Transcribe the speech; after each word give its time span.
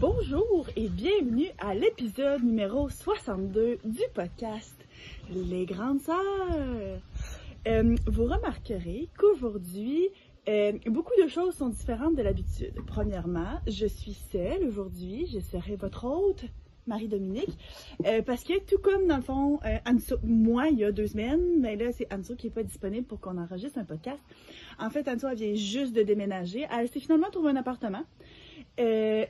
Bonjour 0.00 0.66
et 0.76 0.88
bienvenue 0.88 1.48
à 1.58 1.74
l'épisode 1.74 2.42
numéro 2.42 2.90
62 2.90 3.78
du 3.82 4.02
podcast 4.12 4.74
Les 5.30 5.64
Grandes 5.64 6.00
Sœurs. 6.00 7.00
Euh, 7.66 7.96
vous 8.06 8.24
remarquerez 8.24 9.08
qu'aujourd'hui, 9.16 10.08
euh, 10.50 10.72
beaucoup 10.86 11.14
de 11.22 11.28
choses 11.28 11.54
sont 11.54 11.70
différentes 11.70 12.14
de 12.14 12.20
l'habitude. 12.20 12.74
Premièrement, 12.86 13.58
je 13.66 13.86
suis 13.86 14.12
seule 14.30 14.64
aujourd'hui, 14.64 15.26
je 15.32 15.38
serai 15.38 15.76
votre 15.76 16.04
hôte. 16.04 16.44
Marie-Dominique, 16.86 17.58
euh, 18.04 18.22
parce 18.22 18.44
que 18.44 18.64
tout 18.64 18.78
comme 18.78 19.08
dans 19.08 19.16
le 19.16 19.22
fond, 19.22 19.58
Anso, 19.86 20.18
moi, 20.22 20.68
il 20.68 20.78
y 20.78 20.84
a 20.84 20.92
deux 20.92 21.08
semaines, 21.08 21.58
mais 21.58 21.74
là, 21.74 21.90
c'est 21.90 22.06
Anso 22.14 22.36
qui 22.36 22.46
n'est 22.46 22.52
pas 22.52 22.62
disponible 22.62 23.04
pour 23.04 23.18
qu'on 23.18 23.38
enregistre 23.38 23.78
un 23.78 23.84
podcast. 23.84 24.22
En 24.78 24.88
fait, 24.88 25.08
Anso, 25.08 25.28
vient 25.34 25.54
juste 25.54 25.94
de 25.94 26.02
déménager. 26.02 26.64
Elle 26.70 26.88
s'est 26.88 27.00
finalement 27.00 27.28
trouvé 27.30 27.50
un 27.50 27.56
appartement. 27.56 28.04
Euh, 28.78 29.24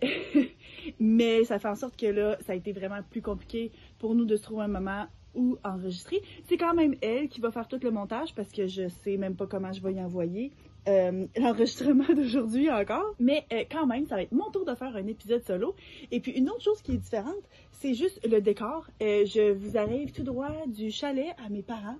mais 1.00 1.44
ça 1.44 1.58
fait 1.58 1.68
en 1.68 1.74
sorte 1.74 1.96
que 1.96 2.06
là, 2.06 2.36
ça 2.40 2.52
a 2.52 2.56
été 2.56 2.72
vraiment 2.72 3.00
plus 3.10 3.22
compliqué 3.22 3.72
pour 3.98 4.14
nous 4.14 4.24
de 4.24 4.36
se 4.36 4.42
trouver 4.42 4.64
un 4.64 4.68
moment 4.68 5.06
où 5.34 5.58
enregistrer. 5.64 6.22
C'est 6.44 6.56
quand 6.56 6.74
même 6.74 6.94
elle 7.02 7.28
qui 7.28 7.40
va 7.40 7.50
faire 7.50 7.68
tout 7.68 7.78
le 7.82 7.90
montage 7.90 8.34
parce 8.34 8.50
que 8.50 8.66
je 8.66 8.88
sais 8.88 9.16
même 9.16 9.36
pas 9.36 9.46
comment 9.46 9.72
je 9.72 9.82
vais 9.82 9.94
y 9.94 10.00
envoyer 10.00 10.50
euh, 10.88 11.26
l'enregistrement 11.36 12.06
d'aujourd'hui 12.16 12.70
encore. 12.70 13.14
Mais 13.18 13.44
euh, 13.52 13.64
quand 13.70 13.86
même, 13.86 14.06
ça 14.06 14.16
va 14.16 14.22
être 14.22 14.32
mon 14.32 14.50
tour 14.50 14.64
de 14.64 14.74
faire 14.74 14.96
un 14.96 15.06
épisode 15.06 15.42
solo. 15.44 15.74
Et 16.10 16.20
puis 16.20 16.32
une 16.32 16.48
autre 16.48 16.62
chose 16.62 16.80
qui 16.80 16.92
est 16.92 16.98
différente, 16.98 17.34
c'est 17.72 17.94
juste 17.94 18.26
le 18.26 18.40
décor. 18.40 18.86
je 19.00 19.52
vous 19.52 19.76
arrive 19.76 20.12
tout 20.12 20.22
droit 20.22 20.66
du 20.66 20.90
chalet 20.90 21.34
à 21.44 21.50
mes 21.50 21.62
parents. 21.62 21.98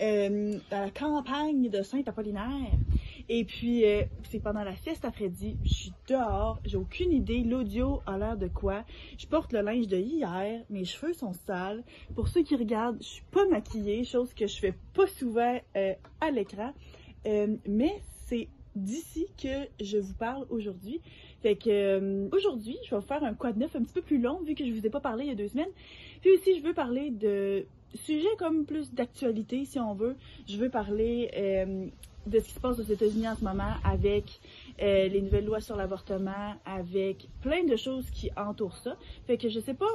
dans 0.00 0.60
la 0.70 0.90
campagne 0.90 1.70
de 1.70 1.82
Saint-Apollinaire. 1.82 2.72
Et 3.34 3.44
puis, 3.44 3.86
euh, 3.86 4.02
c'est 4.24 4.40
pendant 4.40 4.62
la 4.62 4.74
fiesta 4.74 5.10
Freddy, 5.10 5.56
je 5.64 5.72
suis 5.72 5.92
dehors, 6.06 6.60
j'ai 6.66 6.76
aucune 6.76 7.10
idée, 7.12 7.42
l'audio 7.42 8.02
a 8.04 8.18
l'air 8.18 8.36
de 8.36 8.46
quoi. 8.46 8.84
Je 9.16 9.26
porte 9.26 9.54
le 9.54 9.62
linge 9.62 9.86
de 9.86 9.96
hier, 9.96 10.62
mes 10.68 10.84
cheveux 10.84 11.14
sont 11.14 11.32
sales. 11.46 11.82
Pour 12.14 12.28
ceux 12.28 12.42
qui 12.42 12.56
regardent, 12.56 12.98
je 13.00 13.06
suis 13.06 13.24
pas 13.30 13.46
maquillée, 13.46 14.04
chose 14.04 14.34
que 14.34 14.46
je 14.46 14.58
fais 14.58 14.74
pas 14.92 15.06
souvent 15.06 15.58
euh, 15.76 15.94
à 16.20 16.30
l'écran. 16.30 16.74
Euh, 17.24 17.56
mais 17.66 18.02
c'est 18.26 18.48
d'ici 18.76 19.28
que 19.42 19.66
je 19.82 19.96
vous 19.96 20.12
parle 20.12 20.44
aujourd'hui. 20.50 21.00
Fait 21.40 21.56
que 21.56 22.28
aujourd'hui, 22.36 22.76
je 22.84 22.94
vais 22.94 23.00
faire 23.00 23.24
un 23.24 23.32
quoi 23.32 23.52
de 23.52 23.60
neuf 23.60 23.74
un 23.74 23.82
petit 23.82 23.94
peu 23.94 24.02
plus 24.02 24.20
long 24.20 24.42
vu 24.42 24.54
que 24.54 24.66
je 24.66 24.72
vous 24.72 24.86
ai 24.86 24.90
pas 24.90 25.00
parlé 25.00 25.24
il 25.24 25.28
y 25.30 25.32
a 25.32 25.36
deux 25.36 25.48
semaines. 25.48 25.72
Puis 26.20 26.32
aussi, 26.32 26.58
je 26.58 26.62
veux 26.62 26.74
parler 26.74 27.10
de 27.10 27.64
sujets 27.94 28.36
comme 28.38 28.66
plus 28.66 28.92
d'actualité 28.92 29.64
si 29.64 29.80
on 29.80 29.94
veut. 29.94 30.16
Je 30.46 30.58
veux 30.58 30.68
parler 30.68 31.30
de 32.26 32.38
ce 32.38 32.44
qui 32.44 32.52
se 32.52 32.60
passe 32.60 32.78
aux 32.78 32.82
États-Unis 32.84 33.28
en 33.28 33.36
ce 33.36 33.44
moment 33.44 33.74
avec 33.84 34.40
euh, 34.80 35.08
les 35.08 35.20
nouvelles 35.20 35.44
lois 35.44 35.60
sur 35.60 35.76
l'avortement, 35.76 36.54
avec 36.64 37.28
plein 37.40 37.64
de 37.64 37.76
choses 37.76 38.08
qui 38.10 38.30
entourent 38.36 38.76
ça. 38.76 38.96
Fait 39.26 39.36
que 39.36 39.48
je 39.48 39.60
sais 39.60 39.74
pas 39.74 39.90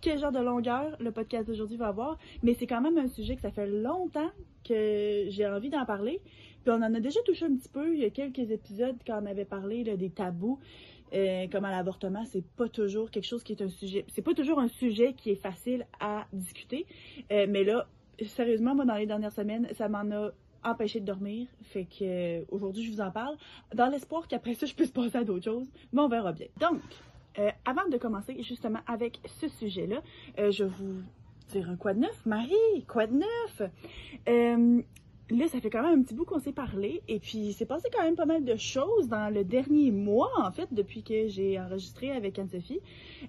quel 0.00 0.18
genre 0.18 0.32
de 0.32 0.40
longueur 0.40 0.96
le 1.00 1.10
podcast 1.12 1.48
d'aujourd'hui 1.48 1.76
va 1.76 1.88
avoir, 1.88 2.18
mais 2.42 2.54
c'est 2.54 2.66
quand 2.66 2.80
même 2.80 2.98
un 2.98 3.08
sujet 3.08 3.36
que 3.36 3.42
ça 3.42 3.50
fait 3.50 3.66
longtemps 3.66 4.30
que 4.62 5.26
j'ai 5.28 5.46
envie 5.46 5.70
d'en 5.70 5.84
parler. 5.84 6.20
Puis 6.62 6.72
on 6.72 6.82
en 6.82 6.94
a 6.94 7.00
déjà 7.00 7.20
touché 7.22 7.46
un 7.46 7.56
petit 7.56 7.68
peu. 7.68 7.94
Il 7.94 8.00
y 8.00 8.04
a 8.04 8.10
quelques 8.10 8.50
épisodes 8.50 8.96
quand 9.06 9.20
on 9.22 9.26
avait 9.26 9.44
parlé 9.44 9.84
des 9.84 10.10
tabous. 10.10 10.58
Euh, 11.12 11.46
comme 11.48 11.64
à 11.64 11.70
l'avortement, 11.70 12.24
c'est 12.24 12.44
pas 12.56 12.68
toujours 12.68 13.10
quelque 13.10 13.26
chose 13.26 13.44
qui 13.44 13.52
est 13.52 13.62
un 13.62 13.68
sujet. 13.68 14.04
C'est 14.08 14.22
pas 14.22 14.34
toujours 14.34 14.58
un 14.58 14.68
sujet 14.68 15.12
qui 15.12 15.30
est 15.30 15.36
facile 15.36 15.86
à 16.00 16.26
discuter. 16.32 16.86
Euh, 17.30 17.46
mais 17.48 17.62
là, 17.62 17.86
sérieusement, 18.26 18.74
moi, 18.74 18.84
dans 18.84 18.96
les 18.96 19.06
dernières 19.06 19.32
semaines, 19.32 19.68
ça 19.74 19.88
m'en 19.88 20.10
a 20.10 20.30
empêché 20.64 21.00
de 21.00 21.06
dormir. 21.06 21.46
Fait 21.62 21.84
que 21.84 22.40
euh, 22.40 22.44
aujourd'hui, 22.50 22.84
je 22.84 22.92
vous 22.92 23.00
en 23.00 23.10
parle 23.10 23.36
dans 23.74 23.88
l'espoir 23.88 24.26
qu'après 24.28 24.54
ça, 24.54 24.66
je 24.66 24.74
puisse 24.74 24.90
passer 24.90 25.16
à 25.18 25.24
d'autres 25.24 25.44
choses. 25.44 25.68
Mais 25.92 26.00
on 26.00 26.08
verra 26.08 26.32
bien. 26.32 26.46
Donc, 26.60 26.80
euh, 27.38 27.50
avant 27.64 27.88
de 27.88 27.96
commencer 27.96 28.42
justement 28.42 28.80
avec 28.86 29.20
ce 29.26 29.48
sujet-là, 29.48 30.02
euh, 30.38 30.50
je 30.50 30.64
vous 30.64 31.02
dire 31.50 31.68
un 31.68 31.76
quoi 31.76 31.94
de 31.94 32.00
neuf. 32.00 32.26
Marie, 32.26 32.84
quoi 32.86 33.06
de 33.06 33.14
neuf? 33.14 33.62
Là, 35.30 35.48
ça 35.48 35.60
fait 35.60 35.70
quand 35.70 35.82
même 35.82 36.00
un 36.00 36.02
petit 36.02 36.14
bout 36.14 36.24
qu'on 36.24 36.38
s'est 36.38 36.52
parlé. 36.52 37.02
Et 37.08 37.18
puis, 37.18 37.52
c'est 37.52 37.64
passé 37.64 37.88
quand 37.92 38.02
même 38.02 38.14
pas 38.14 38.26
mal 38.26 38.44
de 38.44 38.56
choses 38.56 39.08
dans 39.08 39.32
le 39.32 39.44
dernier 39.44 39.90
mois, 39.90 40.30
en 40.36 40.50
fait, 40.50 40.68
depuis 40.72 41.02
que 41.02 41.28
j'ai 41.28 41.58
enregistré 41.58 42.10
avec 42.10 42.38
Anne-Sophie. 42.38 42.80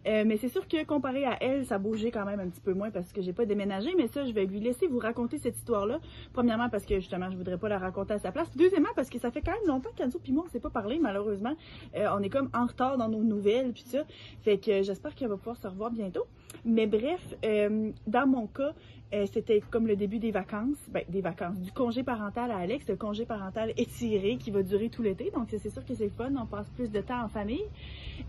Euh, 0.05 0.23
mais 0.25 0.37
c'est 0.37 0.49
sûr 0.49 0.67
que 0.67 0.83
comparé 0.85 1.25
à 1.25 1.37
elle, 1.41 1.65
ça 1.65 1.77
bougeait 1.77 2.11
quand 2.11 2.25
même 2.25 2.39
un 2.39 2.47
petit 2.49 2.61
peu 2.61 2.73
moins 2.73 2.91
parce 2.91 3.11
que 3.13 3.21
j'ai 3.21 3.33
pas 3.33 3.45
déménagé. 3.45 3.93
Mais 3.95 4.07
ça, 4.07 4.25
je 4.25 4.33
vais 4.33 4.45
lui 4.45 4.59
laisser 4.59 4.87
vous 4.87 4.99
raconter 4.99 5.37
cette 5.37 5.57
histoire-là. 5.57 5.99
Premièrement, 6.33 6.69
parce 6.69 6.85
que 6.85 6.95
justement, 6.95 7.31
je 7.31 7.37
voudrais 7.37 7.57
pas 7.57 7.69
la 7.69 7.79
raconter 7.79 8.13
à 8.13 8.19
sa 8.19 8.31
place. 8.31 8.49
Deuxièmement, 8.55 8.89
parce 8.95 9.09
que 9.09 9.19
ça 9.19 9.31
fait 9.31 9.41
quand 9.41 9.53
même 9.53 9.67
longtemps 9.67 9.91
qu'Anso 9.97 10.19
puis 10.19 10.33
moi, 10.33 10.43
on 10.45 10.49
s'est 10.49 10.59
pas 10.59 10.69
parlé, 10.69 10.99
malheureusement. 10.99 11.53
Euh, 11.95 12.07
on 12.13 12.21
est 12.21 12.29
comme 12.29 12.49
en 12.53 12.65
retard 12.65 12.97
dans 12.97 13.09
nos 13.09 13.23
nouvelles, 13.23 13.71
puis 13.71 13.83
ça. 13.83 14.03
Fait 14.41 14.57
que 14.57 14.83
j'espère 14.83 15.15
qu'elle 15.15 15.29
va 15.29 15.37
pouvoir 15.37 15.57
se 15.57 15.67
revoir 15.67 15.91
bientôt. 15.91 16.25
Mais 16.63 16.87
bref, 16.87 17.35
euh, 17.43 17.91
dans 18.07 18.27
mon 18.27 18.47
cas, 18.47 18.73
euh, 19.13 19.25
c'était 19.31 19.61
comme 19.69 19.87
le 19.87 19.95
début 19.95 20.19
des 20.19 20.31
vacances, 20.31 20.77
ben, 20.89 21.03
des 21.09 21.21
vacances, 21.21 21.59
du 21.59 21.71
congé 21.71 22.03
parental 22.03 22.51
à 22.51 22.57
Alex, 22.57 22.87
le 22.87 22.95
congé 22.95 23.25
parental 23.25 23.71
étiré 23.77 24.37
qui 24.37 24.51
va 24.51 24.63
durer 24.63 24.89
tout 24.89 25.03
l'été. 25.03 25.31
Donc, 25.33 25.47
c'est 25.49 25.69
sûr 25.69 25.85
que 25.85 25.93
c'est 25.93 26.09
fun, 26.09 26.31
on 26.41 26.45
passe 26.45 26.69
plus 26.75 26.91
de 26.91 27.01
temps 27.01 27.23
en 27.23 27.27
famille. 27.29 27.65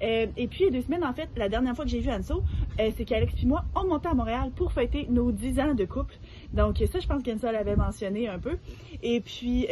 Euh, 0.03 0.27
et 0.37 0.47
puis, 0.47 0.61
il 0.61 0.65
y 0.67 0.69
a 0.69 0.71
deux 0.71 0.83
semaines, 0.83 1.05
en 1.05 1.15
fait, 1.15 1.29
la 1.37 1.49
dernière 1.49 1.75
fois 1.75 1.85
que 1.85 1.91
j'ai 1.91 2.01
vu 2.01 2.11
Anso, 2.11 2.43
euh, 2.79 2.91
c'est 2.97 3.05
qu'Alex 3.05 3.33
et 3.43 3.47
moi, 3.47 3.65
on 3.75 3.87
montait 3.87 4.09
à 4.09 4.15
Montréal 4.15 4.51
pour 4.55 4.73
fêter 4.73 5.07
nos 5.09 5.33
10 5.33 5.61
ans 5.61 5.75
de 5.75 5.85
couple. 5.85 6.15
Donc, 6.53 6.79
ça, 6.79 7.01
je 7.01 7.07
pense 7.07 7.23
qu'Anso 7.23 7.51
l'avait 7.51 7.77
mentionné 7.77 8.29
un 8.29 8.39
peu. 8.39 8.59
Et 9.03 9.21
puis, 9.21 9.67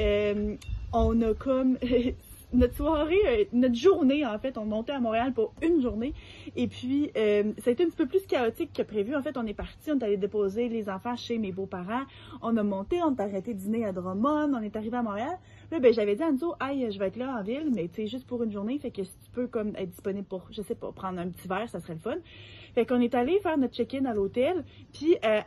on 0.92 1.20
a 1.22 1.34
comme 1.34 1.76
notre 2.54 2.74
soirée, 2.74 3.20
euh, 3.26 3.44
notre 3.52 3.74
journée, 3.74 4.24
en 4.24 4.38
fait, 4.38 4.56
on 4.58 4.64
montait 4.64 4.92
à 4.92 5.00
Montréal 5.00 5.32
pour 5.32 5.52
une 5.62 5.80
journée. 5.80 6.14
Et 6.56 6.66
puis, 6.68 7.10
euh, 7.16 7.52
ça 7.58 7.70
a 7.70 7.72
été 7.72 7.84
un 7.84 7.86
petit 7.86 7.96
peu 7.96 8.06
plus 8.06 8.26
chaotique 8.26 8.72
que 8.72 8.82
prévu. 8.82 9.14
En 9.14 9.22
fait, 9.22 9.36
on 9.36 9.46
est 9.46 9.54
parti, 9.54 9.90
on 9.90 9.98
est 9.98 10.04
allé 10.04 10.16
déposer 10.16 10.68
les 10.68 10.88
enfants 10.88 11.16
chez 11.16 11.38
mes 11.38 11.52
beaux-parents. 11.52 12.04
On 12.42 12.56
a 12.56 12.62
monté, 12.62 13.02
on 13.02 13.14
est 13.14 13.20
arrêté 13.20 13.54
dîner 13.54 13.84
à 13.84 13.92
Drummond, 13.92 14.54
on 14.54 14.62
est 14.62 14.76
arrivé 14.76 14.96
à 14.96 15.02
Montréal. 15.02 15.38
Là, 15.70 15.80
ben, 15.80 15.92
j'avais 15.92 16.14
dit 16.14 16.22
à 16.22 16.28
Anzo, 16.28 16.54
hey, 16.60 16.90
je 16.90 16.98
vais 16.98 17.08
être 17.08 17.16
là 17.16 17.36
en 17.38 17.42
ville, 17.42 17.70
mais 17.74 17.88
tu 17.88 18.02
sais, 18.02 18.06
juste 18.06 18.26
pour 18.26 18.42
une 18.42 18.52
journée. 18.52 18.78
Fait 18.78 18.90
que 18.90 19.02
si 19.02 19.16
tu 19.24 19.30
peux, 19.32 19.46
comme, 19.46 19.74
être 19.76 19.90
disponible 19.90 20.26
pour, 20.26 20.46
je 20.50 20.62
sais 20.62 20.74
pas, 20.74 20.92
prendre 20.92 21.18
un 21.18 21.28
petit 21.28 21.48
verre, 21.48 21.68
ça 21.68 21.80
serait 21.80 21.94
le 21.94 22.00
fun. 22.00 22.16
Fait 22.74 22.86
qu'on 22.86 23.00
est 23.00 23.14
allé 23.14 23.38
faire 23.40 23.56
notre 23.56 23.74
check-in 23.74 24.04
à 24.04 24.14
l'hôtel. 24.14 24.64
Puis, 24.92 25.16
euh, 25.24 25.40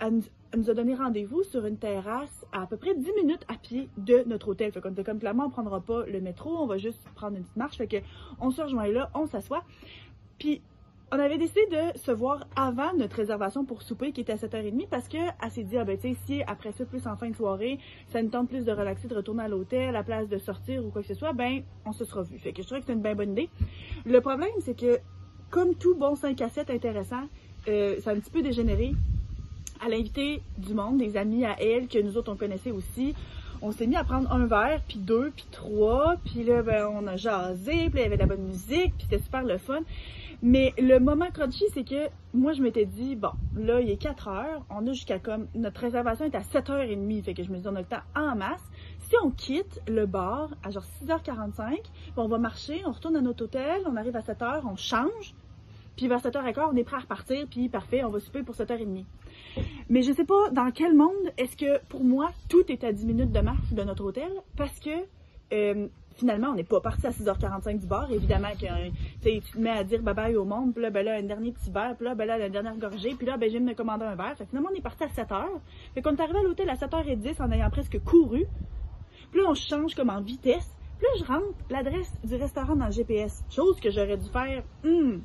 nous 0.55 0.69
a 0.69 0.73
donné 0.73 0.95
rendez-vous 0.95 1.43
sur 1.43 1.65
une 1.65 1.77
terrasse 1.77 2.45
à, 2.51 2.61
à 2.63 2.65
peu 2.67 2.77
près 2.77 2.95
10 2.95 3.11
minutes 3.13 3.45
à 3.47 3.55
pied 3.55 3.89
de 3.97 4.23
notre 4.27 4.49
hôtel. 4.49 4.71
Fait 4.71 4.81
qu'on 4.81 4.91
était 4.91 5.03
comme 5.03 5.19
clairement, 5.19 5.45
on 5.45 5.49
prendra 5.49 5.81
pas 5.81 6.05
le 6.05 6.21
métro, 6.21 6.57
on 6.57 6.65
va 6.65 6.77
juste 6.77 7.01
prendre 7.15 7.37
une 7.37 7.43
petite 7.43 7.57
marche. 7.57 7.77
Fait 7.77 8.03
on 8.39 8.51
se 8.51 8.61
rejoint 8.61 8.87
là, 8.87 9.09
on 9.13 9.27
s'assoit. 9.27 9.63
Puis 10.39 10.61
on 11.11 11.19
avait 11.19 11.37
décidé 11.37 11.65
de 11.67 11.97
se 11.97 12.11
voir 12.11 12.45
avant 12.55 12.93
notre 12.93 13.15
réservation 13.15 13.63
pour 13.63 13.81
souper 13.81 14.11
qui 14.11 14.21
était 14.21 14.33
à 14.33 14.35
7h30 14.35 14.87
parce 14.89 15.07
que 15.07 15.17
elle 15.17 15.51
s'est 15.51 15.63
dit, 15.63 15.77
ah 15.77 15.85
ben 15.85 15.97
tu 15.97 16.09
sais, 16.09 16.17
si 16.25 16.43
après 16.43 16.73
ça, 16.73 16.85
plus 16.85 17.07
en 17.07 17.15
fin 17.15 17.29
de 17.29 17.35
soirée, 17.35 17.79
ça 18.07 18.21
nous 18.21 18.29
tente 18.29 18.49
plus 18.49 18.65
de 18.65 18.71
relaxer, 18.71 19.07
de 19.07 19.15
retourner 19.15 19.43
à 19.43 19.47
l'hôtel, 19.47 19.89
à 19.89 19.91
la 19.91 20.03
place 20.03 20.27
de 20.27 20.37
sortir 20.37 20.85
ou 20.85 20.89
quoi 20.89 21.01
que 21.01 21.07
ce 21.07 21.13
soit, 21.13 21.33
ben 21.33 21.63
on 21.85 21.93
se 21.93 22.03
sera 22.03 22.23
vu. 22.23 22.37
Fait 22.39 22.51
que 22.51 22.61
je 22.61 22.67
trouvais 22.67 22.81
que 22.81 22.87
c'est 22.87 22.93
une 22.93 23.01
bien 23.01 23.15
bonne 23.15 23.31
idée. 23.31 23.49
Le 24.05 24.19
problème, 24.19 24.49
c'est 24.59 24.77
que 24.77 24.99
comme 25.49 25.75
tout 25.75 25.95
bon 25.95 26.15
5 26.15 26.41
à 26.41 26.49
7 26.49 26.69
intéressant, 26.69 27.23
euh, 27.69 27.99
ça 28.01 28.09
a 28.09 28.13
un 28.13 28.19
petit 28.19 28.31
peu 28.31 28.41
dégénéré 28.41 28.93
elle 29.85 29.93
a 29.93 29.99
du 30.57 30.73
monde, 30.73 30.97
des 30.97 31.17
amis 31.17 31.45
à 31.45 31.61
elle 31.61 31.87
que 31.87 31.99
nous 31.99 32.17
autres 32.17 32.31
on 32.31 32.35
connaissait 32.35 32.71
aussi. 32.71 33.13
On 33.61 33.71
s'est 33.71 33.87
mis 33.87 33.95
à 33.95 34.03
prendre 34.03 34.31
un 34.31 34.45
verre, 34.45 34.81
puis 34.87 34.99
deux, 34.99 35.31
puis 35.35 35.47
trois, 35.51 36.15
puis 36.23 36.43
là 36.43 36.61
ben, 36.61 36.87
on 36.93 37.07
a 37.07 37.15
jasé, 37.15 37.89
puis 37.89 37.99
il 37.99 38.01
y 38.01 38.05
avait 38.05 38.15
de 38.15 38.21
la 38.21 38.27
bonne 38.27 38.43
musique, 38.43 38.93
puis 38.97 39.07
c'était 39.09 39.23
super 39.23 39.43
le 39.43 39.57
fun. 39.57 39.79
Mais 40.43 40.75
le 40.77 40.99
moment 40.99 41.31
crunchy, 41.33 41.65
c'est 41.73 41.83
que 41.83 42.09
moi 42.35 42.53
je 42.53 42.61
m'étais 42.61 42.85
dit 42.85 43.15
bon, 43.15 43.31
là 43.55 43.81
il 43.81 43.89
est 43.89 43.97
4 43.97 44.27
heures, 44.27 44.65
on 44.69 44.85
a 44.85 44.93
jusqu'à 44.93 45.17
comme 45.17 45.47
notre 45.55 45.81
réservation 45.81 46.25
est 46.25 46.35
à 46.35 46.41
7h30, 46.41 47.23
fait 47.23 47.33
que 47.33 47.43
je 47.43 47.51
me 47.51 47.57
dis 47.57 47.67
on 47.67 47.75
a 47.75 47.79
le 47.79 47.87
temps 47.87 48.03
en 48.15 48.35
masse. 48.35 48.63
Si 49.09 49.15
on 49.23 49.31
quitte 49.31 49.81
le 49.87 50.05
bar 50.05 50.49
à 50.63 50.69
genre 50.69 50.83
6h45, 51.01 51.57
ben, 51.57 51.77
on 52.17 52.27
va 52.27 52.37
marcher, 52.37 52.83
on 52.85 52.91
retourne 52.91 53.15
à 53.15 53.21
notre 53.21 53.45
hôtel, 53.45 53.81
on 53.87 53.95
arrive 53.95 54.15
à 54.15 54.21
7h, 54.21 54.61
on 54.71 54.75
change, 54.75 55.33
puis 55.95 56.07
vers 56.07 56.19
7h15, 56.19 56.69
on 56.71 56.75
est 56.75 56.83
prêt 56.83 56.97
à 56.97 56.99
repartir, 56.99 57.47
puis 57.49 57.69
parfait, 57.69 58.03
on 58.03 58.09
va 58.09 58.19
souper 58.19 58.43
pour 58.43 58.53
7h30. 58.53 59.05
Mais 59.89 60.01
je 60.01 60.11
sais 60.11 60.25
pas 60.25 60.49
dans 60.51 60.71
quel 60.71 60.95
monde 60.95 61.13
est-ce 61.37 61.55
que 61.55 61.79
pour 61.87 62.03
moi 62.03 62.31
tout 62.49 62.63
est 62.71 62.83
à 62.83 62.91
10 62.91 63.05
minutes 63.05 63.31
de 63.31 63.39
marche 63.39 63.71
de 63.71 63.83
notre 63.83 64.03
hôtel 64.03 64.31
parce 64.55 64.79
que 64.79 64.89
euh, 65.53 65.87
finalement, 66.17 66.49
on 66.49 66.55
n'est 66.55 66.63
pas 66.63 66.81
parti 66.81 67.07
à 67.07 67.11
6h45 67.11 67.79
du 67.79 67.87
bar. 67.87 68.11
Évidemment 68.11 68.51
que 68.59 68.89
tu 69.21 69.41
te 69.41 69.57
mets 69.57 69.69
à 69.69 69.83
dire 69.83 70.01
bye 70.01 70.13
bye 70.13 70.35
au 70.35 70.45
monde, 70.45 70.73
puis 70.73 70.81
là, 70.81 70.89
ben 70.89 71.05
là, 71.05 71.15
un 71.15 71.23
dernier 71.23 71.51
petit 71.51 71.71
verre, 71.71 71.95
puis 71.95 72.05
là, 72.05 72.15
ben 72.15 72.25
là, 72.25 72.37
la 72.37 72.49
dernière 72.49 72.75
gorgée, 72.77 73.13
puis 73.15 73.27
là, 73.27 73.37
ben, 73.37 73.49
j'ai 73.49 73.59
me 73.59 73.73
commander 73.73 74.05
un 74.05 74.15
verre. 74.15 74.35
Finalement, 74.49 74.69
on 74.73 74.75
est 74.75 74.81
parti 74.81 75.03
à 75.03 75.07
7h. 75.07 75.45
Fait 75.93 76.01
qu'on 76.01 76.15
est 76.15 76.21
arrivé 76.21 76.39
à 76.39 76.43
l'hôtel 76.43 76.69
à 76.69 76.75
7h10 76.75 77.41
en 77.41 77.51
ayant 77.51 77.69
presque 77.69 77.99
couru. 78.03 78.45
Puis 79.31 79.41
on 79.47 79.53
change 79.53 79.95
comme 79.95 80.09
en 80.09 80.21
vitesse. 80.21 80.69
Puis 80.97 81.07
je 81.19 81.25
rentre 81.25 81.53
l'adresse 81.69 82.11
du 82.23 82.35
restaurant 82.35 82.75
dans 82.75 82.87
le 82.87 82.91
GPS. 82.91 83.43
Chose 83.49 83.79
que 83.79 83.91
j'aurais 83.91 84.17
dû 84.17 84.27
faire 84.29 84.63
hmm, 84.83 85.19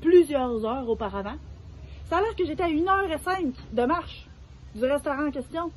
plusieurs 0.00 0.64
heures 0.64 0.88
auparavant. 0.88 1.36
Ça 2.12 2.18
a 2.18 2.20
l'air 2.20 2.36
que 2.36 2.44
j'étais 2.44 2.62
à 2.62 2.68
1h05 2.68 3.54
de 3.72 3.84
marche 3.86 4.26
du 4.74 4.84
restaurant 4.84 5.28
en 5.28 5.30
question. 5.30 5.70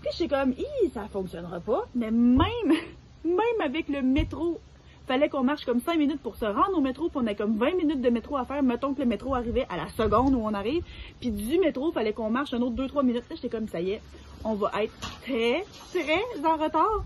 Puis 0.00 0.08
je 0.12 0.16
suis 0.16 0.28
comme, 0.28 0.54
ça 0.94 1.06
fonctionnera 1.12 1.60
pas. 1.60 1.84
Mais 1.94 2.10
même, 2.10 2.38
même 3.26 3.60
avec 3.62 3.90
le 3.90 4.00
métro, 4.00 4.58
fallait 5.06 5.28
qu'on 5.28 5.42
marche 5.42 5.66
comme 5.66 5.80
5 5.80 5.98
minutes 5.98 6.22
pour 6.22 6.36
se 6.36 6.46
rendre 6.46 6.78
au 6.78 6.80
métro, 6.80 7.10
puis 7.10 7.18
on 7.22 7.26
a 7.26 7.34
comme 7.34 7.58
20 7.58 7.74
minutes 7.76 8.00
de 8.00 8.08
métro 8.08 8.38
à 8.38 8.46
faire. 8.46 8.62
Mettons 8.62 8.94
que 8.94 9.00
le 9.00 9.06
métro 9.06 9.34
arrivait 9.34 9.66
à 9.68 9.76
la 9.76 9.86
seconde 9.90 10.32
où 10.32 10.38
on 10.42 10.54
arrive. 10.54 10.82
Puis 11.20 11.30
du 11.30 11.58
métro, 11.58 11.92
fallait 11.92 12.14
qu'on 12.14 12.30
marche 12.30 12.54
un 12.54 12.62
autre 12.62 12.82
2-3 12.82 13.04
minutes. 13.04 13.28
Là, 13.28 13.36
j'étais 13.36 13.50
comme, 13.50 13.68
ça 13.68 13.82
y 13.82 13.90
est, 13.90 14.00
on 14.44 14.54
va 14.54 14.70
être 14.82 14.98
très, 15.20 15.62
très 15.90 16.46
en 16.46 16.56
retard. 16.56 17.04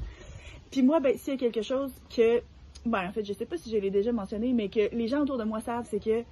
Puis 0.70 0.82
moi, 0.82 1.00
ben, 1.00 1.18
s'il 1.18 1.32
y 1.32 1.36
a 1.36 1.40
quelque 1.40 1.62
chose 1.62 1.90
que, 2.14 2.40
ben, 2.84 3.08
en 3.08 3.10
fait, 3.10 3.24
je 3.24 3.32
sais 3.32 3.46
pas 3.46 3.56
si 3.56 3.68
je 3.68 3.78
l'ai 3.78 3.90
déjà 3.90 4.12
mentionné, 4.12 4.52
mais 4.52 4.68
que 4.68 4.94
les 4.94 5.08
gens 5.08 5.22
autour 5.22 5.38
de 5.38 5.44
moi 5.44 5.58
savent, 5.58 5.88
c'est 5.90 5.98
que 5.98 6.22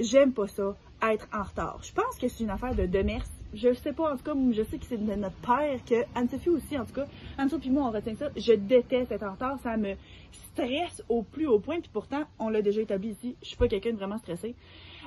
j'aime 0.00 0.32
pas 0.32 0.48
ça, 0.48 0.76
être 1.02 1.28
en 1.32 1.42
retard. 1.42 1.80
Je 1.82 1.92
pense 1.92 2.16
que 2.18 2.28
c'est 2.28 2.44
une 2.44 2.50
affaire 2.50 2.74
de 2.74 2.86
demeure. 2.86 3.22
Je 3.54 3.72
sais 3.72 3.92
pas, 3.92 4.12
en 4.12 4.16
tout 4.16 4.24
cas, 4.24 4.34
je 4.52 4.62
sais 4.62 4.78
que 4.78 4.84
c'est 4.84 4.98
de 4.98 5.14
notre 5.14 5.36
père, 5.36 5.78
que 5.88 6.04
Anne-Sophie 6.14 6.50
aussi, 6.50 6.78
en 6.78 6.84
tout 6.84 6.92
cas. 6.92 7.06
Anne-Sophie 7.38 7.68
et 7.68 7.70
moi, 7.70 7.84
on 7.84 7.90
retient 7.90 8.14
ça. 8.14 8.28
Je 8.36 8.52
déteste 8.52 9.10
être 9.10 9.22
en 9.22 9.32
retard. 9.32 9.58
Ça 9.62 9.76
me 9.78 9.94
stresse 10.32 11.02
au 11.08 11.22
plus 11.22 11.46
haut 11.46 11.58
point. 11.58 11.80
Puis 11.80 11.90
pourtant, 11.90 12.24
on 12.38 12.50
l'a 12.50 12.60
déjà 12.60 12.82
établi 12.82 13.10
ici. 13.10 13.36
Je 13.42 13.48
suis 13.48 13.56
pas 13.56 13.68
quelqu'un 13.68 13.92
de 13.92 13.96
vraiment 13.96 14.18
stressé. 14.18 14.54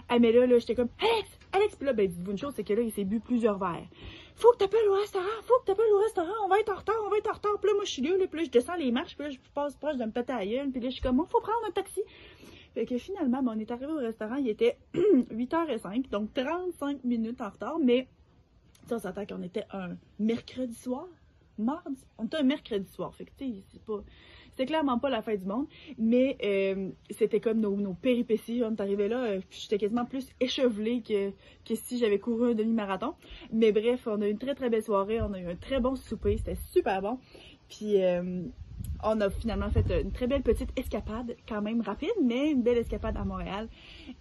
Ah, 0.09 0.17
mais 0.19 0.31
là, 0.31 0.47
là, 0.47 0.57
j'étais 0.57 0.75
comme, 0.75 0.89
Alex, 0.99 1.29
Alex, 1.53 1.75
puis 1.75 1.85
là, 1.85 1.93
ben, 1.93 2.07
dites-vous 2.07 2.31
une 2.31 2.37
chose, 2.37 2.53
c'est 2.55 2.63
que 2.63 2.73
là, 2.73 2.81
il 2.81 2.91
s'est 2.91 3.03
bu 3.03 3.19
plusieurs 3.19 3.57
verres. 3.57 3.87
Faut 4.35 4.51
que 4.53 4.57
t'appelles 4.57 4.87
au 4.89 4.95
restaurant, 4.95 5.25
faut 5.43 5.59
que 5.59 5.65
t'appelles 5.65 5.93
au 5.93 5.99
restaurant, 5.99 6.33
on 6.45 6.47
va 6.47 6.59
être 6.59 6.71
en 6.71 6.75
retard, 6.75 6.95
on 7.05 7.09
va 7.09 7.17
être 7.17 7.29
en 7.29 7.33
retard. 7.33 7.59
Puis 7.61 7.69
là, 7.69 7.75
moi, 7.75 7.85
je 7.85 7.91
suis 7.91 8.01
là, 8.01 8.17
là, 8.17 8.25
puis 8.27 8.39
là, 8.39 8.45
je 8.45 8.49
descends 8.49 8.75
les 8.75 8.91
marches, 8.91 9.15
puis 9.15 9.27
là, 9.27 9.29
je 9.29 9.37
passe 9.53 9.75
proche 9.75 9.97
de 9.97 10.05
me 10.05 10.11
péter 10.11 10.33
puis 10.71 10.81
là, 10.81 10.89
je 10.89 10.93
suis 10.93 11.01
comme, 11.01 11.19
oh, 11.19 11.27
faut 11.29 11.41
prendre 11.41 11.65
un 11.67 11.71
taxi. 11.71 12.01
Fait 12.73 12.85
que 12.85 12.97
finalement, 12.97 13.43
ben, 13.43 13.53
on 13.55 13.59
est 13.59 13.69
arrivé 13.71 13.91
au 13.91 13.97
restaurant, 13.97 14.35
il 14.35 14.47
était 14.47 14.77
8h05, 14.93 16.09
donc 16.09 16.33
35 16.33 17.03
minutes 17.03 17.41
en 17.41 17.49
retard, 17.49 17.79
mais 17.79 18.07
ça, 18.87 18.95
on 18.95 18.99
s'attend 18.99 19.25
qu'on 19.25 19.41
était 19.41 19.65
un 19.71 19.97
mercredi 20.19 20.73
soir, 20.73 21.07
mardi, 21.57 22.03
on 22.17 22.25
était 22.25 22.37
un 22.37 22.43
mercredi 22.43 22.89
soir, 22.89 23.13
fait 23.13 23.25
que 23.25 23.31
tu 23.37 23.45
sais, 23.45 23.63
c'est 23.71 23.83
pas, 23.83 24.01
c'était 24.51 24.65
clairement 24.65 24.99
pas 24.99 25.09
la 25.09 25.21
fin 25.21 25.35
du 25.35 25.45
monde, 25.45 25.65
mais 25.97 26.37
euh, 26.43 26.89
c'était 27.09 27.39
comme 27.39 27.59
nos, 27.59 27.93
péripéties. 27.93 28.61
On 28.65 28.71
est 28.71 28.81
arrivé 28.81 29.07
là, 29.07 29.23
euh, 29.23 29.41
j'étais 29.49 29.77
quasiment 29.77 30.05
plus 30.05 30.27
échevelée 30.39 31.01
que, 31.01 31.31
que 31.65 31.75
si 31.75 31.97
j'avais 31.97 32.19
couru 32.19 32.51
un 32.51 32.53
demi-marathon. 32.53 33.13
Mais 33.53 33.71
bref, 33.71 34.07
on 34.07 34.21
a 34.21 34.27
eu 34.27 34.31
une 34.31 34.37
très 34.37 34.53
très 34.53 34.69
belle 34.69 34.83
soirée, 34.83 35.21
on 35.21 35.33
a 35.33 35.39
eu 35.39 35.47
un 35.47 35.55
très 35.55 35.79
bon 35.79 35.95
souper, 35.95 36.37
c'était 36.37 36.55
super 36.55 37.01
bon. 37.01 37.17
Puis 37.69 38.03
euh, 38.03 38.43
on 39.03 39.19
a 39.21 39.29
finalement 39.29 39.69
fait 39.69 40.01
une 40.01 40.11
très 40.11 40.27
belle 40.27 40.41
petite 40.41 40.69
escapade, 40.77 41.35
quand 41.47 41.61
même 41.61 41.81
rapide, 41.81 42.09
mais 42.23 42.51
une 42.51 42.61
belle 42.61 42.77
escapade 42.77 43.17
à 43.17 43.23
Montréal. 43.23 43.67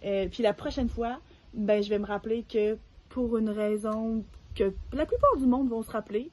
puis 0.01 0.43
la 0.43 0.53
prochaine 0.53 0.89
fois, 0.89 1.19
ben 1.55 1.83
je 1.83 1.89
vais 1.91 1.99
me 1.99 2.07
rappeler 2.07 2.45
que 2.49 2.79
pour 3.09 3.37
une 3.37 3.51
raison 3.51 4.25
que 4.55 4.73
la 4.93 5.07
plupart 5.07 5.37
du 5.37 5.47
monde 5.47 5.69
vont 5.69 5.83
se 5.83 5.91
rappeler, 5.91 6.31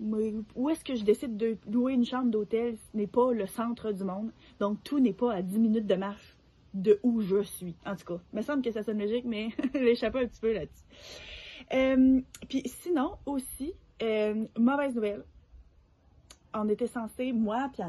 où 0.00 0.70
est-ce 0.70 0.84
que 0.84 0.94
je 0.94 1.04
décide 1.04 1.36
de 1.36 1.56
louer 1.70 1.92
une 1.92 2.04
chambre 2.04 2.30
d'hôtel 2.30 2.76
ce 2.76 2.96
n'est 2.96 3.06
pas 3.06 3.32
le 3.32 3.46
centre 3.46 3.92
du 3.92 4.04
monde. 4.04 4.30
Donc, 4.60 4.82
tout 4.82 4.98
n'est 4.98 5.12
pas 5.12 5.32
à 5.32 5.42
10 5.42 5.58
minutes 5.58 5.86
de 5.86 5.94
marche 5.94 6.36
de 6.74 6.98
où 7.02 7.20
je 7.20 7.42
suis. 7.42 7.76
En 7.86 7.94
tout 7.94 8.04
cas, 8.04 8.20
il 8.32 8.36
me 8.36 8.42
semble 8.42 8.62
que 8.62 8.72
ça 8.72 8.82
sonne 8.82 8.98
logique, 8.98 9.24
mais 9.24 9.50
j'échappe 9.74 10.16
un 10.16 10.26
petit 10.26 10.40
peu 10.40 10.52
là-dessus. 10.52 10.82
Euh, 11.72 12.20
puis 12.48 12.62
sinon, 12.66 13.12
aussi, 13.26 13.72
euh, 14.02 14.44
mauvaise 14.58 14.94
nouvelle 14.94 15.24
on 16.54 16.68
était 16.68 16.86
censé, 16.86 17.32
moi, 17.32 17.70
puis 17.72 17.82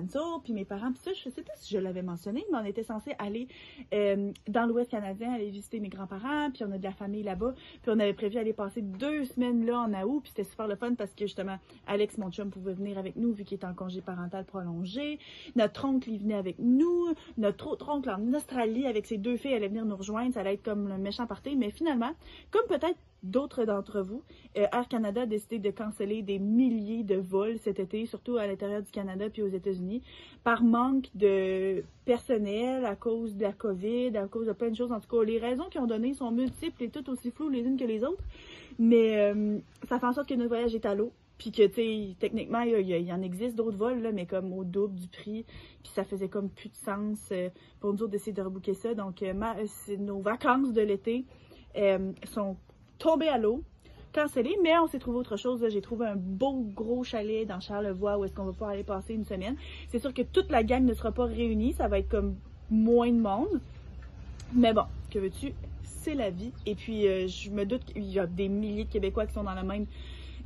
puis 0.44 0.54
mes 0.54 0.66
parents, 0.66 0.92
puis 0.92 1.02
ça, 1.02 1.12
je 1.14 1.30
sais 1.30 1.42
pas 1.42 1.54
si 1.56 1.74
je 1.74 1.80
l'avais 1.80 2.02
mentionné, 2.02 2.46
mais 2.52 2.58
on 2.58 2.66
était 2.66 2.84
censé 2.84 3.16
aller 3.20 3.48
euh, 3.94 4.32
dans 4.48 4.66
l'Ouest 4.66 4.92
canadien, 4.92 5.34
aller 5.34 5.50
visiter 5.50 5.80
mes 5.80 5.90
grands-parents, 5.90 6.52
puis 6.52 6.64
on 6.64 6.72
a 6.72 6.78
de 6.78 6.84
la 6.84 6.92
famille 6.92 7.24
là-bas, 7.24 7.54
puis 7.82 7.92
on 7.92 8.00
avait 8.00 8.14
prévu 8.14 8.38
aller 8.38 8.54
passer 8.54 8.82
deux 8.82 9.26
semaines 9.26 9.66
là 9.66 9.82
en 9.82 9.94
août, 10.04 10.22
puis 10.24 10.32
c'était 10.36 10.50
super 10.50 10.68
le 10.68 10.76
fun 10.76 10.96
parce 10.96 11.14
que 11.14 11.26
justement, 11.26 11.58
Alex, 11.88 12.18
mon 12.18 12.32
chum, 12.32 12.50
pouvait 12.50 12.74
venir 12.74 12.98
avec 12.98 13.16
nous 13.16 13.34
vu 13.34 13.44
qu'il 13.44 13.56
était 13.56 13.66
en 13.66 13.74
congé 13.74 14.02
parental 14.02 14.46
prolongé, 14.46 15.20
notre 15.56 15.86
oncle, 15.86 16.10
il 16.10 16.20
venait 16.20 16.36
avec 16.36 16.58
nous, 16.60 17.14
notre 17.38 17.68
autre 17.68 17.90
oncle 17.90 18.10
en 18.10 18.34
Australie 18.34 18.88
avec 18.88 19.06
ses 19.06 19.18
deux 19.18 19.38
filles 19.38 19.54
allait 19.54 19.68
venir 19.68 19.86
nous 19.86 19.96
rejoindre, 19.96 20.34
ça 20.34 20.42
allait 20.42 20.56
être 20.56 20.64
comme 20.64 20.88
le 20.88 20.98
méchant 20.98 21.28
party, 21.28 21.56
mais 21.56 21.72
finalement, 21.72 22.12
comme 22.52 22.66
peut-être 22.68 22.98
d'autres 23.26 23.66
d'entre 23.66 24.02
vous, 24.02 24.22
euh, 24.58 24.68
Air 24.72 24.88
Canada 24.88 25.22
a 25.22 25.26
décidé 25.26 25.60
de 25.60 25.72
canceller 25.72 26.22
des 26.22 26.40
milliers 26.40 27.04
de 27.04 27.16
vols 27.16 27.58
cet 27.60 27.80
été, 27.80 28.06
surtout 28.06 28.38
à 28.38 28.48
l'intérieur 28.48 28.82
du 28.82 28.92
Canada 28.92 29.30
puis 29.30 29.42
aux 29.42 29.48
États-Unis, 29.48 30.02
par 30.44 30.64
manque 30.64 31.10
de 31.16 31.84
personnel 32.06 32.86
à 32.86 32.96
cause 32.96 33.36
de 33.36 33.44
la 33.44 33.52
COVID, 33.52 34.16
à 34.16 34.28
cause 34.28 34.48
de 34.48 34.54
plein 34.54 34.70
de 34.70 34.76
choses. 34.76 34.92
En 34.92 35.00
tout 35.00 35.10
cas, 35.10 35.24
les 35.24 35.40
raisons 35.40 35.66
qu'ils 35.66 35.82
ont 35.82 35.88
données 35.88 36.14
sont 36.14 36.32
multiples 36.32 36.84
et 36.84 36.90
toutes 36.90 37.10
aussi 37.10 37.32
floues 37.32 37.50
les 37.50 37.62
unes 37.62 37.78
que 37.78 37.84
les 37.84 38.04
autres. 38.04 38.24
Mais 38.78 39.18
euh, 39.18 39.58
ça 39.90 40.00
fait 40.00 40.06
en 40.06 40.14
sorte 40.14 40.30
que 40.30 40.36
notre 40.36 40.50
voyage 40.50 40.76
est 40.76 40.86
à 40.86 40.96
l'eau. 40.96 41.12
Puis 41.38 41.52
que, 41.52 41.68
tu 41.68 41.74
sais, 41.74 42.16
techniquement, 42.18 42.62
il 42.62 42.88
y, 42.88 43.12
en 43.12 43.22
existe 43.22 43.58
d'autres 43.58 43.76
vols, 43.76 44.02
là, 44.02 44.14
mais 44.14 44.26
comme 44.26 44.54
au 44.54 44.64
double 44.64 44.96
du 44.96 45.08
prix. 45.10 45.44
Puis 45.84 45.92
ça 45.94 46.06
faisait 46.06 46.30
comme 46.30 46.50
plus 46.50 46.70
de 46.70 46.76
sens 46.76 47.20
euh, 47.34 47.50
pour 47.82 47.92
nous 47.92 48.04
autres 48.04 48.12
d'essayer 48.12 48.32
de 48.32 48.42
rebooker 48.42 48.74
ça. 48.74 48.94
Donc, 48.94 49.22
nos 50.00 50.20
vacances 50.20 50.72
de 50.72 50.82
l'été 50.82 51.26
sont 52.24 52.56
tombé 52.98 53.28
à 53.28 53.38
l'eau, 53.38 53.64
cancellé, 54.14 54.56
mais 54.64 54.78
on 54.78 54.88
s'est 54.88 55.00
trouvé 55.00 55.18
autre 55.18 55.38
chose. 55.38 55.66
J'ai 55.70 55.82
trouvé 55.82 56.08
un 56.08 56.16
beau 56.16 56.66
gros 56.74 57.04
chalet 57.04 57.48
dans 57.48 57.60
Charlevoix 57.60 58.18
où 58.18 58.26
est-ce 58.26 58.34
qu'on 58.34 58.46
va 58.46 58.52
pouvoir 58.52 58.72
aller 58.72 58.84
passer 58.84 59.14
une 59.14 59.26
semaine. 59.26 59.56
C'est 59.90 60.00
sûr 60.00 60.14
que 60.14 60.22
toute 60.22 60.50
la 60.50 60.64
gang 60.64 60.84
ne 60.84 60.94
sera 60.94 61.12
pas 61.12 61.26
réunie, 61.26 61.74
ça 61.74 61.88
va 61.88 62.00
être 62.00 62.10
comme 62.10 62.36
moins 62.70 63.12
de 63.12 63.20
monde. 63.20 63.60
Mais 64.54 64.74
bon, 64.74 64.86
que 65.12 65.20
veux-tu, 65.20 65.54
c'est 65.84 66.16
la 66.16 66.30
vie. 66.30 66.52
Et 66.66 66.76
puis, 66.76 67.08
euh, 67.08 67.28
je 67.28 67.50
me 67.50 67.66
doute 67.66 67.84
qu'il 67.86 68.06
y 68.06 68.20
a 68.20 68.28
des 68.28 68.48
milliers 68.48 68.86
de 68.86 68.92
Québécois 68.92 69.26
qui 69.26 69.34
sont 69.34 69.44
dans 69.44 69.54
la 69.54 69.64
même 69.64 69.86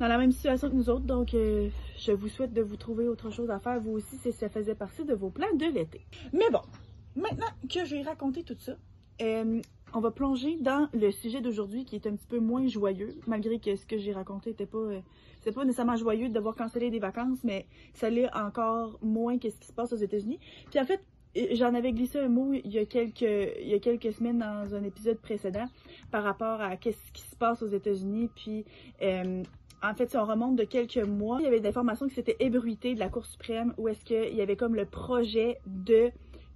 dans 0.00 0.08
la 0.08 0.16
même 0.16 0.32
situation 0.32 0.70
que 0.70 0.74
nous 0.74 0.88
autres. 0.88 1.04
Donc, 1.04 1.34
euh, 1.34 1.68
je 1.98 2.12
vous 2.12 2.28
souhaite 2.28 2.54
de 2.54 2.62
vous 2.62 2.76
trouver 2.76 3.06
autre 3.06 3.30
chose 3.30 3.50
à 3.50 3.60
faire, 3.60 3.78
vous 3.80 3.92
aussi, 3.92 4.16
si 4.16 4.32
ça 4.32 4.48
faisait 4.48 4.74
partie 4.74 5.04
de 5.04 5.14
vos 5.14 5.28
plans 5.28 5.54
de 5.54 5.66
l'été. 5.66 6.00
Mais 6.32 6.48
bon, 6.50 6.62
maintenant 7.14 7.46
que 7.68 7.84
j'ai 7.84 8.00
raconté 8.00 8.42
tout 8.42 8.56
ça, 8.58 8.72
euh, 9.20 9.60
on 9.92 10.00
va 10.00 10.10
plonger 10.10 10.56
dans 10.60 10.88
le 10.92 11.10
sujet 11.10 11.40
d'aujourd'hui 11.40 11.84
qui 11.84 11.96
est 11.96 12.06
un 12.06 12.14
petit 12.14 12.26
peu 12.26 12.38
moins 12.38 12.66
joyeux, 12.66 13.16
malgré 13.26 13.58
que 13.58 13.76
ce 13.76 13.86
que 13.86 13.98
j'ai 13.98 14.12
raconté 14.12 14.50
n'était 14.50 14.66
pas, 14.66 14.78
euh, 14.78 15.00
pas 15.54 15.64
nécessairement 15.64 15.96
joyeux 15.96 16.28
de 16.28 16.34
devoir 16.34 16.54
des 16.74 16.98
vacances, 16.98 17.42
mais 17.44 17.66
ça 17.94 18.10
l'est 18.10 18.32
encore 18.34 18.98
moins 19.02 19.38
que 19.38 19.50
ce 19.50 19.56
qui 19.58 19.66
se 19.66 19.72
passe 19.72 19.92
aux 19.92 19.96
États-Unis. 19.96 20.38
Puis 20.70 20.80
en 20.80 20.84
fait, 20.84 21.00
euh, 21.36 21.46
j'en 21.52 21.74
avais 21.74 21.92
glissé 21.92 22.18
un 22.18 22.28
mot 22.28 22.52
il 22.52 22.70
y 22.70 22.78
a 22.78 22.84
quelques, 22.84 23.22
il 23.22 23.68
y 23.68 23.74
a 23.74 23.78
quelques 23.78 24.12
semaines 24.12 24.38
dans 24.38 24.74
un 24.74 24.84
épisode 24.84 25.18
précédent 25.18 25.66
par 26.10 26.24
rapport 26.24 26.60
à 26.60 26.76
qu'est-ce 26.76 27.12
qui 27.12 27.22
se 27.22 27.36
passe 27.36 27.62
aux 27.62 27.68
États-Unis. 27.68 28.30
Puis 28.34 28.64
euh, 29.02 29.42
en 29.82 29.94
fait, 29.94 30.10
si 30.10 30.16
on 30.16 30.24
remonte 30.24 30.56
de 30.56 30.64
quelques 30.64 30.98
mois, 30.98 31.38
il 31.40 31.44
y 31.44 31.46
avait 31.46 31.60
des 31.60 31.68
informations 31.68 32.06
qui 32.08 32.14
s'étaient 32.14 32.36
ébruitées 32.40 32.94
de 32.94 33.00
la 33.00 33.08
Cour 33.08 33.24
suprême 33.24 33.74
où 33.78 33.88
est-ce 33.88 34.04
qu'il 34.04 34.34
y 34.34 34.40
avait 34.40 34.56
comme 34.56 34.74
le 34.74 34.84
projet 34.84 35.58
de 35.66 36.10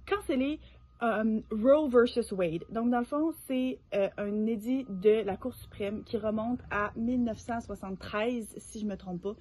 canceller 0.05 0.59
um, 1.01 1.41
Roe 1.51 1.87
versus 1.87 2.31
Wade. 2.31 2.63
Donc, 2.69 2.89
dans 2.89 2.99
le 2.99 3.05
fond, 3.05 3.31
c'est 3.47 3.79
euh, 3.93 4.09
un 4.17 4.45
édit 4.45 4.85
de 4.89 5.23
la 5.23 5.37
Cour 5.37 5.53
suprême 5.53 6.03
qui 6.03 6.17
remonte 6.17 6.59
à 6.71 6.91
1973, 6.95 8.55
si 8.57 8.79
je 8.79 8.85
me 8.85 8.95
trompe 8.95 9.21
pas, 9.21 9.35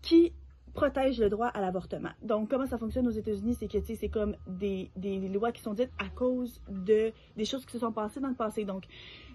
qui 0.00 0.32
protège 0.74 1.20
le 1.20 1.28
droit 1.28 1.48
à 1.48 1.60
l'avortement. 1.60 2.10
Donc, 2.22 2.48
comment 2.48 2.66
ça 2.66 2.78
fonctionne 2.78 3.06
aux 3.06 3.12
États-Unis, 3.12 3.56
c'est 3.58 3.68
que, 3.68 3.78
c'est 3.82 4.08
comme 4.08 4.36
des, 4.46 4.90
des, 4.96 5.18
lois 5.28 5.52
qui 5.52 5.60
sont 5.60 5.74
dites 5.74 5.90
à 5.98 6.08
cause 6.08 6.60
de 6.68 7.12
des 7.36 7.44
choses 7.44 7.66
qui 7.66 7.72
se 7.72 7.78
sont 7.78 7.92
passées 7.92 8.20
dans 8.20 8.28
le 8.28 8.34
passé. 8.34 8.64
Donc, 8.64 8.84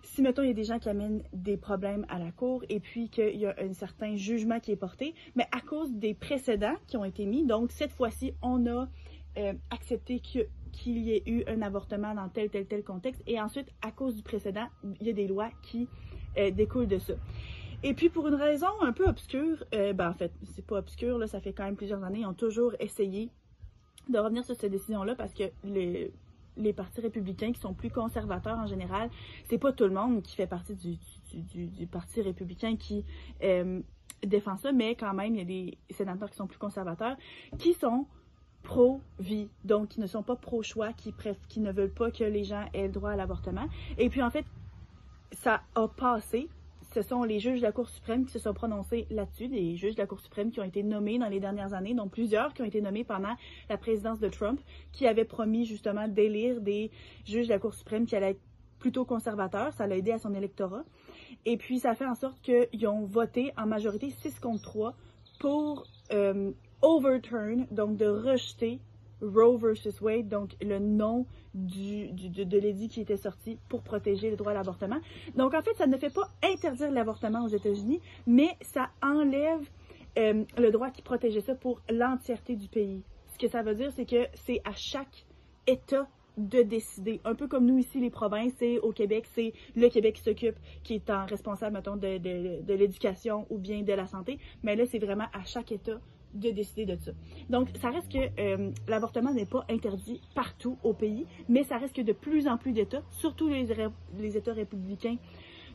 si, 0.02 0.22
mettons, 0.22 0.42
il 0.42 0.48
y 0.48 0.52
a 0.52 0.56
des 0.56 0.64
gens 0.64 0.80
qui 0.80 0.90
amènent 0.90 1.24
des 1.34 1.58
problèmes 1.58 2.06
à 2.10 2.18
la 2.18 2.32
Cour 2.32 2.64
et 2.70 2.80
puis 2.80 3.10
qu'il 3.10 3.36
y 3.36 3.46
a 3.46 3.56
un 3.60 3.74
certain 3.74 4.16
jugement 4.16 4.60
qui 4.60 4.72
est 4.72 4.78
porté, 4.78 5.14
mais 5.36 5.48
à 5.52 5.62
cause 5.62 5.92
des 5.94 6.14
précédents 6.14 6.76
qui 6.88 6.98
ont 6.98 7.06
été 7.06 7.26
mis, 7.26 7.46
donc, 7.46 7.72
cette 7.72 7.92
fois-ci, 7.92 8.34
on 8.42 8.66
a 8.66 8.88
euh, 9.38 9.54
accepté 9.70 10.20
que 10.20 10.48
qu'il 10.78 11.00
y 11.00 11.12
ait 11.12 11.24
eu 11.26 11.44
un 11.48 11.62
avortement 11.62 12.14
dans 12.14 12.30
tel, 12.30 12.50
tel, 12.50 12.66
tel 12.66 12.84
contexte. 12.84 13.22
Et 13.28 13.40
ensuite, 13.42 13.68
à 13.82 13.92
cause 13.92 14.16
du 14.16 14.24
précédent, 14.24 14.68
il 14.84 15.08
y 15.08 15.10
a 15.10 15.14
des 15.14 15.28
lois 15.28 15.50
qui 15.64 15.88
euh, 16.38 16.52
découlent 16.52 16.88
de 16.88 17.00
ça. 17.00 17.14
Et 17.84 17.94
puis, 17.94 18.10
pour 18.10 18.28
une 18.28 18.36
raison 18.36 18.68
un 18.82 18.92
peu 18.92 19.08
obscure, 19.08 19.64
euh, 19.74 19.94
ben 19.94 20.10
en 20.10 20.14
fait, 20.14 20.32
c'est 20.56 20.66
pas 20.66 20.78
obscur, 20.78 21.18
là, 21.18 21.28
ça 21.28 21.40
fait 21.40 21.54
quand 21.54 21.64
même 21.64 21.76
plusieurs 21.76 22.04
années, 22.04 22.20
ils 22.22 22.26
ont 22.26 22.34
toujours 22.34 22.74
essayé 22.80 23.30
de 24.10 24.18
revenir 24.18 24.44
sur 24.46 24.56
cette 24.56 24.72
décision-là 24.72 25.16
parce 25.16 25.34
que 25.34 25.44
les, 25.64 26.12
les 26.56 26.74
partis 26.74 27.02
républicains 27.02 27.52
qui 27.52 27.60
sont 27.60 27.74
plus 27.74 27.90
conservateurs 27.90 28.58
en 28.58 28.68
général, 28.68 29.10
c'est 29.46 29.58
pas 29.58 29.74
tout 29.74 29.84
le 29.84 29.92
monde 29.92 30.22
qui 30.24 30.36
fait 30.36 30.48
partie 30.48 30.76
du, 30.76 30.98
du, 31.68 31.88
parti 31.88 32.22
républicain 32.22 32.78
qui 32.78 33.04
euh, 33.44 33.82
défend 34.26 34.58
ça, 34.58 34.72
mais 34.72 34.96
quand 34.96 35.14
même, 35.14 35.36
il 35.36 35.40
y 35.40 35.42
a 35.42 35.46
des 35.46 35.78
sénateurs 35.94 36.30
qui 36.30 36.38
sont 36.38 36.48
plus 36.48 36.58
conservateurs 36.58 37.18
qui 37.60 37.74
sont 37.74 38.08
pro-vie, 38.68 39.48
donc 39.64 39.88
qui 39.88 40.02
ne 40.02 40.08
sont 40.08 40.24
pas 40.24 40.36
pro-choix, 40.36 40.92
qui, 40.92 41.14
ne 41.62 41.72
veulent 41.72 41.90
pas 41.90 42.12
que 42.12 42.26
les 42.26 42.44
gens 42.44 42.66
aient 42.74 42.88
le 42.88 42.92
droit 42.92 43.12
à 43.12 43.16
l'avortement. 43.16 43.66
Et 43.98 44.10
puis 44.10 44.22
en 44.22 44.30
fait, 44.30 44.46
ça 45.32 45.62
a 45.76 45.88
passé. 45.88 46.50
Ce 46.94 47.02
sont 47.02 47.24
les 47.24 47.40
juges 47.40 47.60
de 47.60 47.64
la 47.64 47.72
Cour 47.72 47.88
suprême 47.88 48.26
qui 48.26 48.34
se 48.34 48.40
sont 48.40 48.54
prononcés 48.54 49.08
là-dessus, 49.10 49.48
des 49.48 49.78
juges 49.78 49.96
de 49.96 50.02
la 50.02 50.06
Cour 50.06 50.20
suprême 50.20 50.52
qui 50.52 50.60
ont 50.60 50.66
été 50.66 50.84
nommés 50.84 51.18
dans 51.18 51.30
les 51.30 51.40
dernières 51.40 51.74
années, 51.74 51.94
dont 51.94 52.10
plusieurs 52.10 52.54
qui 52.54 52.62
ont 52.62 52.66
été 52.66 52.82
nommés 52.82 53.06
pendant 53.06 53.36
la 53.70 53.78
présidence 53.78 54.20
de 54.20 54.28
Trump, 54.28 54.60
qui 54.92 55.08
avaient 55.08 55.26
promis 55.26 55.66
justement 55.66 56.10
d'élire 56.10 56.60
des 56.60 56.92
juges 57.26 57.48
de 57.48 57.54
la 57.54 57.60
Cour 57.60 57.74
suprême 57.74 58.06
qui 58.06 58.18
allaient 58.18 58.32
être 58.32 58.42
plutôt 58.80 59.06
conservateurs. 59.06 59.72
Ça 59.74 59.88
l'a 59.88 59.96
aidé 59.96 60.12
à 60.12 60.20
son 60.20 60.34
électorat. 60.34 60.84
Et 61.46 61.56
puis, 61.56 61.80
ça 61.80 61.96
fait 61.96 62.06
en 62.06 62.16
sorte 62.16 62.42
qu'ils 62.42 62.88
ont 62.88 63.06
voté 63.06 63.54
en 63.56 63.66
majorité 63.66 64.10
6 64.10 64.42
contre 64.42 64.64
3 64.64 64.94
pour 65.40 65.86
euh, 66.12 66.52
overturn, 66.82 67.68
donc 67.72 67.98
de 67.98 68.06
rejeter 68.06 68.80
Roe 69.22 69.58
versus 69.58 70.00
Wade, 70.02 70.28
donc 70.28 70.56
le 70.62 70.80
nom 70.80 71.26
du, 71.54 72.12
de 72.12 72.58
l'édit 72.58 72.88
qui 72.88 73.02
était 73.02 73.18
sorti 73.18 73.58
pour 73.68 73.82
protéger 73.82 74.30
le 74.30 74.36
droit 74.36 74.52
à 74.52 74.56
l'avortement. 74.56 75.00
Donc 75.36 75.54
en 75.54 75.62
fait, 75.62 75.74
ça 75.76 75.88
ne 75.88 75.98
fait 75.98 76.14
pas 76.14 76.30
interdire 76.44 76.92
l'avortement 76.92 77.44
aux 77.46 77.50
États-Unis, 77.50 78.00
mais 78.28 78.50
ça 78.62 78.90
enlève 79.02 79.68
euh, 80.18 80.44
le 80.58 80.72
droit 80.72 80.92
qui 80.92 81.02
protégeait 81.02 81.42
ça 81.42 81.56
pour 81.56 81.82
l'entièreté 81.90 82.56
du 82.56 82.68
pays. 82.68 83.04
Ce 83.34 83.40
que 83.40 83.48
ça 83.48 83.62
veut 83.64 83.76
dire, 83.76 83.92
c'est 83.92 84.06
que 84.06 84.28
c'est 84.34 84.62
à 84.66 84.74
chaque 84.74 85.26
État 85.66 86.08
de 86.38 86.62
décider. 86.62 87.20
Un 87.26 87.34
peu 87.34 87.48
comme 87.48 87.66
nous 87.66 87.80
ici, 87.80 88.00
les 88.00 88.12
provinces, 88.12 88.54
c'est 88.60 88.78
au 88.80 88.92
Québec, 88.92 89.26
c'est 89.34 89.54
le 89.76 89.90
Québec 89.90 90.16
qui 90.16 90.22
s'occupe, 90.22 90.56
qui 90.84 90.94
est 90.94 91.10
en 91.10 91.26
responsable, 91.26 91.76
mettons, 91.76 91.96
de, 91.96 92.20
de, 92.20 92.62
de 92.62 92.74
l'éducation 92.76 93.48
ou 93.50 93.58
bien 93.58 93.82
de 93.82 93.94
la 93.94 94.06
santé. 94.06 94.38
Mais 94.62 94.76
là, 94.76 94.86
c'est 94.86 95.00
vraiment 95.00 95.26
à 95.34 95.44
chaque 95.46 95.72
État 95.72 96.00
de 96.40 96.52
décider 96.52 96.86
de 96.86 96.96
ça. 96.96 97.12
Donc, 97.50 97.70
ça 97.82 97.90
reste 97.90 98.12
que 98.12 98.30
euh, 98.40 98.72
l'avortement 98.88 99.34
n'est 99.34 99.46
pas 99.46 99.66
interdit 99.70 100.22
partout 100.36 100.78
au 100.84 100.94
pays, 100.94 101.26
mais 101.50 101.64
ça 101.64 101.78
reste 101.78 101.96
que 101.96 102.02
de 102.02 102.14
plus 102.14 102.48
en 102.48 102.58
plus 102.58 102.72
d'États, 102.72 103.02
surtout 103.12 103.50
les, 103.50 104.38
États 104.38 104.54
républicains, 104.54 105.18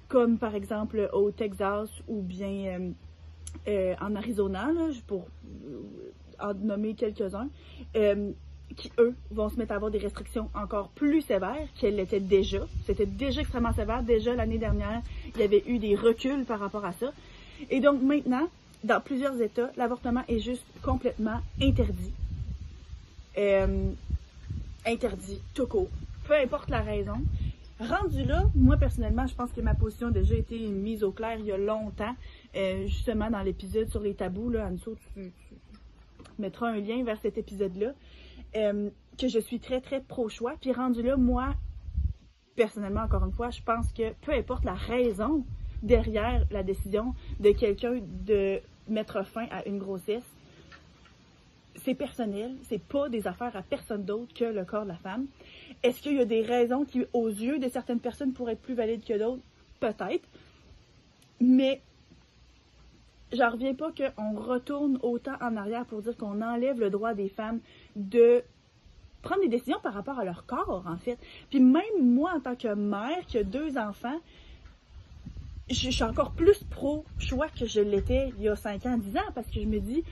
comme 0.08 0.38
par 0.38 0.54
exemple 0.54 1.08
au 1.12 1.30
Texas 1.30 1.90
ou 2.08 2.22
bien 2.22 2.48
euh, 2.48 2.90
euh, 3.68 3.94
en 4.00 4.14
Arizona, 4.16 4.68
pour 5.06 5.26
en 6.40 6.54
nommer 6.54 6.94
quelques-uns, 6.94 7.48
qui, 8.74 8.90
eux, 8.98 9.14
vont 9.30 9.48
se 9.48 9.56
mettre 9.56 9.72
à 9.72 9.76
avoir 9.76 9.90
des 9.90 9.98
restrictions 9.98 10.48
encore 10.54 10.88
plus 10.90 11.20
sévères 11.22 11.68
qu'elles 11.78 11.96
l'étaient 11.96 12.20
déjà. 12.20 12.66
C'était 12.86 13.06
déjà 13.06 13.42
extrêmement 13.42 13.72
sévère. 13.72 14.02
Déjà 14.02 14.34
l'année 14.34 14.58
dernière, 14.58 15.02
il 15.34 15.40
y 15.40 15.44
avait 15.44 15.62
eu 15.66 15.78
des 15.78 15.94
reculs 15.94 16.44
par 16.44 16.58
rapport 16.58 16.84
à 16.84 16.92
ça. 16.92 17.12
Et 17.70 17.80
donc 17.80 18.02
maintenant, 18.02 18.48
dans 18.84 19.00
plusieurs 19.00 19.40
États, 19.40 19.70
l'avortement 19.76 20.22
est 20.28 20.40
juste 20.40 20.64
complètement 20.82 21.40
interdit. 21.60 22.12
Euh, 23.38 23.90
interdit, 24.86 25.40
tout 25.54 25.66
court. 25.66 25.88
Peu 26.26 26.34
importe 26.34 26.68
la 26.68 26.80
raison. 26.80 27.22
Rendu 27.80 28.24
là, 28.24 28.44
moi 28.54 28.76
personnellement, 28.76 29.26
je 29.26 29.34
pense 29.34 29.50
que 29.50 29.60
ma 29.60 29.74
position 29.74 30.08
a 30.08 30.10
déjà 30.10 30.34
été 30.34 30.58
mise 30.58 31.02
au 31.02 31.10
clair 31.10 31.36
il 31.38 31.46
y 31.46 31.52
a 31.52 31.56
longtemps, 31.56 32.14
euh, 32.54 32.86
justement 32.86 33.30
dans 33.30 33.42
l'épisode 33.42 33.88
sur 33.90 34.00
les 34.00 34.14
tabous, 34.14 34.50
là, 34.50 34.66
Anso, 34.66 34.96
tu, 35.14 35.32
mettras 36.38 36.68
un 36.68 36.80
lien 36.80 37.02
vers 37.02 37.20
cet 37.20 37.38
épisode-là, 37.38 37.92
euh, 38.56 38.90
que 39.18 39.28
je 39.28 39.38
suis 39.38 39.58
très, 39.58 39.80
très 39.80 40.00
pro-choix. 40.00 40.54
Puis 40.60 40.72
rendu 40.72 41.02
là, 41.02 41.16
moi, 41.16 41.54
personnellement, 42.56 43.02
encore 43.02 43.24
une 43.24 43.32
fois, 43.32 43.50
je 43.50 43.62
pense 43.62 43.92
que 43.92 44.12
peu 44.24 44.32
importe 44.32 44.64
la 44.64 44.74
raison 44.74 45.44
derrière 45.82 46.46
la 46.50 46.62
décision 46.62 47.14
de 47.40 47.50
quelqu'un 47.50 48.00
de 48.24 48.60
mettre 48.88 49.24
fin 49.24 49.46
à 49.50 49.66
une 49.66 49.78
grossesse, 49.78 50.24
c'est 51.76 51.94
personnel, 51.94 52.54
c'est 52.68 52.82
pas 52.82 53.08
des 53.08 53.26
affaires 53.26 53.56
à 53.56 53.62
personne 53.62 54.04
d'autre 54.04 54.32
que 54.34 54.44
le 54.44 54.64
corps 54.64 54.84
de 54.84 54.88
la 54.88 54.96
femme. 54.96 55.26
Est-ce 55.82 56.00
qu'il 56.00 56.16
y 56.16 56.20
a 56.20 56.24
des 56.24 56.42
raisons 56.42 56.84
qui, 56.84 57.04
aux 57.12 57.28
yeux 57.28 57.58
de 57.58 57.68
certaines 57.68 58.00
personnes, 58.00 58.32
pourraient 58.32 58.52
être 58.52 58.62
plus 58.62 58.74
valides 58.74 59.04
que 59.04 59.18
d'autres? 59.18 59.42
Peut-être. 59.80 60.24
Mais 61.40 61.80
j'en 63.32 63.50
reviens 63.50 63.74
pas 63.74 63.90
qu'on 63.90 64.34
retourne 64.34 64.98
autant 65.02 65.34
en 65.40 65.56
arrière 65.56 65.84
pour 65.86 66.02
dire 66.02 66.16
qu'on 66.16 66.40
enlève 66.40 66.78
le 66.78 66.90
droit 66.90 67.14
des 67.14 67.28
femmes 67.28 67.60
de 67.96 68.42
prendre 69.22 69.40
des 69.40 69.48
décisions 69.48 69.80
par 69.82 69.94
rapport 69.94 70.18
à 70.18 70.24
leur 70.24 70.46
corps, 70.46 70.84
en 70.86 70.96
fait. 70.98 71.18
Puis 71.50 71.60
même 71.60 71.82
moi, 72.00 72.32
en 72.36 72.40
tant 72.40 72.56
que 72.56 72.72
mère 72.74 73.24
qui 73.26 73.38
a 73.38 73.44
deux 73.44 73.78
enfants, 73.78 74.20
je, 75.72 75.90
suis 75.90 76.02
encore 76.02 76.32
plus 76.32 76.62
pro-choix 76.64 77.48
que 77.48 77.66
je 77.66 77.80
l'étais 77.80 78.32
il 78.38 78.44
y 78.44 78.48
a 78.48 78.56
5 78.56 78.86
ans, 78.86 78.98
10 78.98 79.16
ans, 79.16 79.32
parce 79.34 79.46
que 79.48 79.60
je 79.60 79.66
me 79.66 79.80
dis, 79.80 80.04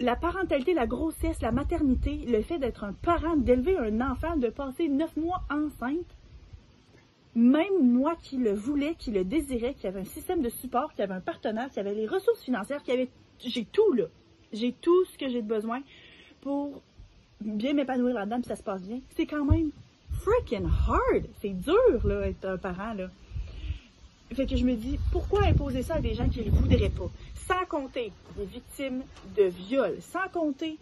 la 0.00 0.16
parentalité, 0.16 0.74
la 0.74 0.86
grossesse, 0.86 1.40
la 1.40 1.52
maternité, 1.52 2.24
le 2.26 2.42
fait 2.42 2.58
d'être 2.58 2.84
un 2.84 2.92
parent, 2.92 3.36
d'élever 3.36 3.78
un 3.78 4.00
enfant, 4.00 4.36
de 4.36 4.48
passer 4.48 4.88
9 4.88 5.16
mois 5.16 5.42
enceinte, 5.50 6.16
même 7.34 7.82
moi 7.82 8.16
qui 8.22 8.38
le 8.38 8.54
voulais, 8.54 8.94
qui 8.94 9.10
le 9.10 9.24
désirais, 9.24 9.74
qui 9.74 9.86
avait 9.86 10.00
un 10.00 10.04
système 10.04 10.40
de 10.40 10.48
support, 10.48 10.94
qui 10.94 11.02
avait 11.02 11.14
un 11.14 11.20
partenaire, 11.20 11.70
qui 11.70 11.80
avait 11.80 11.94
les 11.94 12.06
ressources 12.06 12.42
financières, 12.42 12.82
qui 12.82 12.92
avait. 12.92 13.10
J'ai 13.38 13.66
tout 13.66 13.92
là. 13.92 14.04
J'ai 14.52 14.72
tout 14.72 15.04
ce 15.04 15.18
que 15.18 15.28
j'ai 15.28 15.42
besoin 15.42 15.82
pour 16.40 16.80
bien 17.42 17.74
m'épanouir 17.74 18.14
là-dedans, 18.14 18.36
puis 18.36 18.48
ça 18.48 18.56
se 18.56 18.62
passe 18.62 18.82
bien. 18.82 19.00
C'est 19.16 19.26
quand 19.26 19.44
même 19.44 19.70
freaking 20.12 20.64
hard. 20.64 21.26
C'est 21.40 21.50
dur, 21.50 22.06
là, 22.06 22.26
être 22.26 22.46
un 22.46 22.56
parent, 22.56 22.94
là. 22.94 23.10
Fait 24.34 24.46
que 24.46 24.56
je 24.56 24.64
me 24.64 24.74
dis, 24.74 24.98
pourquoi 25.12 25.44
imposer 25.44 25.82
ça 25.82 25.94
à 25.94 26.00
des 26.00 26.14
gens 26.14 26.28
qui 26.28 26.44
ne 26.44 26.50
voudraient 26.50 26.90
pas? 26.90 27.10
Sans 27.34 27.64
compter 27.68 28.12
des 28.36 28.44
victimes 28.44 29.02
de 29.36 29.44
viols, 29.44 29.96
sans 30.00 30.28
compter 30.32 30.78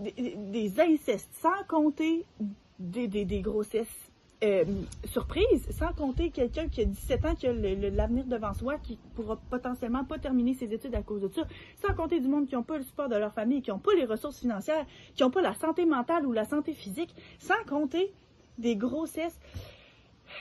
des, 0.00 0.80
incestes, 0.80 1.30
sans 1.40 1.64
compter 1.68 2.24
des, 2.78 3.40
grossesses 3.40 3.86
euh, 4.42 4.64
surprises, 5.04 5.66
sans 5.70 5.92
compter 5.92 6.30
quelqu'un 6.30 6.68
qui 6.68 6.80
a 6.80 6.84
17 6.84 7.24
ans, 7.24 7.34
qui 7.34 7.46
a 7.46 7.52
l'avenir 7.52 8.24
devant 8.26 8.52
soi, 8.54 8.78
qui 8.78 8.98
pourra 9.14 9.36
potentiellement 9.48 10.04
pas 10.04 10.18
terminer 10.18 10.54
ses 10.54 10.72
études 10.72 10.94
à 10.94 11.02
cause 11.02 11.22
de 11.22 11.28
ça, 11.28 11.42
sans 11.86 11.94
compter 11.94 12.20
du 12.20 12.28
monde 12.28 12.46
qui 12.46 12.56
n'ont 12.56 12.62
pas 12.64 12.78
le 12.78 12.84
support 12.84 13.08
de 13.08 13.16
leur 13.16 13.32
famille, 13.32 13.62
qui 13.62 13.70
n'ont 13.70 13.78
pas 13.78 13.94
les 13.94 14.04
ressources 14.04 14.40
financières, 14.40 14.86
qui 15.14 15.22
n'ont 15.22 15.30
pas 15.30 15.42
la 15.42 15.54
santé 15.54 15.86
mentale 15.86 16.26
ou 16.26 16.32
la 16.32 16.44
santé 16.44 16.72
physique, 16.72 17.14
sans 17.38 17.62
compter 17.68 18.12
des 18.58 18.76
grossesses, 18.76 19.38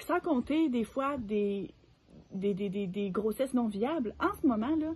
sans 0.08 0.20
compter 0.20 0.70
des 0.70 0.84
fois 0.84 1.18
des, 1.18 1.70
des, 2.38 3.10
grossesses 3.12 3.54
non 3.54 3.68
viables. 3.68 4.16
En 4.20 4.36
ce 4.42 4.48
moment, 4.48 4.76
là, 4.76 4.94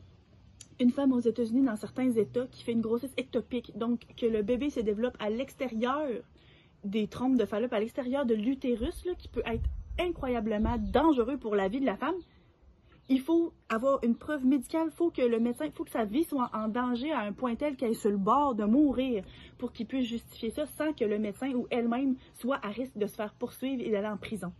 une 0.79 0.91
femme 0.91 1.12
aux 1.12 1.19
États-Unis, 1.19 1.63
dans 1.63 1.75
certains 1.75 2.12
États, 2.12 2.48
qui 2.48 2.63
fait 2.63 2.71
une 2.71 2.81
grossesse 2.81 3.13
ectopique, 3.17 3.77
donc 3.77 4.01
que 4.17 4.25
le 4.25 4.41
bébé 4.41 4.69
se 4.69 4.79
développe 4.79 5.15
à 5.19 5.29
l'extérieur 5.29 6.07
des 6.83 7.07
trompes 7.07 7.38
de 7.38 7.45
Fallope, 7.45 7.74
à 7.74 7.79
l'extérieur 7.79 8.25
de 8.25 8.33
l'utérus, 8.33 9.05
qui 9.17 9.27
peut 9.27 9.43
être 9.45 9.69
incroyablement 10.00 10.77
dangereux 10.77 11.38
pour 11.38 11.55
la 11.55 11.67
vie 11.67 11.79
de 11.79 11.86
la 11.86 11.98
femme, 11.98 12.15
il 13.12 13.19
faut 13.19 13.53
avoir 13.67 14.00
une 14.03 14.15
preuve 14.15 14.45
médicale, 14.45 14.88
il 14.88 14.95
faut 14.95 15.10
que 15.10 15.21
le 15.21 15.39
médecin, 15.39 15.65
il 15.65 15.71
faut 15.74 15.83
que 15.83 15.91
sa 15.91 16.05
vie 16.05 16.24
soit 16.24 16.50
en 16.53 16.69
danger 16.69 17.12
à 17.12 17.19
un 17.19 17.33
point 17.33 17.55
tel 17.55 17.75
qu'elle 17.75 17.91
est 17.91 17.93
sur 17.93 18.10
le 18.10 18.17
bord 18.17 18.55
de 18.55 18.63
mourir 18.63 19.25
pour 19.57 19.74
qu'il 19.74 19.86
puisse 19.86 20.07
justifier 20.07 20.50
ça 20.50 20.65
sans 20.65 20.93
que 20.93 21.03
le 21.03 21.19
médecin 21.19 21.51
ou 21.51 21.67
elle-même 21.69 22.15
soit 22.36 22.60
à 22.63 22.69
risque 22.69 22.98
de 22.98 23.07
se 23.07 23.15
faire 23.15 23.33
poursuivre 23.33 23.83
et 23.86 23.91
d'aller 23.91 24.07
en 24.07 24.15
prison. 24.15 24.53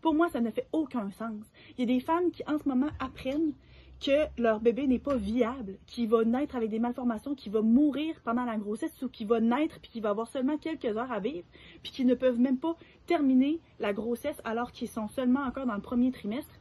Pour 0.00 0.14
moi, 0.14 0.28
ça 0.28 0.40
ne 0.40 0.50
fait 0.50 0.66
aucun 0.72 1.10
sens. 1.10 1.44
Il 1.76 1.80
y 1.80 1.82
a 1.82 1.94
des 1.94 2.00
femmes 2.00 2.30
qui, 2.30 2.42
en 2.46 2.58
ce 2.58 2.68
moment, 2.68 2.90
apprennent 3.00 3.52
que 4.00 4.26
leur 4.40 4.60
bébé 4.60 4.86
n'est 4.86 4.98
pas 4.98 5.16
viable, 5.16 5.76
qu'il 5.86 6.08
va 6.08 6.24
naître 6.24 6.54
avec 6.54 6.70
des 6.70 6.78
malformations, 6.78 7.34
qu'il 7.34 7.52
va 7.52 7.62
mourir 7.62 8.14
pendant 8.24 8.44
la 8.44 8.56
grossesse 8.56 9.02
ou 9.02 9.08
qu'il 9.08 9.26
va 9.26 9.40
naître 9.40 9.80
puis 9.80 9.90
qu'il 9.90 10.02
va 10.02 10.10
avoir 10.10 10.28
seulement 10.28 10.56
quelques 10.56 10.96
heures 10.96 11.10
à 11.10 11.18
vivre, 11.18 11.44
puis 11.82 11.90
qu'ils 11.90 12.06
ne 12.06 12.14
peuvent 12.14 12.38
même 12.38 12.58
pas 12.58 12.76
terminer 13.06 13.58
la 13.80 13.92
grossesse 13.92 14.40
alors 14.44 14.70
qu'ils 14.70 14.88
sont 14.88 15.08
seulement 15.08 15.42
encore 15.42 15.66
dans 15.66 15.74
le 15.74 15.80
premier 15.80 16.12
trimestre 16.12 16.54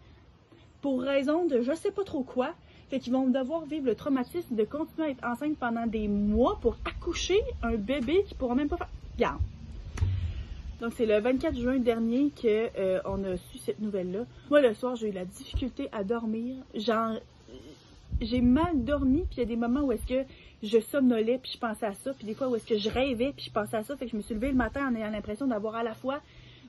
pour 0.82 1.02
raison 1.02 1.46
de 1.46 1.62
je 1.62 1.74
sais 1.74 1.92
pas 1.92 2.04
trop 2.04 2.24
quoi. 2.24 2.54
Fait 2.90 3.00
qu'ils 3.00 3.14
vont 3.14 3.28
devoir 3.28 3.66
vivre 3.66 3.86
le 3.86 3.96
traumatisme 3.96 4.56
de 4.56 4.64
continuer 4.64 5.08
à 5.08 5.10
être 5.12 5.26
enceinte 5.26 5.58
pendant 5.58 5.86
des 5.86 6.08
mois 6.08 6.58
pour 6.62 6.78
accoucher 6.86 7.40
un 7.62 7.76
bébé 7.76 8.24
qui 8.28 8.34
pourra 8.34 8.56
même 8.56 8.70
pas 8.70 8.78
faire. 8.78 9.38
Donc, 10.80 10.94
c'est 10.96 11.08
le 11.08 11.20
24 11.20 11.58
juin 11.58 11.80
dernier 11.80 12.30
qu'on 12.40 12.48
euh, 12.78 13.34
a 13.34 13.38
su 13.38 13.58
cette 13.58 13.80
nouvelle-là. 13.80 14.26
Moi, 14.50 14.62
le 14.62 14.76
soir, 14.76 14.96
j'ai 14.96 15.10
eu 15.10 15.12
la 15.12 15.26
difficulté 15.26 15.90
à 15.92 16.04
dormir. 16.04 16.58
J'ai 18.22 18.42
mal 18.42 18.84
dormi, 18.84 19.22
puis 19.22 19.38
il 19.38 19.40
y 19.40 19.42
a 19.42 19.46
des 19.46 19.56
moments 19.56 19.82
où 19.82 19.92
est-ce 19.92 20.06
que 20.06 20.28
je 20.62 20.80
somnolais, 20.80 21.40
puis 21.42 21.52
je 21.54 21.58
pensais 21.58 21.86
à 21.86 21.94
ça, 21.94 22.14
puis 22.14 22.26
des 22.26 22.34
fois 22.36 22.48
où 22.48 22.56
est-ce 22.56 22.66
que 22.66 22.78
je 22.78 22.90
rêvais, 22.90 23.34
puis 23.36 23.46
je 23.46 23.52
pensais 23.52 23.78
à 23.78 23.84
ça. 23.84 23.96
Fait 23.98 24.06
que 24.06 24.12
je 24.12 24.18
me 24.18 24.22
suis 24.22 24.36
levée 24.36 24.50
le 24.50 24.56
matin 24.56 24.88
en 24.88 24.96
ayant 24.96 25.10
l'impression 25.10 25.48
d'avoir 25.48 25.76
à 25.76 25.84
la 25.84 25.96
fois 25.96 26.22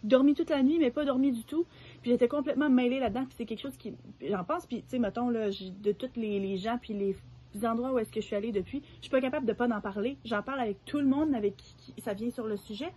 dormi 0.05 0.35
toute 0.35 0.51
la 0.51 0.63
nuit, 0.63 0.79
mais 0.79 0.91
pas 0.91 1.05
dormi 1.05 1.33
du 1.33 1.43
tout. 1.45 1.67
Puis 2.01 2.11
j'étais 2.11 2.29
complètement 2.29 2.71
mêlée 2.71 3.01
là-dedans, 3.01 3.25
puis 3.25 3.35
c'est 3.37 3.47
quelque 3.47 3.61
chose 3.61 3.77
qui... 3.79 3.93
J'en 4.27 4.45
pense, 4.45 4.65
puis 4.65 4.79
tu 4.79 4.85
sais, 4.89 4.99
mettons, 4.99 5.29
là, 5.29 5.49
de 5.49 5.93
tous 5.93 6.11
les, 6.17 6.57
gens, 6.57 6.79
puis 6.81 6.95
les 6.95 7.67
endroits 7.67 7.93
où 7.93 7.99
est-ce 7.99 8.13
que 8.13 8.21
je 8.23 8.27
suis 8.27 8.37
allée 8.37 8.53
depuis, 8.53 8.83
je 8.99 9.03
suis 9.03 9.11
pas 9.11 9.21
capable 9.21 9.45
de 9.45 9.53
pas 9.53 9.69
en 9.69 9.81
parler. 9.83 10.17
J'en 10.25 10.43
parle 10.43 10.61
avec 10.61 10.83
tout 10.87 10.99
le 10.99 11.07
monde 11.07 11.35
avec 11.35 11.57
qui 11.57 12.01
ça 12.03 12.15
vient 12.15 12.31
sur 12.31 12.47
le 12.47 12.57
sujet. 12.57 12.91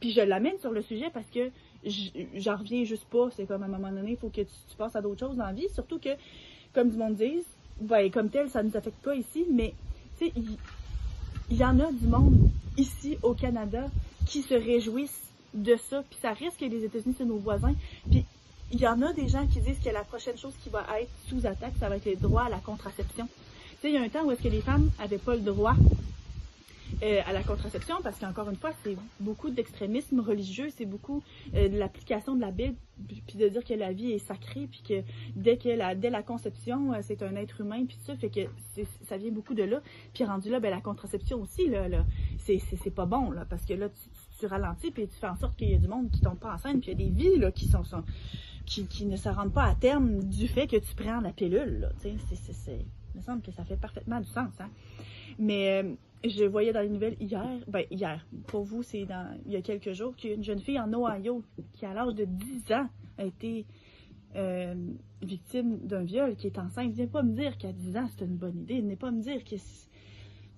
Puis 0.00 0.12
je 0.12 0.20
l'amène 0.20 0.58
sur 0.58 0.70
le 0.70 0.82
sujet 0.82 1.10
parce 1.12 1.26
que 1.26 1.50
j'en 2.34 2.56
reviens 2.56 2.84
juste 2.84 3.06
pas. 3.06 3.28
C'est 3.34 3.46
comme 3.46 3.62
à 3.62 3.66
un 3.66 3.68
moment 3.68 3.90
donné, 3.90 4.12
il 4.12 4.16
faut 4.16 4.28
que 4.28 4.42
tu, 4.42 4.76
passes 4.76 4.96
à 4.96 5.00
d'autres 5.00 5.20
choses 5.20 5.36
dans 5.36 5.46
la 5.46 5.52
vie. 5.52 5.68
Surtout 5.74 5.98
que, 5.98 6.10
comme 6.74 6.90
du 6.90 6.96
monde 6.96 7.16
dit, 7.16 7.42
ben, 7.80 8.10
comme 8.10 8.30
tel, 8.30 8.50
ça 8.50 8.62
ne 8.62 8.68
nous 8.68 8.76
affecte 8.76 9.02
pas 9.02 9.14
ici, 9.14 9.46
mais 9.50 9.74
tu 10.18 10.30
il 11.50 11.56
y 11.56 11.64
en 11.64 11.80
a 11.80 11.90
du 11.90 12.06
monde 12.06 12.50
ici 12.76 13.16
au 13.22 13.32
Canada 13.32 13.86
qui 14.26 14.42
se 14.42 14.54
réjouissent 14.54 15.32
de 15.54 15.76
ça, 15.76 16.02
puis 16.08 16.18
ça 16.20 16.32
risque 16.32 16.60
que 16.60 16.66
les 16.66 16.84
États-Unis, 16.84 17.14
c'est 17.16 17.24
nos 17.24 17.38
voisins, 17.38 17.74
puis 18.10 18.24
il 18.70 18.80
y 18.80 18.86
en 18.86 19.00
a 19.00 19.12
des 19.14 19.28
gens 19.28 19.46
qui 19.46 19.60
disent 19.60 19.78
que 19.82 19.88
la 19.88 20.04
prochaine 20.04 20.36
chose 20.36 20.52
qui 20.62 20.68
va 20.68 20.84
être 21.00 21.10
sous 21.28 21.46
attaque, 21.46 21.72
ça 21.80 21.88
va 21.88 21.96
être 21.96 22.04
les 22.04 22.16
droits 22.16 22.44
à 22.44 22.48
la 22.50 22.58
contraception. 22.58 23.26
Tu 23.26 23.76
sais, 23.80 23.88
il 23.88 23.94
y 23.94 23.96
a 23.96 24.02
un 24.02 24.08
temps 24.08 24.24
où 24.24 24.30
est-ce 24.30 24.42
que 24.42 24.48
les 24.48 24.60
femmes 24.60 24.90
avaient 24.98 25.18
pas 25.18 25.34
le 25.34 25.40
droit 25.40 25.74
euh, 27.02 27.20
à 27.26 27.32
la 27.32 27.42
contraception, 27.42 27.96
parce 28.02 28.18
qu'encore 28.18 28.50
une 28.50 28.56
fois, 28.56 28.72
c'est 28.82 28.96
beaucoup 29.20 29.50
d'extrémisme 29.50 30.20
religieux, 30.20 30.68
c'est 30.76 30.84
beaucoup 30.84 31.22
euh, 31.54 31.68
de 31.68 31.78
l'application 31.78 32.34
de 32.34 32.40
la 32.40 32.50
Bible, 32.50 32.76
puis 33.06 33.38
de 33.38 33.48
dire 33.48 33.64
que 33.64 33.74
la 33.74 33.92
vie 33.92 34.12
est 34.12 34.18
sacrée, 34.18 34.66
puis 34.68 34.82
que 34.82 35.02
dès 35.36 35.58
que 35.58 35.68
la, 35.68 35.94
dès 35.94 36.10
la 36.10 36.22
conception, 36.22 36.92
euh, 36.92 36.98
c'est 37.02 37.22
un 37.22 37.36
être 37.36 37.60
humain, 37.60 37.84
puis 37.86 37.96
ça 38.04 38.16
fait 38.16 38.30
que 38.30 38.40
ça 39.06 39.16
vient 39.16 39.30
beaucoup 39.30 39.54
de 39.54 39.62
là. 39.62 39.80
Puis 40.12 40.24
rendu 40.24 40.50
là, 40.50 40.58
ben 40.58 40.70
la 40.70 40.80
contraception 40.80 41.40
aussi, 41.40 41.68
là, 41.68 41.88
là 41.88 42.04
c'est 42.38 42.94
pas 42.94 43.06
bon, 43.06 43.30
là, 43.30 43.44
parce 43.44 43.64
que 43.64 43.74
là, 43.74 43.88
tu, 44.40 44.46
ralentis, 44.46 44.90
puis 44.90 45.06
tu 45.06 45.14
fais 45.14 45.28
en 45.28 45.36
sorte 45.36 45.56
qu'il 45.56 45.70
y 45.70 45.74
a 45.74 45.78
du 45.78 45.88
monde 45.88 46.10
qui 46.10 46.20
tombe 46.20 46.38
pas 46.38 46.54
enceinte, 46.54 46.80
puis 46.80 46.92
il 46.92 47.00
y 47.00 47.04
a 47.04 47.08
des 47.08 47.14
vies 47.14 47.38
là, 47.38 47.52
qui 47.52 47.66
sont, 47.66 47.82
qui, 48.66 48.86
qui, 48.86 49.06
ne 49.06 49.16
se 49.16 49.28
rendent 49.28 49.52
pas 49.52 49.64
à 49.64 49.74
terme 49.74 50.22
du 50.24 50.48
fait 50.48 50.66
que 50.66 50.76
tu 50.76 50.94
prends 50.94 51.20
la 51.20 51.32
pilule. 51.32 51.80
Là, 51.80 51.88
c'est, 51.98 52.16
il 53.14 53.18
me 53.18 53.22
semble 53.22 53.42
que 53.42 53.52
ça 53.52 53.64
fait 53.64 53.76
parfaitement 53.76 54.20
du 54.20 54.28
sens. 54.28 54.52
Hein? 54.60 54.68
Mais 55.38 55.82
euh, 55.82 55.94
je 56.24 56.44
voyais 56.44 56.72
dans 56.72 56.80
les 56.80 56.88
nouvelles 56.88 57.16
hier, 57.20 57.46
ben 57.66 57.84
hier, 57.90 58.26
pour 58.46 58.64
vous, 58.64 58.82
c'est 58.82 59.06
il 59.46 59.52
y 59.52 59.56
a 59.56 59.62
quelques 59.62 59.92
jours, 59.92 60.16
qu'une 60.16 60.42
jeune 60.42 60.60
fille 60.60 60.78
en 60.78 60.92
Ohio 60.92 61.42
qui, 61.72 61.86
à 61.86 61.94
l'âge 61.94 62.14
de 62.14 62.24
10 62.24 62.72
ans, 62.72 62.88
a 63.18 63.24
été 63.24 63.66
euh, 64.36 64.74
victime 65.22 65.78
d'un 65.78 66.02
viol, 66.02 66.36
qui 66.36 66.46
est 66.46 66.58
enceinte. 66.58 66.92
Viens 66.92 67.06
pas 67.06 67.22
me 67.22 67.32
dire 67.32 67.56
qu'à 67.56 67.72
10 67.72 67.96
ans, 67.96 68.06
c'est 68.08 68.24
une 68.24 68.36
bonne 68.36 68.58
idée. 68.58 68.80
Venez 68.80 68.96
pas 68.96 69.10
me 69.10 69.22
dire 69.22 69.44
que 69.44 69.56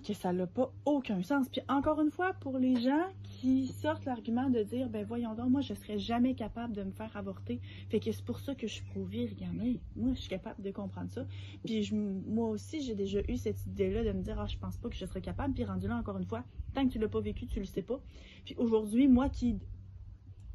que 0.01 0.15
ça 0.15 0.33
n'a 0.33 0.47
pas 0.47 0.73
aucun 0.85 1.23
sens. 1.23 1.49
Puis 1.49 1.61
encore 1.69 2.01
une 2.01 2.11
fois, 2.11 2.33
pour 2.35 2.59
les 2.59 2.81
gens 2.81 3.07
qui 3.23 3.69
sortent 3.69 4.05
l'argument 4.05 4.49
de 4.51 4.63
dire, 4.63 4.89
ben 4.89 5.05
voyons 5.05 5.35
donc, 5.35 5.51
moi 5.51 5.61
je 5.61 5.75
serais 5.75 5.99
jamais 5.99 6.35
capable 6.35 6.75
de 6.75 6.83
me 6.83 6.91
faire 6.91 7.17
avorter, 7.17 7.61
fait 7.89 8.01
que 8.01 8.13
c'est 8.13 8.25
pour 8.25 8.41
ça 8.41 8.55
que 8.55 8.67
je 8.67 8.75
suis 8.75 8.85
pro-vie, 8.85 9.29
regardez, 9.29 9.81
moi 9.97 10.15
je 10.15 10.21
suis 10.21 10.31
capable 10.31 10.63
de 10.63 10.71
comprendre 10.71 11.11
ça. 11.11 11.25
Puis 11.65 11.83
je, 11.83 11.95
moi 11.95 12.49
aussi, 12.49 12.83
j'ai 12.83 12.95
déjà 12.95 13.21
eu 13.29 13.37
cette 13.37 13.65
idée-là 13.67 14.05
de 14.05 14.13
me 14.13 14.23
dire, 14.23 14.39
ah 14.41 14.47
je 14.47 14.57
pense 14.57 14.77
pas 14.77 14.89
que 14.89 14.97
je 14.97 15.07
serais 15.07 15.21
capable, 15.21 15.55
puis 15.55 15.65
rendu 15.65 15.89
là 15.89 15.97
encore 15.97 16.19
une 16.19 16.27
fois, 16.27 16.45
tant 16.75 16.87
que 16.87 16.93
tu 16.93 16.99
l'as 16.99 17.09
pas 17.09 17.21
vécu, 17.21 17.47
tu 17.47 17.61
le 17.61 17.67
sais 17.67 17.83
pas. 17.83 18.01
Puis 18.45 18.55
aujourd'hui, 18.59 19.09
moi 19.09 19.29
qui 19.29 19.59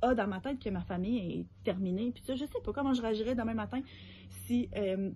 a 0.02 0.14
dans 0.14 0.28
ma 0.28 0.40
tête 0.40 0.60
que 0.60 0.70
ma 0.70 0.82
famille 0.82 1.18
est 1.18 1.46
terminée, 1.64 2.12
puis 2.12 2.24
ça, 2.25 2.36
je 2.36 2.46
sais 2.46 2.62
pas 2.64 2.74
comment 2.74 2.94
je 2.94 3.02
réagirais 3.02 3.36
demain 3.36 3.54
matin 3.54 3.82
si 4.46 4.70
euh, 4.75 5.12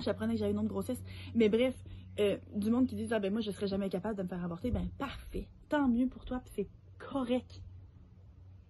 j'apprenais 0.00 0.34
que 0.34 0.40
j'avais 0.40 0.52
une 0.52 0.58
autre 0.58 0.68
grossesse. 0.68 1.02
Mais 1.34 1.48
bref, 1.48 1.74
euh, 2.20 2.36
du 2.54 2.70
monde 2.70 2.86
qui 2.86 2.94
dit 2.94 3.08
ah 3.10 3.18
ben 3.18 3.32
moi 3.32 3.40
je 3.40 3.50
serais 3.50 3.66
jamais 3.66 3.88
capable 3.88 4.16
de 4.16 4.22
me 4.22 4.28
faire 4.28 4.44
avorter, 4.44 4.70
ben 4.70 4.88
parfait, 4.98 5.48
tant 5.68 5.88
mieux 5.88 6.08
pour 6.08 6.24
toi, 6.24 6.40
puis 6.44 6.52
c'est 6.54 6.68
correct. 6.98 7.62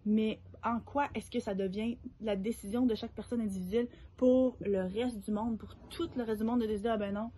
Mais 0.04 0.40
en 0.64 0.80
quoi 0.80 1.08
est-ce 1.14 1.30
que 1.30 1.40
ça 1.40 1.54
devient 1.54 1.96
la 2.20 2.36
décision 2.36 2.86
de 2.86 2.94
chaque 2.94 3.12
personne 3.12 3.40
individuelle 3.40 3.88
pour 4.16 4.56
le 4.60 4.82
reste 4.82 5.24
du 5.24 5.30
monde, 5.30 5.58
pour 5.58 5.74
tout 5.90 6.08
le 6.16 6.22
reste 6.22 6.40
du 6.40 6.46
monde 6.46 6.60
de 6.60 6.66
décider 6.66 6.88
ah 6.88 6.96
ben 6.96 7.14
non, 7.14 7.30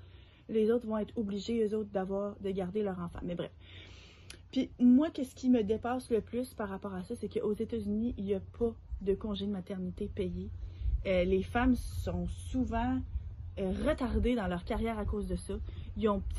les 0.49 0.71
autres 0.71 0.87
vont 0.87 0.99
être 0.99 1.17
obligés 1.17 1.67
eux 1.67 1.77
autres 1.77 1.91
d'avoir 1.91 2.37
de 2.41 2.51
garder 2.51 2.83
leur 2.83 2.99
enfant. 3.01 3.21
Mais 3.23 3.35
bref. 3.35 3.51
Puis 4.51 4.71
moi, 4.79 5.11
qu'est-ce 5.11 5.35
qui 5.35 5.51
me 5.51 5.65
dépasse 5.65 6.11
le 6.11 6.21
plus 6.21 6.55
par 6.55 6.69
rapport 6.69 6.95
à 6.95 7.03
ça, 7.03 7.17
c'est 7.17 7.29
qu'aux 7.29 7.55
États-Unis, 7.55 8.15
il 8.19 8.25
n'y 8.25 8.35
a 8.35 8.41
pas 8.59 8.73
de 9.01 9.15
congé 9.15 9.47
de 9.47 9.51
maternité 9.51 10.09
payé. 10.09 10.51
Euh, 11.07 11.25
les 11.25 11.43
femmes 11.43 11.75
sont 11.75 12.29
souvent 12.29 13.01
euh, 13.59 13.73
retardées 13.87 14.35
dans 14.35 14.47
leur 14.47 14.65
carrière 14.65 14.99
à 14.99 15.05
cause 15.05 15.27
de 15.27 15.37
ça 15.37 15.55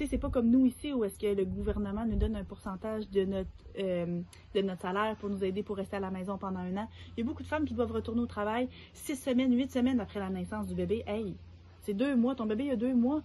c'est 0.05 0.17
pas 0.17 0.29
comme 0.29 0.49
nous 0.49 0.65
ici 0.65 0.93
où 0.93 1.03
est-ce 1.03 1.17
que 1.17 1.33
le 1.33 1.45
gouvernement 1.45 2.05
nous 2.05 2.17
donne 2.17 2.35
un 2.35 2.43
pourcentage 2.43 3.09
de 3.09 3.25
notre, 3.25 3.49
euh, 3.79 4.21
de 4.53 4.61
notre 4.61 4.81
salaire 4.81 5.15
pour 5.17 5.29
nous 5.29 5.43
aider 5.43 5.63
pour 5.63 5.77
rester 5.77 5.97
à 5.97 5.99
la 5.99 6.11
maison 6.11 6.37
pendant 6.37 6.59
un 6.59 6.75
an. 6.77 6.89
Il 7.15 7.21
y 7.21 7.23
a 7.23 7.25
beaucoup 7.25 7.43
de 7.43 7.47
femmes 7.47 7.65
qui 7.65 7.73
doivent 7.73 7.91
retourner 7.91 8.21
au 8.21 8.27
travail 8.27 8.67
six 8.93 9.15
semaines, 9.15 9.55
huit 9.55 9.71
semaines 9.71 9.99
après 9.99 10.19
la 10.19 10.29
naissance 10.29 10.67
du 10.67 10.75
bébé. 10.75 11.03
Hey, 11.07 11.35
c'est 11.83 11.93
deux 11.93 12.15
mois, 12.15 12.35
ton 12.35 12.45
bébé 12.45 12.71
a 12.71 12.75
deux 12.75 12.93
mois. 12.93 13.21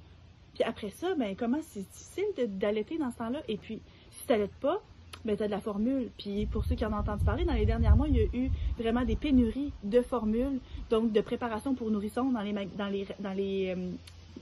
Puis 0.54 0.64
après 0.64 0.90
ça, 0.90 1.14
ben 1.14 1.34
comment 1.36 1.60
c'est 1.62 1.88
difficile 1.88 2.24
d'allaiter 2.58 2.98
dans 2.98 3.10
ce 3.10 3.18
temps-là? 3.18 3.42
Et 3.48 3.56
puis, 3.56 3.80
si 4.10 4.26
tu 4.26 4.32
n'allaites 4.32 4.54
pas, 4.54 4.80
ben 5.24 5.36
t'as 5.36 5.46
de 5.46 5.50
la 5.50 5.60
formule. 5.60 6.10
Puis 6.18 6.46
pour 6.46 6.64
ceux 6.64 6.74
qui 6.74 6.84
en 6.84 6.92
ont 6.92 6.96
entendu 6.96 7.24
parler, 7.24 7.44
dans 7.44 7.54
les 7.54 7.66
derniers 7.66 7.90
mois, 7.90 8.08
il 8.08 8.16
y 8.16 8.20
a 8.20 8.26
eu 8.34 8.50
vraiment 8.78 9.04
des 9.04 9.16
pénuries 9.16 9.72
de 9.82 10.00
formules, 10.00 10.60
donc 10.90 11.12
de 11.12 11.20
préparation 11.20 11.74
pour 11.74 11.90
nourrissons 11.90 12.30
dans 12.30 12.42
les, 12.42 12.52
dans 12.52 12.88
les, 12.88 13.06
dans 13.18 13.32
les, 13.32 13.74
euh, 13.76 13.90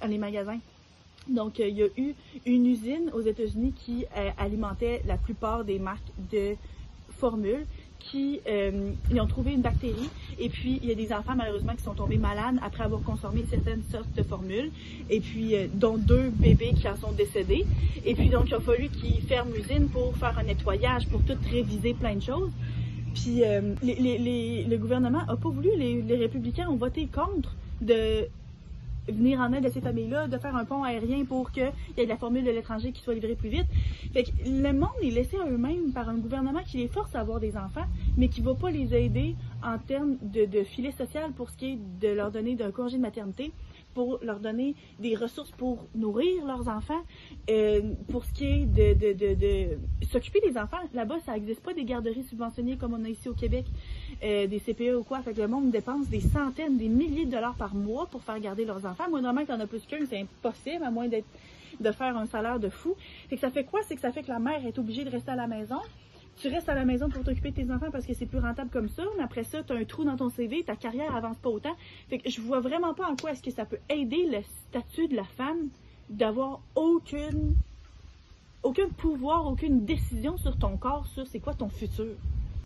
dans 0.00 0.08
les 0.08 0.18
magasins. 0.18 0.58
Donc, 1.28 1.60
euh, 1.60 1.68
il 1.68 1.76
y 1.76 1.82
a 1.82 1.88
eu 1.96 2.14
une 2.46 2.66
usine 2.66 3.10
aux 3.12 3.20
États-Unis 3.20 3.72
qui 3.72 4.06
euh, 4.16 4.30
alimentait 4.38 5.02
la 5.06 5.16
plupart 5.16 5.64
des 5.64 5.78
marques 5.78 6.10
de 6.32 6.54
formules 7.18 7.66
qui 7.98 8.40
euh, 8.46 8.92
ont 9.18 9.26
trouvé 9.26 9.52
une 9.52 9.60
bactérie. 9.60 10.08
Et 10.38 10.48
puis 10.48 10.78
il 10.82 10.88
y 10.88 10.92
a 10.92 10.94
des 10.94 11.12
enfants 11.12 11.34
malheureusement 11.36 11.74
qui 11.74 11.82
sont 11.82 11.94
tombés 11.94 12.16
malades 12.16 12.56
après 12.62 12.84
avoir 12.84 13.02
consommé 13.02 13.44
certaines 13.50 13.82
sortes 13.90 14.12
de 14.16 14.22
formules. 14.22 14.70
Et 15.10 15.20
puis 15.20 15.54
dont 15.74 15.98
deux 15.98 16.30
bébés 16.30 16.74
qui 16.74 16.88
en 16.88 16.96
sont 16.96 17.10
décédés. 17.10 17.66
Et 18.06 18.14
puis 18.14 18.28
donc 18.28 18.44
il 18.48 18.54
a 18.54 18.60
fallu 18.60 18.88
qu'ils 18.88 19.20
ferment 19.22 19.50
l'usine 19.52 19.88
pour 19.88 20.16
faire 20.16 20.38
un 20.38 20.44
nettoyage 20.44 21.08
pour 21.08 21.20
tout 21.22 21.36
réviser 21.50 21.92
plein 21.92 22.14
de 22.14 22.22
choses. 22.22 22.52
Puis 23.14 23.40
le 23.40 24.76
gouvernement 24.76 25.22
a 25.26 25.36
pas 25.36 25.48
voulu 25.48 25.70
les, 25.76 26.00
les 26.00 26.16
républicains 26.16 26.68
ont 26.68 26.76
voté 26.76 27.08
contre 27.12 27.56
de 27.80 28.28
venir 29.08 29.40
en 29.40 29.52
aide 29.52 29.66
à 29.66 29.70
ces 29.70 29.80
familles-là, 29.80 30.28
de 30.28 30.38
faire 30.38 30.56
un 30.56 30.64
pont 30.64 30.82
aérien 30.82 31.24
pour 31.24 31.50
qu'il 31.50 31.70
y 31.96 32.00
ait 32.00 32.04
de 32.04 32.08
la 32.08 32.16
formule 32.16 32.44
de 32.44 32.50
l'étranger 32.50 32.92
qui 32.92 33.02
soit 33.02 33.14
livrée 33.14 33.34
plus 33.34 33.48
vite. 33.48 33.66
Fait 34.12 34.24
que 34.24 34.30
le 34.46 34.72
monde 34.72 34.90
est 35.02 35.10
laissé 35.10 35.36
à 35.36 35.48
eux-mêmes 35.48 35.92
par 35.92 36.08
un 36.08 36.16
gouvernement 36.16 36.62
qui 36.66 36.78
les 36.78 36.88
force 36.88 37.14
à 37.14 37.20
avoir 37.20 37.40
des 37.40 37.56
enfants, 37.56 37.86
mais 38.16 38.28
qui 38.28 38.40
ne 38.40 38.46
va 38.46 38.54
pas 38.54 38.70
les 38.70 38.94
aider 38.94 39.34
en 39.62 39.78
termes 39.78 40.16
de, 40.22 40.44
de 40.44 40.64
filet 40.64 40.92
social 40.92 41.32
pour 41.32 41.50
ce 41.50 41.56
qui 41.56 41.72
est 41.72 41.78
de 42.00 42.08
leur 42.08 42.30
donner 42.30 42.54
d'un 42.54 42.70
congé 42.70 42.96
de 42.96 43.02
maternité 43.02 43.52
pour 43.98 44.20
leur 44.22 44.38
donner 44.38 44.76
des 45.00 45.16
ressources 45.16 45.50
pour 45.50 45.88
nourrir 45.92 46.46
leurs 46.46 46.68
enfants. 46.68 47.02
Euh, 47.50 47.80
pour 48.12 48.24
ce 48.24 48.32
qui 48.32 48.44
est 48.44 48.64
de, 48.64 48.94
de, 48.94 49.34
de, 49.34 50.06
s'occuper 50.12 50.38
des 50.40 50.56
enfants, 50.56 50.76
là-bas, 50.94 51.16
ça 51.26 51.32
n'existe 51.32 51.64
pas 51.64 51.74
des 51.74 51.82
garderies 51.82 52.22
subventionnées 52.22 52.76
comme 52.76 52.94
on 52.94 53.04
a 53.04 53.08
ici 53.08 53.28
au 53.28 53.34
Québec, 53.34 53.64
euh, 54.22 54.46
des 54.46 54.60
CPE 54.60 54.94
ou 55.00 55.02
quoi. 55.02 55.20
Fait 55.22 55.34
que 55.34 55.40
le 55.40 55.48
monde 55.48 55.72
dépense 55.72 56.06
des 56.06 56.20
centaines, 56.20 56.78
des 56.78 56.88
milliers 56.88 57.24
de 57.24 57.32
dollars 57.32 57.56
par 57.56 57.74
mois 57.74 58.06
pour 58.06 58.22
faire 58.22 58.38
garder 58.38 58.64
leurs 58.64 58.86
enfants. 58.86 59.10
Moi, 59.10 59.20
normalement, 59.20 59.52
en 59.52 59.58
as 59.58 59.66
plus 59.66 59.84
qu'un, 59.84 60.06
c'est 60.08 60.20
impossible, 60.20 60.84
à 60.84 60.92
moins 60.92 61.08
d'être 61.08 61.26
de 61.80 61.90
faire 61.90 62.16
un 62.16 62.26
salaire 62.26 62.60
de 62.60 62.68
fou. 62.68 62.94
Fait 63.28 63.34
que 63.34 63.40
ça 63.40 63.50
fait 63.50 63.64
quoi? 63.64 63.80
C'est 63.88 63.96
que 63.96 64.00
ça 64.00 64.12
fait 64.12 64.22
que 64.22 64.28
la 64.28 64.38
mère 64.38 64.64
est 64.64 64.78
obligée 64.78 65.04
de 65.04 65.10
rester 65.10 65.32
à 65.32 65.36
la 65.36 65.48
maison 65.48 65.80
tu 66.40 66.48
restes 66.48 66.68
à 66.68 66.74
la 66.74 66.84
maison 66.84 67.08
pour 67.08 67.24
t'occuper 67.24 67.50
de 67.50 67.56
tes 67.56 67.70
enfants 67.70 67.90
parce 67.90 68.06
que 68.06 68.14
c'est 68.14 68.26
plus 68.26 68.38
rentable 68.38 68.70
comme 68.70 68.88
ça, 68.88 69.02
mais 69.16 69.22
après 69.22 69.44
ça, 69.44 69.62
tu 69.62 69.72
as 69.72 69.76
un 69.76 69.84
trou 69.84 70.04
dans 70.04 70.16
ton 70.16 70.28
CV, 70.28 70.62
ta 70.62 70.76
carrière 70.76 71.14
avance 71.14 71.36
pas 71.38 71.50
autant. 71.50 71.74
Fait 72.08 72.18
que 72.18 72.30
je 72.30 72.40
vois 72.40 72.60
vraiment 72.60 72.94
pas 72.94 73.08
en 73.08 73.16
quoi 73.16 73.32
est-ce 73.32 73.42
que 73.42 73.50
ça 73.50 73.64
peut 73.64 73.78
aider 73.88 74.26
le 74.26 74.42
statut 74.68 75.08
de 75.08 75.16
la 75.16 75.24
femme 75.24 75.68
d'avoir 76.10 76.60
aucune 76.74 77.54
aucun 78.62 78.88
pouvoir, 78.88 79.46
aucune 79.46 79.84
décision 79.84 80.36
sur 80.36 80.58
ton 80.58 80.76
corps, 80.76 81.06
sur 81.06 81.26
c'est 81.26 81.38
quoi 81.38 81.54
ton 81.54 81.68
futur. 81.68 82.16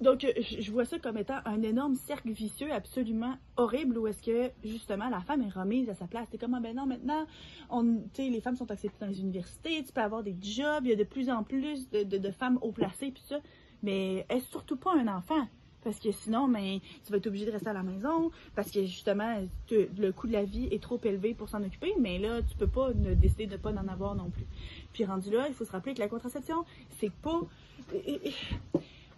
Donc, 0.00 0.26
je 0.36 0.72
vois 0.72 0.84
ça 0.84 0.98
comme 0.98 1.16
étant 1.16 1.38
un 1.44 1.62
énorme 1.62 1.94
cercle 1.94 2.32
vicieux 2.32 2.72
absolument 2.72 3.36
horrible 3.56 3.96
où 3.98 4.08
est-ce 4.08 4.20
que, 4.20 4.50
justement, 4.64 5.08
la 5.08 5.20
femme 5.20 5.42
est 5.42 5.48
remise 5.48 5.88
à 5.88 5.94
sa 5.94 6.06
place. 6.06 6.26
C'est 6.32 6.38
comme, 6.38 6.54
ah, 6.54 6.60
ben 6.60 6.74
non, 6.74 6.86
maintenant, 6.86 7.24
on, 7.70 8.00
les 8.18 8.40
femmes 8.40 8.56
sont 8.56 8.68
acceptées 8.72 8.96
dans 9.00 9.06
les 9.06 9.20
universités, 9.20 9.82
tu 9.84 9.92
peux 9.92 10.00
avoir 10.00 10.24
des 10.24 10.34
jobs, 10.40 10.84
il 10.84 10.90
y 10.90 10.92
a 10.92 10.96
de 10.96 11.04
plus 11.04 11.30
en 11.30 11.44
plus 11.44 11.88
de, 11.90 12.02
de, 12.02 12.18
de 12.18 12.30
femmes 12.32 12.58
haut 12.62 12.72
placées, 12.72 13.12
puis 13.12 13.22
ça 13.24 13.38
mais 13.82 14.26
est 14.28 14.40
surtout 14.50 14.76
pas 14.76 14.94
un 14.94 15.08
enfant? 15.08 15.46
Parce 15.84 15.98
que 15.98 16.12
sinon, 16.12 16.48
ben, 16.48 16.78
tu 17.04 17.10
vas 17.10 17.18
être 17.18 17.26
obligé 17.26 17.44
de 17.44 17.50
rester 17.50 17.68
à 17.68 17.72
la 17.72 17.82
maison, 17.82 18.30
parce 18.54 18.70
que 18.70 18.84
justement, 18.84 19.40
le 19.70 20.10
coût 20.12 20.28
de 20.28 20.32
la 20.32 20.44
vie 20.44 20.68
est 20.70 20.82
trop 20.82 21.00
élevé 21.02 21.34
pour 21.34 21.48
s'en 21.48 21.62
occuper, 21.62 21.92
mais 21.98 22.18
là, 22.18 22.40
tu 22.42 22.56
peux 22.56 22.68
pas 22.68 22.92
ne, 22.94 23.14
décider 23.14 23.46
de 23.46 23.56
pas 23.56 23.72
en 23.72 23.88
avoir 23.88 24.14
non 24.14 24.30
plus. 24.30 24.46
Puis 24.92 25.04
rendu 25.04 25.30
là, 25.30 25.48
il 25.48 25.54
faut 25.54 25.64
se 25.64 25.72
rappeler 25.72 25.94
que 25.94 26.00
la 26.00 26.08
contraception, 26.08 26.64
c'est 26.98 27.12
pas... 27.12 27.40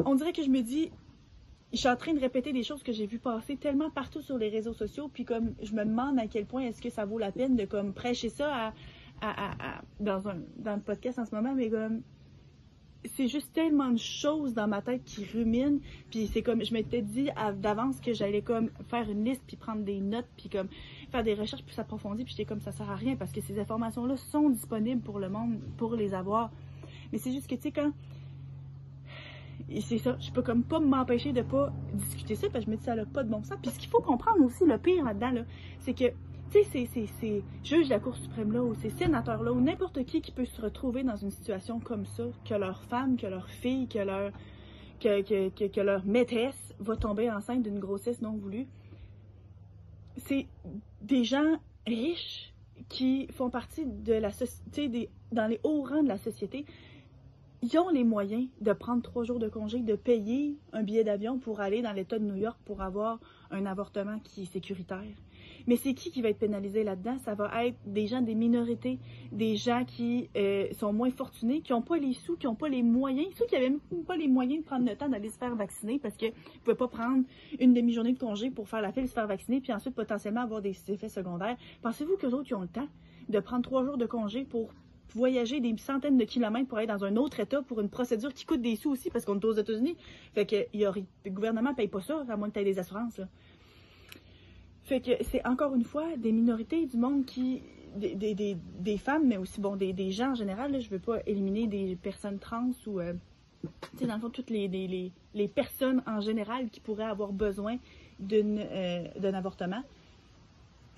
On 0.05 0.15
dirait 0.15 0.33
que 0.33 0.43
je 0.43 0.49
me 0.49 0.63
dis, 0.63 0.91
je 1.73 1.79
suis 1.79 1.89
en 1.89 1.97
train 1.97 2.15
de 2.15 2.21
répéter 2.21 2.53
des 2.53 2.63
choses 2.63 2.83
que 2.83 2.93
j'ai 2.93 3.07
vues 3.07 3.19
passer 3.19 3.57
tellement 3.57 3.91
partout 3.91 4.23
sur 4.23 4.39
les 4.39 4.49
réseaux 4.49 4.73
sociaux, 4.73 5.11
puis 5.13 5.25
comme 5.25 5.55
je 5.63 5.75
me 5.75 5.85
demande 5.85 6.19
à 6.19 6.27
quel 6.29 6.47
point 6.47 6.63
est-ce 6.63 6.81
que 6.81 6.91
ça 6.91 7.05
vaut 7.05 7.19
la 7.19 7.31
peine 7.31 7.57
de 7.57 7.67
comme 7.67 7.93
prêcher 7.93 8.31
ça 8.31 8.73
dans, 10.01 10.29
un, 10.29 10.37
dans 10.59 10.77
le 10.77 10.81
podcast 10.81 11.19
en 11.19 11.27
ce 11.27 11.35
moment, 11.35 11.55
mais 11.55 11.69
comme 11.69 12.03
c'est 13.15 13.29
juste 13.29 13.53
tellement 13.53 13.91
de 13.91 13.99
choses 13.99 14.55
dans 14.55 14.67
ma 14.67 14.83
tête 14.83 15.05
qui 15.05 15.25
ruminent. 15.25 15.79
Puis 16.11 16.29
c'est 16.33 16.43
comme, 16.43 16.65
je 16.65 16.73
m'étais 16.73 17.03
dit 17.03 17.29
d'avance 17.59 18.01
que 18.01 18.13
j'allais 18.13 18.43
comme 18.43 18.71
faire 18.89 19.09
une 19.11 19.25
liste, 19.25 19.43
puis 19.47 19.57
prendre 19.57 19.83
des 19.83 20.01
notes, 20.01 20.29
puis 20.37 20.49
comme 20.49 20.69
faire 21.11 21.23
des 21.23 21.35
recherches 21.35 21.65
plus 21.65 21.79
approfondies. 21.79 22.25
Puis 22.25 22.35
j'étais 22.37 22.49
comme, 22.49 22.61
ça 22.61 22.73
sert 22.73 22.91
à 22.91 22.97
rien 22.97 23.17
parce 23.17 23.33
que 23.33 23.41
ces 23.41 23.59
informations-là 23.59 24.17
sont 24.17 24.49
disponibles 24.51 25.03
pour 25.03 25.19
le 25.19 25.29
monde, 25.29 25.59
pour 25.77 25.95
les 25.95 26.15
avoir. 26.15 26.51
Mais 27.13 27.19
c'est 27.19 27.33
juste 27.33 27.49
que, 27.49 27.55
tu 27.55 27.63
sais, 27.63 27.73
quand. 27.73 27.93
C'est 29.81 29.99
ça, 29.99 30.17
je 30.21 30.31
peux 30.31 30.43
comme 30.43 30.63
pas 30.65 30.81
m'empêcher 30.81 31.33
de 31.33 31.41
pas 31.41 31.73
discuter 31.93 32.35
ça 32.35 32.49
parce 32.51 32.65
que 32.65 32.71
je 32.71 32.75
me 32.75 32.77
dis 32.77 32.85
ça 32.85 32.95
n'a 32.95 33.07
pas 33.07 33.23
de 33.23 33.31
bon 33.31 33.43
sens. 33.45 33.57
Puis 33.63 33.71
ce 33.71 33.79
qu'il 33.79 33.89
faut 33.89 34.01
comprendre 34.01 34.45
aussi, 34.45 34.65
le 34.67 34.77
pire 34.79 35.05
là-dedans, 35.05 35.31
là, 35.31 35.43
c'est 35.81 35.95
que 35.95 36.13
tu 36.55 36.63
sais, 36.63 36.69
c'est- 36.71 36.87
c'est 36.95 37.07
c'est 37.21 37.43
juge 37.65 37.87
de 37.87 37.91
la 37.91 37.99
Cour 37.99 38.17
suprême 38.17 38.53
là, 38.53 38.63
ou 38.63 38.75
ces 38.75 38.91
sénateurs 38.91 39.43
là, 39.43 39.53
ou 39.53 39.61
n'importe 39.61 40.05
qui 40.05 40.21
qui 40.21 40.31
peut 40.31 40.45
se 40.45 40.61
retrouver 40.61 41.03
dans 41.03 41.17
une 41.17 41.31
situation 41.31 41.81
comme 41.81 42.07
ça, 42.07 42.25
que 42.45 42.55
leur 42.55 42.83
femme, 42.85 43.17
que 43.17 43.27
leur 43.27 43.49
fille, 43.49 43.89
que 43.89 43.99
leur 43.99 44.31
que, 45.01 45.23
que, 45.23 45.67
que, 45.67 45.81
leur 45.81 46.07
maîtresse 46.07 46.73
va 46.79 46.97
tomber 46.97 47.31
enceinte 47.31 47.63
d'une 47.65 47.81
grossesse 47.81 48.23
non 48.23 48.37
voulue. 48.37 48.67
C'est 50.17 50.47
des 51.03 51.25
gens 51.25 51.59
riches 51.87 52.55
qui 52.89 53.27
font 53.33 53.51
partie 53.51 53.85
de 53.85 54.15
la 54.15 54.31
société, 54.31 55.11
dans 55.33 55.47
les 55.49 55.59
hauts 55.65 55.83
rangs 55.83 56.05
de 56.05 56.09
la 56.09 56.19
société. 56.19 56.65
Ils 57.63 57.77
ont 57.79 57.89
les 57.91 58.05
moyens 58.05 58.47
de 58.61 58.73
prendre 58.73 59.03
trois 59.03 59.25
jours 59.25 59.41
de 59.41 59.49
congé, 59.49 59.81
de 59.81 59.97
payer 59.97 60.57
un 60.73 60.83
billet 60.85 61.03
d'avion 61.03 61.39
pour 61.39 61.61
aller 61.61 61.83
dans 61.83 61.93
l'État 61.93 62.19
de 62.19 62.25
New 62.25 62.37
York 62.37 62.59
pour 62.65 62.81
avoir 62.81 63.19
un 63.51 63.67
avortement 63.67 64.21
qui 64.21 64.43
est 64.43 64.53
sécuritaire. 64.53 65.17
Mais 65.67 65.77
c'est 65.77 65.95
qui 65.95 66.11
qui 66.11 66.23
va 66.23 66.29
être 66.29 66.39
pénalisé 66.39 66.85
là-dedans? 66.85 67.19
Ça 67.19 67.35
va 67.35 67.67
être 67.67 67.77
des 67.87 68.07
gens 68.07 68.21
des 68.21 68.35
minorités, 68.35 68.99
des 69.33 69.57
gens 69.57 69.85
qui 69.85 70.29
euh, 70.37 70.67
sont 70.73 70.93
moins 70.93 71.11
fortunés, 71.11 71.61
qui 71.61 71.73
n'ont 71.73 71.83
pas 71.83 71.97
les 71.97 72.13
sous, 72.13 72.37
qui 72.37 72.47
n'ont 72.47 72.55
pas 72.55 72.69
les 72.69 72.83
moyens, 72.83 73.29
ceux 73.37 73.47
qui 73.47 73.55
n'avaient 73.55 73.71
même 73.71 74.05
pas 74.07 74.17
les 74.17 74.29
moyens 74.29 74.63
de 74.63 74.67
prendre 74.67 74.89
le 74.89 74.97
temps 74.97 75.09
d'aller 75.09 75.31
se 75.31 75.39
faire 75.39 75.55
vacciner 75.57 75.99
parce 75.99 76.17
qu'ils 76.17 76.29
ne 76.31 76.61
pouvaient 76.61 76.77
pas 76.77 76.89
prendre 76.89 77.25
une 77.59 77.73
demi-journée 77.73 78.13
de 78.13 78.19
congé 78.19 78.51
pour 78.51 78.69
faire 78.69 78.83
la 78.83 78.93
file, 78.93 79.09
se 79.09 79.15
faire 79.15 79.27
vacciner, 79.27 79.61
puis 79.61 79.73
ensuite 79.73 79.95
potentiellement 79.95 80.43
avoir 80.43 80.61
des 80.61 80.77
effets 80.89 81.09
secondaires. 81.09 81.57
Pensez-vous 81.83 82.17
qu'eux 82.17 82.33
autres, 82.33 82.49
ils 82.51 82.55
ont 82.55 82.63
le 82.63 82.69
temps 82.69 82.89
de 83.29 83.41
prendre 83.41 83.63
trois 83.63 83.85
jours 83.85 83.97
de 83.97 84.07
congé 84.07 84.45
pour 84.45 84.71
voyager 85.15 85.61
des 85.61 85.77
centaines 85.77 86.17
de 86.17 86.25
kilomètres 86.25 86.69
pour 86.69 86.79
aller 86.79 86.87
dans 86.87 87.05
un 87.05 87.17
autre 87.17 87.39
État 87.41 87.63
pour 87.63 87.81
une 87.81 87.89
procédure 87.89 88.35
qui 88.35 88.45
coûte 88.45 88.61
des 88.61 88.77
sous 88.77 88.91
aussi 88.91 89.11
parce 89.11 89.25
qu'on 89.25 89.39
est 89.39 89.45
aux 89.45 89.53
États-Unis? 89.53 89.97
Fait 90.35 90.45
que 90.45 90.57
le 90.75 91.31
gouvernement 91.31 91.71
ne 91.71 91.77
paye 91.77 91.89
pas 91.89 92.01
ça, 92.01 92.25
à 92.29 92.37
moins 92.37 92.49
que 92.49 92.55
tu 92.55 92.61
aies 92.61 92.65
des 92.65 92.79
assurances. 92.79 93.21
Fait 94.85 95.01
que 95.01 95.13
c'est 95.23 95.45
encore 95.47 95.75
une 95.75 95.85
fois 95.85 96.17
des 96.17 96.33
minorités 96.33 96.87
du 96.87 96.97
monde 96.97 97.25
qui. 97.25 97.63
Des, 97.97 98.99
femmes, 98.99 99.29
mais 99.29 99.37
aussi 99.37 99.61
des, 99.79 100.11
gens 100.11 100.33
en 100.33 100.35
général. 100.35 100.81
Je 100.81 100.91
veux 100.91 100.99
pas 100.99 101.19
éliminer 101.27 101.67
des 101.69 101.97
personnes 101.97 102.39
trans 102.39 102.71
ou. 102.87 103.01
Euh, 103.01 103.13
tu 103.97 104.05
dans 104.07 104.15
le 104.17 104.21
fond, 104.21 104.31
toutes 104.31 104.51
les, 104.51 105.13
personnes 105.55 106.03
en 106.07 106.21
général 106.21 106.69
qui 106.71 106.81
pourraient 106.81 107.05
avoir 107.05 107.33
besoin 107.33 107.77
d'un 108.19 108.59
euh, 108.59 109.33
avortement. 109.33 109.83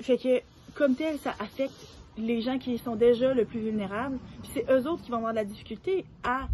Fait 0.01 0.16
que, 0.16 0.40
comme 0.75 0.94
tel, 0.94 1.18
ça 1.18 1.35
affecte 1.38 1.96
les 2.18 2.40
gens 2.40 2.59
qui 2.59 2.79
sont 2.79 2.96
déjà 2.96 3.35
le 3.35 3.44
plus 3.44 3.61
vulnérables. 3.61 4.18
Puis 4.42 4.53
c'est 4.55 4.70
eux 4.70 4.88
autres 4.88 5.03
qui 5.03 5.11
vont 5.11 5.18
avoir 5.18 5.33
de 5.33 5.37
la 5.37 5.44
difficulté 5.44 6.05
à 6.25 6.49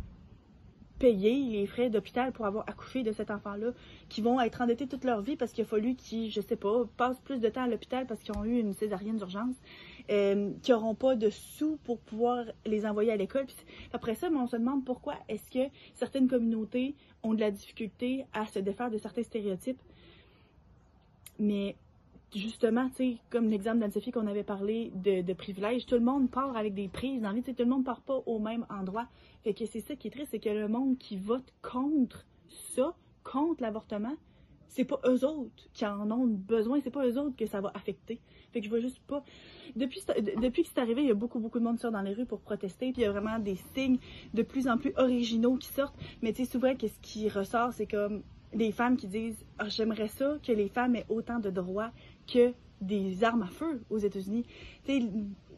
payer 1.02 1.42
les 1.50 1.66
frais 1.66 1.90
d'hôpital 1.90 2.30
pour 2.30 2.46
avoir 2.46 2.62
accouché 2.68 3.02
de 3.02 3.10
cet 3.10 3.32
enfant-là, 3.32 3.72
qui 4.08 4.20
vont 4.20 4.40
être 4.40 4.60
endettés 4.60 4.86
toute 4.86 5.02
leur 5.02 5.20
vie 5.20 5.34
parce 5.34 5.50
qu'il 5.50 5.64
a 5.64 5.66
fallu 5.66 5.96
qu'ils, 5.96 6.30
je 6.30 6.40
sais 6.40 6.54
pas, 6.54 6.84
passent 6.96 7.20
plus 7.22 7.40
de 7.40 7.48
temps 7.48 7.64
à 7.64 7.66
l'hôpital 7.66 8.06
parce 8.06 8.22
qu'ils 8.22 8.38
ont 8.38 8.44
eu 8.44 8.60
une 8.60 8.72
césarienne 8.72 9.16
d'urgence, 9.16 9.56
euh, 10.10 10.52
qui 10.62 10.70
n'auront 10.70 10.94
pas 10.94 11.16
de 11.16 11.28
sous 11.28 11.76
pour 11.82 11.98
pouvoir 11.98 12.44
les 12.66 12.86
envoyer 12.86 13.10
à 13.10 13.16
l'école. 13.16 13.46
Puis 13.46 13.56
après 13.92 14.14
ça, 14.14 14.28
on 14.32 14.46
se 14.46 14.54
demande 14.54 14.84
pourquoi 14.84 15.16
est-ce 15.28 15.50
que 15.50 15.72
certaines 15.94 16.28
communautés 16.28 16.94
ont 17.24 17.34
de 17.34 17.40
la 17.40 17.50
difficulté 17.50 18.24
à 18.32 18.46
se 18.46 18.60
défaire 18.60 18.88
de 18.88 18.98
certains 18.98 19.24
stéréotypes. 19.24 19.82
Mais 21.40 21.74
justement, 22.34 22.88
tu 22.90 22.96
sais, 22.96 23.16
comme 23.30 23.48
l'exemple 23.48 23.78
d'Anne-Sophie 23.78 24.10
qu'on 24.10 24.26
avait 24.26 24.42
parlé 24.42 24.92
de, 24.94 25.32
privilèges, 25.32 25.86
tout 25.86 25.94
le 25.94 26.00
monde 26.00 26.30
part 26.30 26.56
avec 26.56 26.74
des 26.74 26.88
prises 26.88 27.20
dans 27.20 27.28
la 27.28 27.34
vie, 27.34 27.42
tout 27.42 27.54
le 27.58 27.66
monde 27.66 27.84
part 27.84 28.00
pas 28.00 28.22
au 28.26 28.38
même 28.38 28.66
endroit. 28.70 29.06
Fait 29.44 29.54
que 29.54 29.66
c'est 29.66 29.80
ça 29.80 29.96
qui 29.96 30.08
est 30.08 30.10
triste, 30.10 30.28
c'est 30.30 30.38
que 30.38 30.48
le 30.48 30.68
monde 30.68 30.98
qui 30.98 31.16
vote 31.16 31.52
contre 31.62 32.24
ça, 32.48 32.94
contre 33.24 33.62
l'avortement, 33.62 34.14
c'est 34.68 34.84
pas 34.84 35.00
eux 35.06 35.24
autres 35.26 35.68
qui 35.74 35.84
en 35.84 36.10
ont 36.10 36.26
besoin, 36.26 36.80
c'est 36.80 36.90
pas 36.90 37.06
eux 37.06 37.18
autres 37.18 37.36
que 37.36 37.46
ça 37.46 37.60
va 37.60 37.70
affecter. 37.74 38.20
Fait 38.52 38.60
que 38.60 38.64
je 38.64 38.70
vois 38.70 38.80
juste 38.80 39.00
pas. 39.06 39.22
Depuis, 39.76 40.00
que 40.00 40.68
c'est 40.68 40.78
arrivé, 40.78 41.02
il 41.02 41.08
y 41.08 41.10
a 41.10 41.14
beaucoup, 41.14 41.38
beaucoup 41.38 41.58
de 41.58 41.64
monde 41.64 41.78
sort 41.78 41.92
dans 41.92 42.00
les 42.00 42.14
rues 42.14 42.26
pour 42.26 42.40
protester, 42.40 42.92
puis 42.92 43.02
il 43.02 43.04
y 43.04 43.06
a 43.06 43.12
vraiment 43.12 43.38
des 43.38 43.56
signes 43.74 43.98
de 44.32 44.42
plus 44.42 44.68
en 44.68 44.78
plus 44.78 44.92
originaux 44.96 45.56
qui 45.56 45.68
sortent. 45.68 45.96
Mais 46.22 46.32
tu 46.32 46.44
sais, 46.44 46.50
souvent, 46.50 46.74
qu'est-ce 46.74 46.98
qui 47.00 47.28
ressort, 47.28 47.72
c'est 47.72 47.86
comme 47.86 48.22
des 48.54 48.72
femmes 48.72 48.96
qui 48.96 49.06
disent 49.06 49.44
ah, 49.58 49.68
J'aimerais 49.68 50.08
ça 50.08 50.38
que 50.42 50.52
les 50.52 50.68
femmes 50.68 50.96
aient 50.96 51.06
autant 51.08 51.38
de 51.38 51.50
droits 51.50 51.90
que 52.26 52.52
des 52.80 53.24
armes 53.24 53.42
à 53.42 53.48
feu 53.48 53.82
aux 53.90 53.98
États-Unis. 53.98 54.44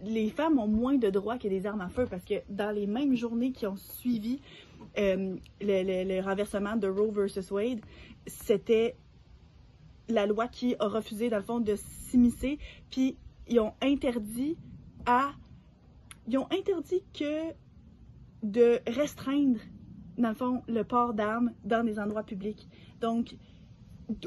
Les 0.05 0.29
femmes 0.31 0.59
ont 0.59 0.69
moins 0.69 0.97
de 0.97 1.09
droits 1.09 1.39
que 1.39 1.49
des 1.49 1.67
armes 1.67 1.81
à 1.81 1.89
feu 1.89 2.07
parce 2.09 2.25
que 2.25 2.35
dans 2.49 2.71
les 2.71 2.87
mêmes 2.87 3.17
journées 3.17 3.53
qui 3.53 3.67
ont 3.67 3.77
suivi 3.77 4.41
euh, 4.99 5.37
le, 5.61 6.21
renversement 6.21 6.77
de 6.77 6.87
Roe 6.87 7.11
versus 7.11 7.51
Wade, 7.51 7.81
c'était 8.27 8.97
la 10.09 10.27
loi 10.27 10.49
qui 10.49 10.77
a 10.79 10.87
refusé, 10.87 11.31
dans 11.31 11.39
le 11.39 11.43
fond, 11.43 11.61
de 11.61 11.77
s'immiscer, 11.77 12.59
puis 12.91 13.17
ils 13.49 13.59
ont 13.61 13.73
interdit 13.83 14.57
à. 15.07 15.33
Ils 16.29 16.39
ont 16.39 16.47
interdit 16.51 17.03
que 17.19 17.53
de 18.43 18.81
restreindre, 18.87 19.61
dans 20.19 20.29
le 20.31 20.35
fond, 20.35 20.63
le 20.69 20.85
port 20.85 21.15
d'armes 21.15 21.53
dans 21.65 21.85
des 21.85 21.99
endroits 21.99 22.23
publics. 22.23 22.69
Donc, 23.01 23.37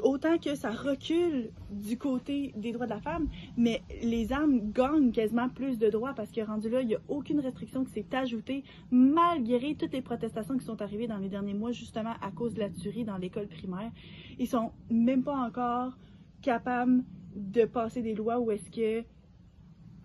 autant 0.02 0.38
que 0.38 0.56
ça 0.56 0.72
recule 0.72 1.52
du 1.70 1.98
côté 1.98 2.54
des 2.58 2.72
droits 2.72 2.86
de 2.86 2.92
la 2.92 3.00
femme, 3.00 3.28
mais 3.58 3.82
les 4.02 4.32
armes 4.32 4.72
gagnent 4.72 5.12
quasiment 5.12 5.50
plus 5.50 5.78
de 5.78 5.90
droits 5.90 6.14
parce 6.14 6.32
que 6.32 6.42
rendu 6.42 6.70
là, 6.70 6.82
il 6.82 6.88
n'y 6.88 6.96
a 6.96 7.02
aucune 7.08 7.40
restriction 7.40 7.84
qui 7.84 7.92
s'est 7.92 8.16
ajoutée 8.16 8.64
malgré 8.92 9.76
toutes 9.76 9.94
les 9.94 10.02
protestations 10.02 10.58
qui 10.58 10.66
sont 10.66 10.82
arrivées 10.82 11.08
dans 11.08 11.18
les 11.18 11.30
derniers 11.30 11.54
mois 11.54 11.72
justement 11.72 12.14
à 12.22 12.32
cause 12.32 12.54
de 12.54 12.60
la 12.60 12.70
tuerie 12.70 13.06
dans 13.06 13.18
l'école 13.18 13.48
primaire. 13.48 13.92
Ils 14.40 14.48
sont 14.48 14.72
même 14.90 15.24
pas 15.24 15.38
encore 15.38 15.98
capables 16.42 17.04
de 17.36 17.66
passer 17.66 18.02
des 18.02 18.16
lois 18.16 18.40
où 18.40 18.52
est-ce 18.52 18.72
que 18.72 19.06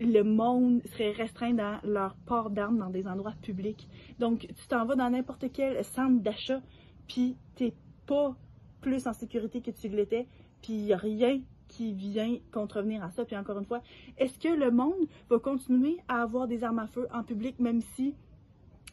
le 0.01 0.23
monde 0.23 0.83
serait 0.87 1.13
restreint 1.13 1.55
dans 1.55 1.79
leur 1.85 2.15
port 2.27 2.51
d'armes 2.51 2.79
dans 2.79 2.91
des 2.91 3.07
endroits 3.07 3.35
publics. 3.41 3.89
Donc, 4.19 4.41
tu 4.41 4.67
t'en 4.69 4.85
vas 4.85 4.97
dans 4.97 5.11
n'importe 5.11 5.47
quel 5.53 5.83
centre 5.85 6.21
d'achat, 6.21 6.61
puis 7.07 7.37
t'es 7.55 7.73
pas 8.07 8.37
plus 8.83 9.07
en 9.07 9.15
sécurité 9.15 9.63
que 9.63 9.71
tu 9.71 9.89
l'étais, 9.89 10.27
puis 10.61 10.75
il 10.75 10.85
n'y 10.85 10.93
a 10.93 10.99
rien 10.99 11.41
qui 11.69 11.95
vient 11.95 12.37
contrevenir 12.53 13.03
à 13.03 13.11
ça. 13.11 13.25
Puis 13.25 13.37
encore 13.37 13.59
une 13.59 13.65
fois, 13.65 13.83
est-ce 14.19 14.39
que 14.39 14.49
le 14.49 14.71
monde 14.71 15.09
va 15.31 15.39
continuer 15.39 15.97
à 16.09 16.23
avoir 16.23 16.47
des 16.47 16.63
armes 16.65 16.81
à 16.81 16.87
feu 16.87 17.09
en 17.13 17.23
public, 17.23 17.59
même 17.59 17.81
si 17.81 18.15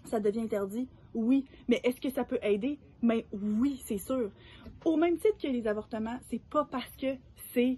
ça 0.06 0.22
devient 0.22 0.42
interdit? 0.42 0.88
Oui. 1.14 1.46
Mais 1.68 1.82
est-ce 1.84 2.00
que 2.00 2.10
ça 2.10 2.24
peut 2.24 2.40
aider? 2.42 2.80
Mais 3.02 3.26
oui, 3.34 3.82
c'est 3.86 3.98
sûr. 3.98 4.32
Au 4.86 4.96
même 4.96 5.18
titre 5.18 5.38
que 5.42 5.48
les 5.48 5.68
avortements, 5.68 6.20
c'est 6.30 6.42
pas 6.42 6.64
parce 6.64 6.96
que 6.96 7.18
c'est 7.54 7.78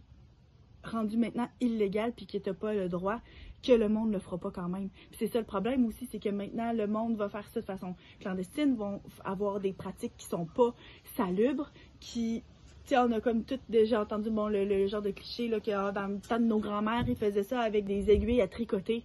rendu 0.84 1.18
maintenant 1.18 1.48
illégal 1.60 2.12
puis 2.14 2.28
que 2.28 2.38
tu 2.38 2.50
n'as 2.50 2.56
pas 2.56 2.74
le 2.74 2.90
droit 2.90 3.22
que 3.64 3.72
le 3.72 3.90
monde 3.90 4.10
ne 4.10 4.14
le 4.14 4.20
fera 4.20 4.38
pas 4.38 4.52
quand 4.52 4.70
même. 4.70 4.90
C'est 5.18 5.28
ça 5.28 5.40
le 5.40 5.46
problème 5.46 5.86
aussi, 5.86 6.08
c'est 6.12 6.20
que 6.20 6.30
maintenant 6.30 6.74
le 6.74 6.88
monde 6.88 7.16
va 7.16 7.30
faire 7.30 7.48
ça 7.50 7.62
de 7.62 7.66
façon 7.66 7.96
clandestine, 8.20 8.76
vont 8.76 9.02
avoir 9.24 9.60
des 9.60 9.74
pratiques 9.74 10.14
qui 10.18 10.26
sont 10.26 10.46
pas 10.46 10.74
salubres, 11.16 11.72
qui 12.00 12.44
tu 12.84 12.90
sais, 12.90 12.98
on 12.98 13.12
a 13.12 13.22
comme 13.22 13.44
tout 13.44 13.60
déjà 13.70 14.02
entendu 14.02 14.32
bon, 14.32 14.48
le, 14.48 14.88
genre 14.88 15.04
de 15.04 15.12
cliché 15.12 15.48
là, 15.48 15.60
que 15.60 15.72
ah, 15.72 15.92
dans 15.92 16.08
le 16.08 16.20
temps 16.20 16.40
de 16.40 16.46
nos 16.46 16.60
grands-mères, 16.60 17.06
ils 17.08 17.16
faisaient 17.16 17.44
ça 17.44 17.60
avec 17.60 17.86
des 17.86 18.10
aiguilles 18.10 18.42
à 18.42 18.48
tricoter. 18.48 19.04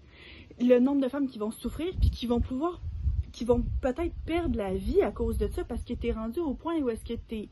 Le 0.59 0.79
nombre 0.79 1.03
de 1.03 1.09
femmes 1.09 1.29
qui 1.29 1.39
vont 1.39 1.51
souffrir 1.51 1.93
puis 2.01 2.11
qui 2.11 2.27
vont 2.27 2.41
pouvoir, 2.41 2.81
qui 3.33 3.45
vont 3.45 3.63
peut-être 3.83 4.15
perdre 4.25 4.57
la 4.57 4.73
vie 4.73 5.03
à 5.03 5.11
cause 5.11 5.37
de 5.37 5.49
ça 5.49 5.63
parce 5.65 5.85
que 5.85 5.93
tu 5.93 6.07
es 6.07 6.13
rendu 6.13 6.41
au 6.41 6.55
point 6.55 6.79
où 6.79 6.89
est-ce 6.89 7.05
que 7.05 7.21
tu 7.29 7.49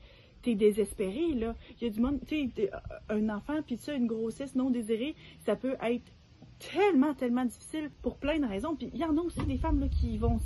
es 0.47 0.55
désespéré, 0.55 1.35
là. 1.35 1.55
Il 1.81 1.85
y 1.85 1.87
a 1.87 1.91
du 1.91 2.01
monde, 2.01 2.21
tu 2.27 2.51
sais, 2.57 2.71
un 3.11 3.29
enfant, 3.29 3.61
puis 3.67 3.77
ça, 3.77 3.95
une 3.95 4.07
grossesse 4.07 4.55
non 4.55 4.71
désirée, 4.71 5.15
ça 5.45 5.57
peut 5.57 5.77
être 5.83 6.11
tellement, 6.59 7.15
tellement 7.15 7.45
difficile 7.45 7.91
pour 8.03 8.17
plein 8.17 8.39
de 8.39 8.47
raisons. 8.47 8.75
Puis 8.75 8.91
il 8.93 9.01
y 9.01 9.05
en 9.05 9.17
a 9.17 9.21
aussi 9.21 9.45
des 9.47 9.59
femmes 9.59 9.81
là, 9.81 9.89
qui 9.89 10.19
vont 10.19 10.39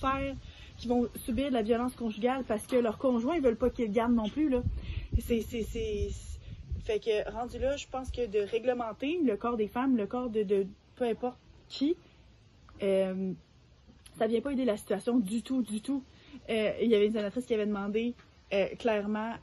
faire, 0.00 0.34
qui 0.76 0.88
vont 0.88 1.08
subir 1.16 1.48
de 1.48 1.54
la 1.54 1.62
violence 1.62 1.94
conjugale 1.94 2.44
parce 2.44 2.66
que 2.66 2.76
leurs 2.76 2.98
conjoints 2.98 3.36
ne 3.36 3.42
veulent 3.42 3.56
pas 3.56 3.70
qu'ils 3.70 3.92
gardent 3.92 4.14
non 4.14 4.28
plus, 4.28 4.54
c'est... 5.18 5.42
Fait 6.82 6.98
que, 6.98 7.30
rendu 7.30 7.58
là, 7.58 7.76
je 7.76 7.86
pense 7.86 8.10
que 8.10 8.26
de 8.26 8.40
réglementer 8.40 9.20
le 9.22 9.36
corps 9.36 9.58
des 9.58 9.68
femmes, 9.68 9.96
le 9.96 10.06
corps 10.06 10.30
de, 10.30 10.42
de 10.42 10.66
peu 10.96 11.04
importe 11.04 11.38
qui, 11.68 11.94
euh, 12.82 13.32
ça 14.18 14.26
vient 14.26 14.40
pas 14.40 14.52
aider 14.52 14.64
la 14.64 14.76
situation 14.76 15.18
du 15.18 15.42
tout, 15.42 15.62
du 15.62 15.80
tout. 15.80 16.02
Euh, 16.48 16.72
il 16.80 16.88
y 16.88 16.94
avait 16.94 17.06
une 17.06 17.12
sénatrice 17.12 17.46
qui 17.46 17.54
avait 17.54 17.66
demandé 17.66 18.14
euh, 18.52 18.66
clairement, 18.78 19.34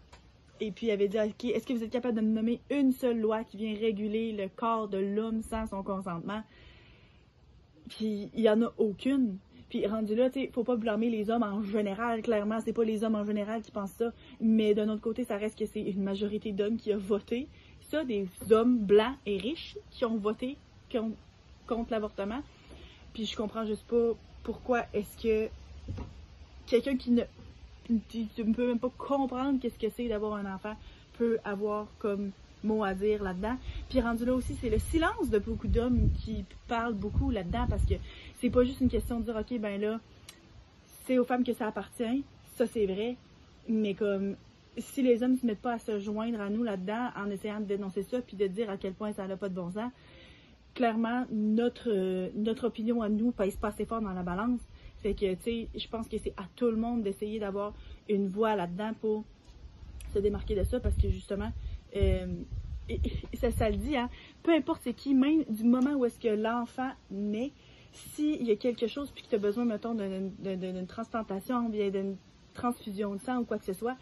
et 0.59 0.71
puis 0.71 0.87
il 0.87 0.91
avait 0.91 1.07
dit, 1.07 1.17
OK, 1.19 1.45
est-ce 1.45 1.65
que 1.65 1.73
vous 1.73 1.83
êtes 1.83 1.91
capable 1.91 2.15
de 2.15 2.21
me 2.21 2.33
nommer 2.33 2.61
une 2.69 2.91
seule 2.91 3.19
loi 3.19 3.43
qui 3.43 3.57
vient 3.57 3.73
réguler 3.75 4.31
le 4.31 4.49
corps 4.49 4.87
de 4.87 4.97
l'homme 4.97 5.41
sans 5.41 5.67
son 5.67 5.83
consentement? 5.83 6.43
Puis 7.89 8.29
il 8.33 8.41
y 8.41 8.49
en 8.49 8.61
a 8.61 8.73
aucune. 8.77 9.37
Puis 9.69 9.85
rendu 9.85 10.15
là, 10.15 10.29
tu 10.29 10.47
faut 10.53 10.63
pas 10.63 10.75
blâmer 10.75 11.09
les 11.09 11.29
hommes 11.29 11.43
en 11.43 11.61
général. 11.61 12.21
Clairement, 12.21 12.59
c'est 12.63 12.73
pas 12.73 12.83
les 12.83 13.03
hommes 13.03 13.15
en 13.15 13.25
général 13.25 13.61
qui 13.61 13.71
pensent 13.71 13.91
ça. 13.91 14.11
Mais 14.39 14.73
d'un 14.73 14.89
autre 14.89 15.01
côté, 15.01 15.23
ça 15.25 15.37
reste 15.37 15.57
que 15.57 15.65
c'est 15.65 15.81
une 15.81 16.03
majorité 16.03 16.51
d'hommes 16.51 16.77
qui 16.77 16.91
a 16.91 16.97
voté. 16.97 17.47
Ça, 17.89 18.03
des 18.03 18.27
hommes 18.51 18.77
blancs 18.77 19.15
et 19.25 19.37
riches 19.37 19.77
qui 19.91 20.05
ont 20.05 20.17
voté 20.17 20.57
contre 21.67 21.91
l'avortement. 21.91 22.41
Puis 23.13 23.25
je 23.25 23.35
comprends 23.35 23.65
juste 23.65 23.85
pas 23.87 24.11
pourquoi 24.43 24.85
est-ce 24.93 25.21
que 25.21 25.49
quelqu'un 26.65 26.95
qui 26.97 27.11
ne 27.11 27.23
tu, 28.09 28.27
ne 28.43 28.53
peux 28.53 28.67
même 28.67 28.79
pas 28.79 28.91
comprendre 28.97 29.59
qu'est-ce 29.59 29.79
que 29.79 29.91
c'est 29.95 30.07
d'avoir 30.07 30.33
un 30.35 30.53
enfant 30.53 30.75
peut 31.17 31.37
avoir 31.43 31.87
comme 31.99 32.31
mots 32.63 32.83
à 32.83 32.93
dire 32.93 33.23
là-dedans. 33.23 33.55
Puis 33.89 34.01
rendu 34.01 34.25
là 34.25 34.33
aussi, 34.33 34.55
c'est 34.59 34.69
le 34.69 34.79
silence 34.79 35.29
de 35.29 35.39
beaucoup 35.39 35.67
d'hommes 35.67 36.09
qui 36.23 36.45
parlent 36.67 36.93
beaucoup 36.93 37.31
là-dedans 37.31 37.65
parce 37.69 37.83
que 37.85 37.95
c'est 38.39 38.49
pas 38.49 38.63
juste 38.63 38.81
une 38.81 38.89
question 38.89 39.19
de 39.19 39.25
dire, 39.25 39.35
OK, 39.35 39.59
ben 39.59 39.79
là, 39.79 39.99
c'est 41.05 41.17
aux 41.17 41.23
femmes 41.23 41.43
que 41.43 41.53
ça 41.53 41.67
appartient. 41.67 42.23
Ça, 42.55 42.65
c'est 42.67 42.85
vrai. 42.85 43.15
Mais 43.69 43.93
comme, 43.93 44.35
si 44.77 45.01
les 45.01 45.23
hommes 45.23 45.37
se 45.37 45.45
mettent 45.45 45.61
pas 45.61 45.73
à 45.73 45.79
se 45.79 45.99
joindre 45.99 46.41
à 46.41 46.49
nous 46.49 46.63
là-dedans 46.63 47.09
en 47.15 47.29
essayant 47.29 47.59
de 47.59 47.65
dénoncer 47.65 48.03
ça 48.03 48.21
puis 48.21 48.37
de 48.37 48.47
dire 48.47 48.69
à 48.69 48.77
quel 48.77 48.93
point 48.93 49.13
ça 49.13 49.27
n'a 49.27 49.37
pas 49.37 49.49
de 49.49 49.55
bon 49.55 49.71
sens, 49.71 49.91
clairement, 50.73 51.25
notre, 51.31 51.89
euh, 51.89 52.29
notre 52.35 52.67
opinion 52.67 53.01
à 53.01 53.09
nous 53.09 53.31
pèse 53.31 53.55
pas 53.55 53.69
assez 53.69 53.85
fort 53.85 54.01
dans 54.01 54.13
la 54.13 54.23
balance. 54.23 54.59
Fait 55.01 55.13
que, 55.13 55.33
tu 55.35 55.41
sais, 55.43 55.67
je 55.75 55.87
pense 55.87 56.07
que 56.07 56.17
c'est 56.17 56.33
à 56.37 56.43
tout 56.55 56.69
le 56.71 56.77
monde 56.77 57.03
d'essayer 57.03 57.39
d'avoir 57.39 57.73
une 58.09 58.27
voix 58.27 58.55
là-dedans 58.55 58.91
pour 58.99 59.23
se 60.13 60.19
démarquer 60.19 60.55
de 60.55 60.63
ça 60.63 60.79
parce 60.79 60.95
que 60.95 61.09
justement, 61.09 61.51
euh, 61.95 62.25
ça, 63.33 63.51
ça 63.51 63.69
le 63.69 63.77
dit, 63.77 63.95
hein, 63.95 64.09
peu 64.43 64.53
importe 64.53 64.81
c'est 64.83 64.93
qui, 64.93 65.13
même 65.13 65.43
du 65.49 65.63
moment 65.63 65.93
où 65.93 66.05
est-ce 66.05 66.19
que 66.19 66.29
l'enfant 66.29 66.91
naît, 67.11 67.51
s'il 67.91 68.43
y 68.43 68.51
a 68.51 68.55
quelque 68.55 68.87
chose 68.87 69.11
puis 69.11 69.23
que 69.23 69.29
tu 69.29 69.35
as 69.35 69.39
besoin, 69.39 69.65
mettons, 69.65 69.95
d'une 69.95 70.87
transplantation, 70.87 71.69
d'une 71.69 72.17
transfusion 72.53 73.15
de 73.15 73.19
sang 73.19 73.39
ou 73.39 73.45
quoi 73.45 73.57
que 73.57 73.65
ce 73.65 73.73
soit, 73.73 73.97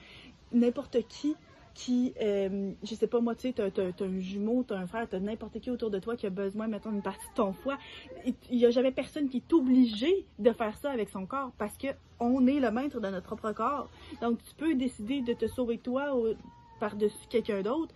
n'importe 0.51 0.97
qui 1.07 1.35
qui, 1.75 2.13
euh, 2.21 2.71
je 2.83 2.95
sais 2.95 3.05
pas, 3.05 3.19
moi, 3.19 3.35
tu 3.35 3.51
sais, 3.51 3.53
t'as, 3.53 4.05
un 4.05 4.19
jumeau, 4.19 4.63
t'as 4.67 4.77
un 4.77 4.87
frère, 4.87 5.07
t'as 5.07 5.19
n'importe 5.19 5.59
qui 5.59 5.69
autour 5.69 5.91
de 5.91 5.99
toi 5.99 6.15
qui 6.15 6.25
a 6.25 6.29
besoin, 6.29 6.67
mettons, 6.67 6.89
d'une 6.89 7.01
partie 7.01 7.27
de 7.27 7.33
ton 7.35 7.53
foie. 7.53 7.77
Il 8.25 8.57
n'y 8.57 8.65
a 8.65 8.71
jamais 8.71 8.91
personne 8.91 9.29
qui 9.29 9.37
est 9.37 9.53
obligé 9.53 10.25
de 10.39 10.51
faire 10.53 10.75
ça 10.77 10.89
avec 10.89 11.09
son 11.09 11.25
corps 11.25 11.51
parce 11.57 11.77
que 11.77 11.87
on 12.19 12.47
est 12.47 12.61
le 12.61 12.71
maître 12.71 12.99
de 12.99 13.09
notre 13.09 13.25
propre 13.25 13.51
corps. 13.51 13.89
Donc, 14.21 14.39
tu 14.41 14.55
peux 14.55 14.73
décider 14.73 15.21
de 15.21 15.33
te 15.33 15.47
sauver 15.47 15.77
toi 15.77 16.17
par-dessus 16.79 17.27
quelqu'un 17.29 17.61
d'autre. 17.61 17.93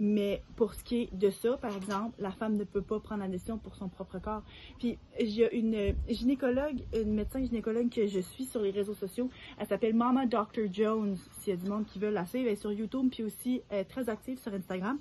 Mais 0.00 0.42
pour 0.56 0.74
ce 0.74 0.82
qui 0.82 1.02
est 1.02 1.14
de 1.14 1.30
ça, 1.30 1.58
par 1.58 1.76
exemple, 1.76 2.14
la 2.18 2.30
femme 2.30 2.56
ne 2.56 2.64
peut 2.64 2.82
pas 2.82 2.98
prendre 3.00 3.22
la 3.22 3.28
décision 3.28 3.58
pour 3.58 3.74
son 3.76 3.88
propre 3.88 4.18
corps. 4.18 4.42
Puis, 4.78 4.98
il 5.20 5.28
y 5.28 5.44
a 5.44 5.52
une 5.52 5.94
gynécologue, 6.08 6.82
une 6.94 7.12
médecin 7.14 7.44
gynécologue 7.44 7.90
que 7.90 8.06
je 8.06 8.20
suis 8.20 8.46
sur 8.46 8.62
les 8.62 8.70
réseaux 8.70 8.94
sociaux. 8.94 9.28
Elle 9.58 9.66
s'appelle 9.66 9.94
Mama 9.94 10.26
Dr. 10.26 10.72
Jones, 10.72 11.16
s'il 11.38 11.54
y 11.54 11.56
a 11.56 11.60
du 11.60 11.68
monde 11.68 11.84
qui 11.84 11.98
veut 11.98 12.10
la 12.10 12.24
suivre. 12.24 12.46
Elle 12.46 12.54
est 12.54 12.56
sur 12.56 12.72
YouTube, 12.72 13.08
puis 13.10 13.22
aussi 13.22 13.60
très 13.88 14.08
active 14.08 14.38
sur 14.38 14.54
Instagram. 14.54 14.98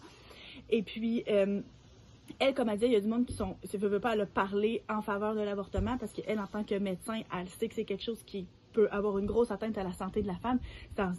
Et 0.70 0.84
puis, 0.84 1.24
euh, 1.28 1.62
elle, 2.40 2.54
comme 2.54 2.70
elle 2.70 2.78
dit, 2.78 2.86
il 2.86 2.92
y 2.92 2.96
a 2.96 3.02
du 3.02 3.08
monde 3.08 3.26
qui 3.26 3.34
sont, 3.34 3.56
ne 3.74 3.88
veut 3.88 4.00
pas 4.00 4.16
le 4.16 4.26
parler 4.26 4.84
en 4.90 5.02
faveur 5.02 5.36
de 5.36 5.42
l'avortement 5.42 5.98
parce 5.98 6.14
qu'elle, 6.14 6.40
en 6.40 6.48
tant 6.48 6.64
que 6.64 6.76
médecin, 6.76 7.22
elle 7.38 7.50
sait 7.50 7.68
que 7.68 7.76
c'est 7.76 7.86
quelque 7.86 8.04
chose 8.04 8.22
qui 8.24 8.46
avoir 8.92 9.18
une 9.18 9.26
grosse 9.26 9.52
atteinte 9.52 9.78
à 9.78 9.84
la 9.84 9.94
santé 9.94 10.22
de 10.22 10.28
la 10.28 10.36
femme, 10.36 10.60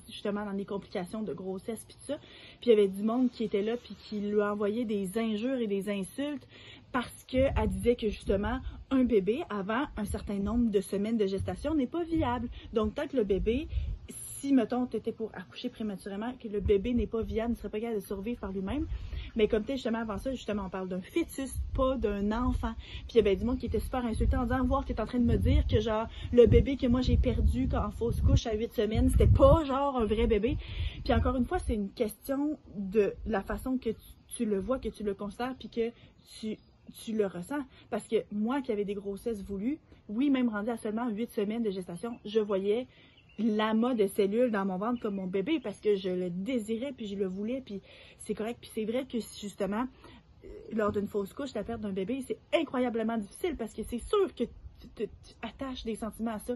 justement 0.08 0.44
dans 0.44 0.52
des 0.52 0.64
complications 0.64 1.22
de 1.22 1.32
grossesse 1.32 1.84
puis 1.86 1.96
ça. 2.00 2.16
Puis 2.60 2.66
il 2.66 2.68
y 2.70 2.72
avait 2.72 2.88
du 2.88 3.02
monde 3.02 3.30
qui 3.30 3.44
était 3.44 3.62
là 3.62 3.76
puis 3.76 3.94
qui 3.94 4.20
lui 4.20 4.42
envoyait 4.42 4.84
des 4.84 5.18
injures 5.18 5.58
et 5.58 5.66
des 5.66 5.90
insultes 5.90 6.46
parce 6.92 7.24
qu'elle 7.24 7.52
disait 7.68 7.94
que 7.94 8.08
justement 8.08 8.60
un 8.90 9.04
bébé 9.04 9.42
avant 9.48 9.84
un 9.96 10.04
certain 10.04 10.38
nombre 10.38 10.70
de 10.70 10.80
semaines 10.80 11.16
de 11.16 11.26
gestation 11.26 11.74
n'est 11.74 11.86
pas 11.86 12.02
viable. 12.02 12.48
Donc 12.72 12.94
tant 12.94 13.06
que 13.06 13.16
le 13.16 13.24
bébé 13.24 13.68
si, 14.40 14.54
mettons, 14.54 14.86
tu 14.86 14.96
étais 14.96 15.12
pour 15.12 15.30
accoucher 15.34 15.68
prématurément, 15.68 16.32
que 16.42 16.48
le 16.48 16.60
bébé 16.60 16.94
n'est 16.94 17.06
pas 17.06 17.22
viable, 17.22 17.52
ne 17.52 17.56
serait 17.56 17.68
pas 17.68 17.78
capable 17.78 18.00
de 18.00 18.06
survivre 18.06 18.40
par 18.40 18.52
lui-même. 18.52 18.86
Mais 19.36 19.48
comme 19.48 19.64
tu 19.64 19.72
justement, 19.72 19.98
avant 19.98 20.16
ça, 20.16 20.32
justement, 20.32 20.64
on 20.66 20.70
parle 20.70 20.88
d'un 20.88 21.02
fœtus, 21.02 21.52
pas 21.74 21.96
d'un 21.96 22.32
enfant. 22.32 22.72
Puis 22.78 23.10
il 23.10 23.16
y 23.16 23.20
avait 23.20 23.36
du 23.36 23.44
monde 23.44 23.58
qui 23.58 23.66
était 23.66 23.80
super 23.80 24.04
insulté 24.04 24.36
en 24.36 24.44
disant, 24.44 24.64
voir, 24.64 24.84
tu 24.86 24.92
es 24.92 25.00
en 25.00 25.06
train 25.06 25.18
de 25.18 25.24
me 25.24 25.36
dire 25.36 25.66
que, 25.66 25.80
genre, 25.80 26.06
le 26.32 26.46
bébé 26.46 26.76
que 26.76 26.86
moi 26.86 27.02
j'ai 27.02 27.18
perdu 27.18 27.68
quand 27.70 27.84
en 27.84 27.90
fausse 27.90 28.20
couche 28.22 28.46
à 28.46 28.54
8 28.54 28.72
semaines, 28.72 29.10
c'était 29.10 29.26
pas, 29.26 29.62
genre, 29.64 29.98
un 29.98 30.06
vrai 30.06 30.26
bébé. 30.26 30.56
Puis 31.04 31.12
encore 31.12 31.36
une 31.36 31.44
fois, 31.44 31.58
c'est 31.58 31.74
une 31.74 31.90
question 31.90 32.58
de 32.74 33.12
la 33.26 33.42
façon 33.42 33.76
que 33.76 33.90
tu, 34.36 34.46
le 34.46 34.58
vois, 34.58 34.78
que 34.78 34.88
tu 34.88 35.02
le 35.02 35.12
constates, 35.14 35.58
puis 35.58 35.68
que 35.68 35.90
tu 36.40 36.56
tu 37.04 37.12
le 37.12 37.26
ressens. 37.26 37.60
Parce 37.88 38.08
que 38.08 38.16
moi 38.32 38.62
qui 38.62 38.72
avais 38.72 38.84
des 38.84 38.94
grossesses 38.94 39.44
voulues, 39.44 39.78
oui, 40.08 40.28
même 40.28 40.48
rendu 40.48 40.70
à 40.70 40.76
seulement 40.76 41.08
8 41.08 41.30
semaines 41.30 41.62
de 41.62 41.70
gestation, 41.70 42.18
je 42.24 42.40
voyais 42.40 42.88
l'amas 43.48 43.94
de 43.94 44.06
cellules 44.06 44.50
dans 44.50 44.64
mon 44.64 44.78
ventre 44.78 45.00
comme 45.00 45.16
mon 45.16 45.26
bébé 45.26 45.60
parce 45.60 45.80
que 45.80 45.96
je 45.96 46.10
le 46.10 46.30
désirais 46.30 46.92
puis 46.96 47.06
je 47.06 47.16
le 47.16 47.26
voulais 47.26 47.62
puis 47.64 47.80
c'est 48.18 48.34
correct 48.34 48.58
puis 48.60 48.70
c'est 48.74 48.84
vrai 48.84 49.04
que 49.04 49.18
justement 49.40 49.86
euh, 50.44 50.48
lors 50.72 50.92
d'une 50.92 51.06
fausse 51.06 51.32
couche 51.32 51.54
la 51.54 51.64
perte 51.64 51.80
d'un 51.80 51.92
bébé 51.92 52.24
c'est 52.26 52.38
incroyablement 52.54 53.18
difficile 53.18 53.56
parce 53.56 53.72
que 53.72 53.82
c'est 53.82 53.98
sûr 53.98 54.34
que 54.34 54.44
tu, 54.96 55.08
attaches 55.42 55.84
des 55.84 55.96
sentiments 55.96 56.34
à 56.34 56.38
ça. 56.38 56.54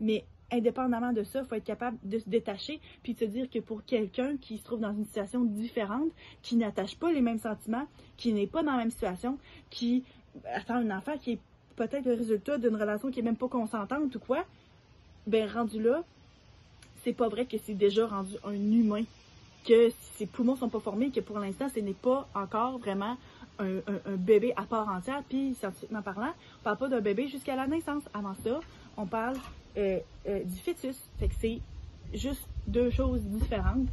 Mais 0.00 0.24
indépendamment 0.52 1.12
de 1.12 1.24
ça, 1.24 1.40
il 1.40 1.46
faut 1.46 1.54
être 1.54 1.64
capable 1.64 1.98
de 2.04 2.18
se 2.18 2.28
détacher 2.28 2.80
puis 3.02 3.14
de 3.14 3.18
se 3.20 3.24
dire 3.24 3.50
que 3.50 3.58
pour 3.58 3.84
quelqu'un 3.84 4.36
qui 4.36 4.58
se 4.58 4.64
trouve 4.64 4.80
dans 4.80 4.92
une 4.92 5.04
situation 5.04 5.44
différente, 5.44 6.10
qui 6.42 6.56
n'attache 6.56 6.96
pas 6.96 7.12
les 7.12 7.20
mêmes 7.20 7.38
sentiments, 7.38 7.86
qui 8.16 8.32
n'est 8.32 8.46
pas 8.46 8.62
dans 8.62 8.72
la 8.72 8.78
même 8.78 8.90
situation, 8.90 9.38
qui 9.70 10.04
attend 10.54 10.76
un 10.76 10.96
enfant 10.96 11.16
qui 11.18 11.32
est 11.32 11.38
peut-être 11.74 12.06
le 12.06 12.14
résultat 12.14 12.58
d'une 12.58 12.76
relation 12.76 13.10
qui 13.10 13.20
est 13.20 13.24
même 13.24 13.36
pas 13.36 13.48
consentante 13.48 14.14
ou 14.14 14.20
quoi, 14.20 14.44
ben 15.26 15.48
rendu 15.48 15.82
là, 15.82 16.04
c'est 17.06 17.12
pas 17.12 17.28
vrai 17.28 17.46
que 17.46 17.56
c'est 17.64 17.74
déjà 17.74 18.04
rendu 18.04 18.34
un 18.42 18.54
humain, 18.54 19.04
que 19.64 19.92
ses 20.16 20.26
poumons 20.26 20.56
sont 20.56 20.68
pas 20.68 20.80
formés, 20.80 21.10
que 21.10 21.20
pour 21.20 21.38
l'instant, 21.38 21.68
ce 21.72 21.78
n'est 21.78 21.92
pas 21.92 22.28
encore 22.34 22.78
vraiment 22.78 23.16
un, 23.60 23.78
bébé 24.16 24.52
à 24.56 24.62
part 24.64 24.88
entière. 24.88 25.22
Puis, 25.28 25.54
scientifiquement 25.54 26.02
parlant, 26.02 26.32
on 26.60 26.64
parle 26.64 26.78
pas 26.78 26.88
d'un 26.88 27.00
bébé 27.00 27.28
jusqu'à 27.28 27.54
la 27.54 27.68
naissance. 27.68 28.02
Avant 28.12 28.34
ça, 28.42 28.58
on 28.96 29.06
parle 29.06 29.36
euh, 29.78 30.00
euh, 30.28 30.42
du 30.42 30.56
fœtus. 30.56 30.96
Fait 31.20 31.28
que 31.28 31.34
c'est 31.40 31.60
juste 32.12 32.42
deux 32.66 32.90
choses 32.90 33.20
différentes. 33.20 33.86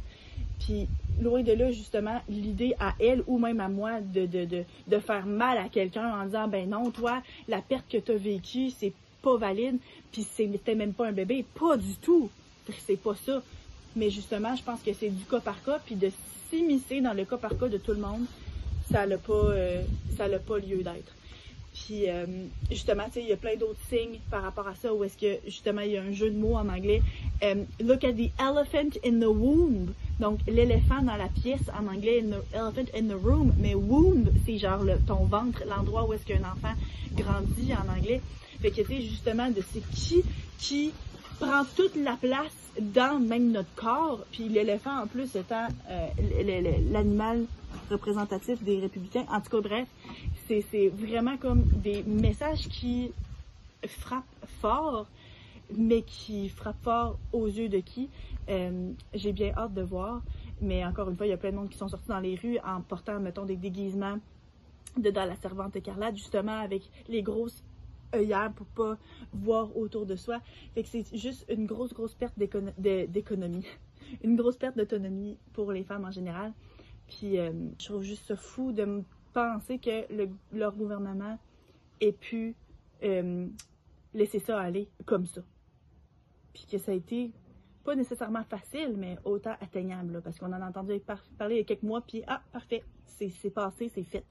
Puis, 0.58 0.88
loin 1.20 1.44
de 1.44 1.52
là, 1.52 1.70
justement, 1.70 2.20
l'idée 2.28 2.74
à 2.80 2.94
elle 2.98 3.22
ou 3.28 3.38
même 3.38 3.60
à 3.60 3.68
moi 3.68 4.00
de, 4.00 4.26
de, 4.26 4.64
de 4.88 4.98
faire 4.98 5.26
mal 5.26 5.56
à 5.58 5.68
quelqu'un 5.68 6.20
en 6.20 6.24
disant, 6.24 6.48
ben 6.48 6.68
non, 6.68 6.90
toi, 6.90 7.22
la 7.46 7.62
perte 7.62 7.88
que 7.88 7.98
tu 7.98 8.10
as 8.10 8.16
vécue, 8.16 8.70
c'est 8.70 8.92
pas 9.22 9.36
valide, 9.36 9.78
puis 10.10 10.24
c'était 10.24 10.74
même 10.74 10.94
pas 10.94 11.06
un 11.06 11.12
bébé. 11.12 11.44
Pas 11.54 11.76
du 11.76 11.94
tout 12.02 12.28
c'est 12.86 13.00
pas 13.00 13.14
ça. 13.14 13.42
Mais 13.96 14.10
justement, 14.10 14.56
je 14.56 14.62
pense 14.62 14.80
que 14.80 14.92
c'est 14.92 15.10
du 15.10 15.24
cas 15.24 15.40
par 15.40 15.62
cas, 15.62 15.78
puis 15.84 15.94
de 15.94 16.10
s'immiscer 16.50 17.00
dans 17.00 17.12
le 17.12 17.24
cas 17.24 17.36
par 17.36 17.56
cas 17.56 17.68
de 17.68 17.78
tout 17.78 17.92
le 17.92 18.00
monde, 18.00 18.24
ça 18.90 19.06
n'a 19.06 19.18
pas, 19.18 19.32
euh, 19.32 19.82
pas 20.18 20.58
lieu 20.58 20.82
d'être. 20.82 21.12
Puis 21.74 22.08
euh, 22.08 22.24
justement, 22.70 23.04
tu 23.06 23.14
sais, 23.14 23.22
il 23.22 23.28
y 23.28 23.32
a 23.32 23.36
plein 23.36 23.56
d'autres 23.56 23.80
signes 23.88 24.20
par 24.30 24.42
rapport 24.42 24.68
à 24.68 24.76
ça 24.76 24.94
où 24.94 25.02
est-ce 25.02 25.18
que 25.18 25.40
justement 25.44 25.80
il 25.80 25.90
y 25.92 25.96
a 25.96 26.02
un 26.02 26.12
jeu 26.12 26.30
de 26.30 26.36
mots 26.38 26.54
en 26.54 26.68
anglais. 26.68 27.02
Um, 27.42 27.66
look 27.80 28.04
at 28.04 28.12
the 28.12 28.30
elephant 28.38 28.96
in 29.04 29.18
the 29.18 29.26
womb. 29.26 29.92
Donc 30.20 30.38
l'éléphant 30.46 31.02
dans 31.02 31.16
la 31.16 31.26
pièce 31.26 31.68
en 31.76 31.88
anglais, 31.88 32.24
elephant 32.52 32.86
in 32.94 33.08
the 33.08 33.20
room. 33.20 33.52
Mais 33.58 33.74
womb, 33.74 34.26
c'est 34.46 34.58
genre 34.58 34.84
ton 35.04 35.24
ventre, 35.24 35.64
l'endroit 35.68 36.06
où 36.06 36.12
est-ce 36.12 36.24
qu'un 36.24 36.44
enfant 36.44 36.74
grandit 37.16 37.72
en 37.74 37.92
anglais. 37.92 38.20
Fait 38.60 38.70
que 38.70 38.82
tu 38.82 38.86
sais 38.86 39.02
justement 39.02 39.50
de 39.50 39.62
c'est 39.72 39.82
qui 39.90 40.22
qui 40.58 40.92
prend 41.38 41.64
toute 41.76 41.96
la 41.96 42.16
place 42.16 42.52
dans 42.80 43.20
même 43.20 43.52
notre 43.52 43.72
corps. 43.74 44.24
Puis 44.32 44.48
l'éléphant, 44.48 45.02
en 45.02 45.06
plus, 45.06 45.34
étant 45.36 45.68
euh, 45.90 46.08
l'animal 46.90 47.46
représentatif 47.90 48.62
des 48.62 48.80
républicains. 48.80 49.24
En 49.28 49.40
tout 49.40 49.50
cas, 49.50 49.60
bref, 49.60 49.88
c'est 50.46 50.88
vraiment 50.88 51.36
comme 51.36 51.64
des 51.64 52.02
messages 52.02 52.68
qui 52.68 53.12
frappent 53.86 54.24
fort, 54.60 55.06
mais 55.76 56.02
qui 56.02 56.48
frappent 56.48 56.82
fort 56.82 57.18
aux 57.32 57.46
yeux 57.46 57.68
de 57.68 57.78
qui? 57.78 58.08
Euh, 58.48 58.92
j'ai 59.14 59.32
bien 59.32 59.52
hâte 59.56 59.74
de 59.74 59.82
voir. 59.82 60.22
Mais 60.60 60.84
encore 60.84 61.08
une 61.10 61.16
fois, 61.16 61.26
il 61.26 61.30
y 61.30 61.32
a 61.32 61.36
plein 61.36 61.50
de 61.50 61.56
monde 61.56 61.68
qui 61.68 61.78
sont 61.78 61.88
sortis 61.88 62.08
dans 62.08 62.20
les 62.20 62.36
rues 62.36 62.58
en 62.64 62.80
portant, 62.80 63.18
mettons, 63.18 63.44
des 63.44 63.56
déguisements 63.56 64.18
de 64.96 65.10
la 65.10 65.34
servante 65.36 65.74
écarlate, 65.74 66.16
justement, 66.16 66.58
avec 66.60 66.82
les 67.08 67.22
grosses 67.22 67.62
œillères 68.14 68.52
pour 68.52 68.66
pas 68.66 68.98
voir 69.32 69.76
autour 69.76 70.06
de 70.06 70.16
soi. 70.16 70.40
C'est 70.84 71.16
juste 71.16 71.44
une 71.48 71.66
grosse, 71.66 71.92
grosse 71.92 72.14
perte 72.14 72.38
d'économie. 72.38 73.66
une 74.22 74.36
grosse 74.36 74.56
perte 74.56 74.76
d'autonomie 74.76 75.38
pour 75.52 75.72
les 75.72 75.84
femmes 75.84 76.04
en 76.04 76.10
général. 76.10 76.52
Puis 77.08 77.38
euh, 77.38 77.52
je 77.78 77.86
trouve 77.86 78.02
juste 78.02 78.34
fou 78.34 78.72
de 78.72 79.02
penser 79.32 79.78
que 79.78 80.06
leur 80.52 80.74
gouvernement 80.76 81.38
ait 82.00 82.12
pu 82.12 82.54
euh, 83.02 83.46
laisser 84.14 84.38
ça 84.38 84.58
aller 84.58 84.88
comme 85.04 85.26
ça. 85.26 85.42
Puis 86.52 86.66
que 86.70 86.78
ça 86.78 86.92
a 86.92 86.94
été 86.94 87.32
pas 87.84 87.94
nécessairement 87.94 88.44
facile, 88.44 88.94
mais 88.96 89.18
autant 89.24 89.54
atteignable. 89.60 90.22
parce 90.22 90.38
qu'on 90.38 90.52
en 90.52 90.62
a 90.62 90.68
entendu 90.68 90.98
parler 91.38 91.56
il 91.56 91.58
y 91.58 91.60
a 91.60 91.64
quelques 91.64 91.82
mois, 91.82 92.00
puis 92.00 92.22
ah, 92.26 92.42
parfait, 92.52 92.82
c'est 93.06 93.50
passé, 93.50 93.90
c'est 93.94 94.02
fait. 94.02 94.24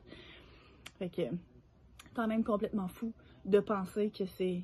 Fait 0.98 1.10
que, 1.10 1.22
quand 2.13 2.28
même 2.28 2.43
complètement 2.43 2.88
fou 2.88 3.13
de 3.45 3.60
penser 3.60 4.10
que 4.10 4.25
c'est 4.25 4.62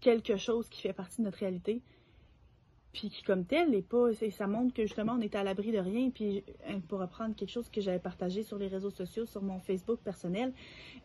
quelque 0.00 0.36
chose 0.36 0.68
qui 0.68 0.82
fait 0.82 0.92
partie 0.92 1.18
de 1.18 1.24
notre 1.24 1.38
réalité, 1.38 1.80
puis 2.96 3.10
qui 3.10 3.22
comme 3.24 3.44
tel 3.44 3.70
n'est 3.70 3.82
pas, 3.82 4.08
ça 4.30 4.46
montre 4.46 4.72
que 4.72 4.82
justement 4.82 5.16
on 5.18 5.20
est 5.20 5.34
à 5.34 5.44
l'abri 5.44 5.70
de 5.70 5.78
rien. 5.78 6.08
Puis 6.08 6.42
euh, 6.68 6.78
pour 6.88 7.00
reprendre 7.00 7.36
quelque 7.36 7.50
chose 7.50 7.68
que 7.68 7.82
j'avais 7.82 7.98
partagé 7.98 8.42
sur 8.42 8.56
les 8.56 8.68
réseaux 8.68 8.90
sociaux, 8.90 9.26
sur 9.26 9.42
mon 9.42 9.58
Facebook 9.60 9.98
personnel, 10.00 10.52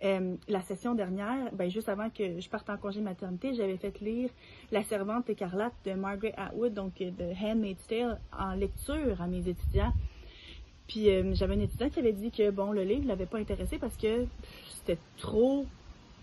euh, 0.03 0.35
la 0.47 0.61
session 0.61 0.95
dernière, 0.95 1.51
ben, 1.53 1.69
juste 1.69 1.89
avant 1.89 2.09
que 2.09 2.39
je 2.39 2.49
parte 2.49 2.69
en 2.69 2.77
congé 2.77 3.01
maternité, 3.01 3.53
j'avais 3.53 3.75
fait 3.75 3.99
lire 3.99 4.29
La 4.71 4.83
servante 4.83 5.29
écarlate 5.29 5.73
de 5.85 5.91
Margaret 5.91 6.33
Atwood, 6.37 6.73
donc 6.73 6.97
de 6.97 7.33
Handmaid's 7.43 7.85
Tale, 7.87 8.21
en 8.31 8.53
lecture 8.53 9.21
à 9.21 9.27
mes 9.27 9.49
étudiants. 9.49 9.91
Puis 10.87 11.09
euh, 11.09 11.33
j'avais 11.33 11.55
un 11.55 11.59
étudiant 11.59 11.89
qui 11.89 11.99
avait 11.99 12.13
dit 12.13 12.31
que 12.31 12.51
bon, 12.51 12.71
le 12.71 12.83
livre 12.83 13.05
l'avait 13.05 13.25
pas 13.25 13.37
intéressé 13.37 13.77
parce 13.77 13.97
que 13.97 14.27
c'était 14.69 14.97
trop 15.17 15.65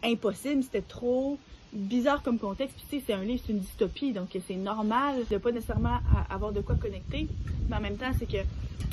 impossible, 0.05 0.63
c'était 0.63 0.83
trop 0.83 1.39
bizarre 1.73 2.23
comme 2.23 2.39
contexte. 2.39 2.77
Puis 2.77 2.87
tu 2.89 2.97
sais, 2.97 3.05
c'est 3.07 3.13
un 3.13 3.25
livre, 3.25 3.43
c'est 3.47 3.53
une 3.53 3.61
dystopie, 3.61 4.13
donc 4.13 4.29
c'est 4.47 4.57
normal 4.57 5.25
de 5.31 5.37
pas 5.39 5.53
nécessairement 5.53 5.99
avoir 6.31 6.53
de 6.53 6.61
quoi 6.61 6.77
connecter. 6.77 7.29
Mais 7.69 7.77
en 7.77 7.81
même 7.81 7.97
temps, 7.97 8.13
c'est 8.19 8.29
que 8.29 8.39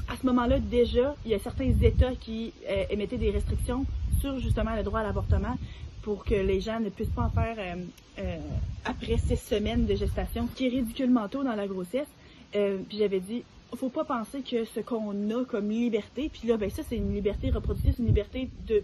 à 0.07 0.15
ce 0.17 0.25
moment-là, 0.27 0.59
déjà, 0.59 1.15
il 1.25 1.31
y 1.31 1.35
a 1.35 1.39
certains 1.39 1.71
États 1.81 2.15
qui 2.15 2.53
euh, 2.69 2.83
émettaient 2.89 3.17
des 3.17 3.31
restrictions 3.31 3.85
sur 4.21 4.39
justement 4.39 4.75
le 4.75 4.83
droit 4.83 4.99
à 4.99 5.03
l'avortement 5.03 5.57
pour 6.01 6.23
que 6.23 6.35
les 6.35 6.61
gens 6.61 6.79
ne 6.79 6.89
puissent 6.89 7.09
pas 7.09 7.23
en 7.23 7.29
faire 7.29 7.55
euh, 7.57 7.83
euh, 8.19 8.37
après 8.83 9.17
six 9.17 9.37
semaines 9.37 9.85
de 9.85 9.95
gestation, 9.95 10.47
qui 10.55 10.67
est 10.67 10.69
ridiculement 10.69 11.27
tôt 11.27 11.43
dans 11.43 11.55
la 11.55 11.67
grossesse. 11.67 12.07
puis 12.51 12.97
j'avais 12.97 13.19
dit, 13.19 13.43
faut 13.75 13.89
pas 13.89 14.05
penser 14.05 14.41
que 14.41 14.65
ce 14.65 14.79
qu'on 14.79 15.29
a 15.31 15.45
comme 15.45 15.69
liberté, 15.69 16.29
puis 16.29 16.47
là, 16.47 16.57
ben 16.57 16.69
ça, 16.69 16.83
c'est 16.83 16.97
une 16.97 17.13
liberté 17.13 17.49
reproductive, 17.49 17.95
une 17.99 18.07
liberté 18.07 18.49
de, 18.67 18.83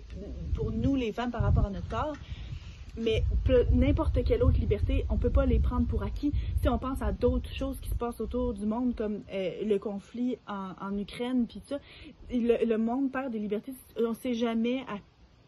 pour 0.53 0.71
nous, 0.71 0.95
les 0.95 1.11
femmes, 1.11 1.31
par 1.31 1.41
rapport 1.41 1.65
à 1.65 1.69
notre 1.69 1.89
corps. 1.89 2.15
Mais 2.97 3.23
n'importe 3.71 4.23
quelle 4.25 4.43
autre 4.43 4.59
liberté, 4.59 5.05
on 5.09 5.17
peut 5.17 5.29
pas 5.29 5.45
les 5.45 5.59
prendre 5.59 5.87
pour 5.87 6.03
acquis. 6.03 6.33
Si 6.61 6.67
on 6.67 6.77
pense 6.77 7.01
à 7.01 7.13
d'autres 7.13 7.53
choses 7.53 7.79
qui 7.79 7.89
se 7.89 7.95
passent 7.95 8.19
autour 8.19 8.53
du 8.53 8.65
monde, 8.65 8.95
comme 8.95 9.21
euh, 9.31 9.63
le 9.63 9.77
conflit 9.77 10.37
en, 10.47 10.97
Ukraine, 10.97 11.47
puis 11.47 11.61
ça, 11.65 11.79
le, 12.29 12.75
monde 12.75 13.11
perd 13.11 13.31
des 13.31 13.39
libertés. 13.39 13.73
On 13.97 14.13
sait 14.13 14.33
jamais 14.33 14.81
à 14.89 14.97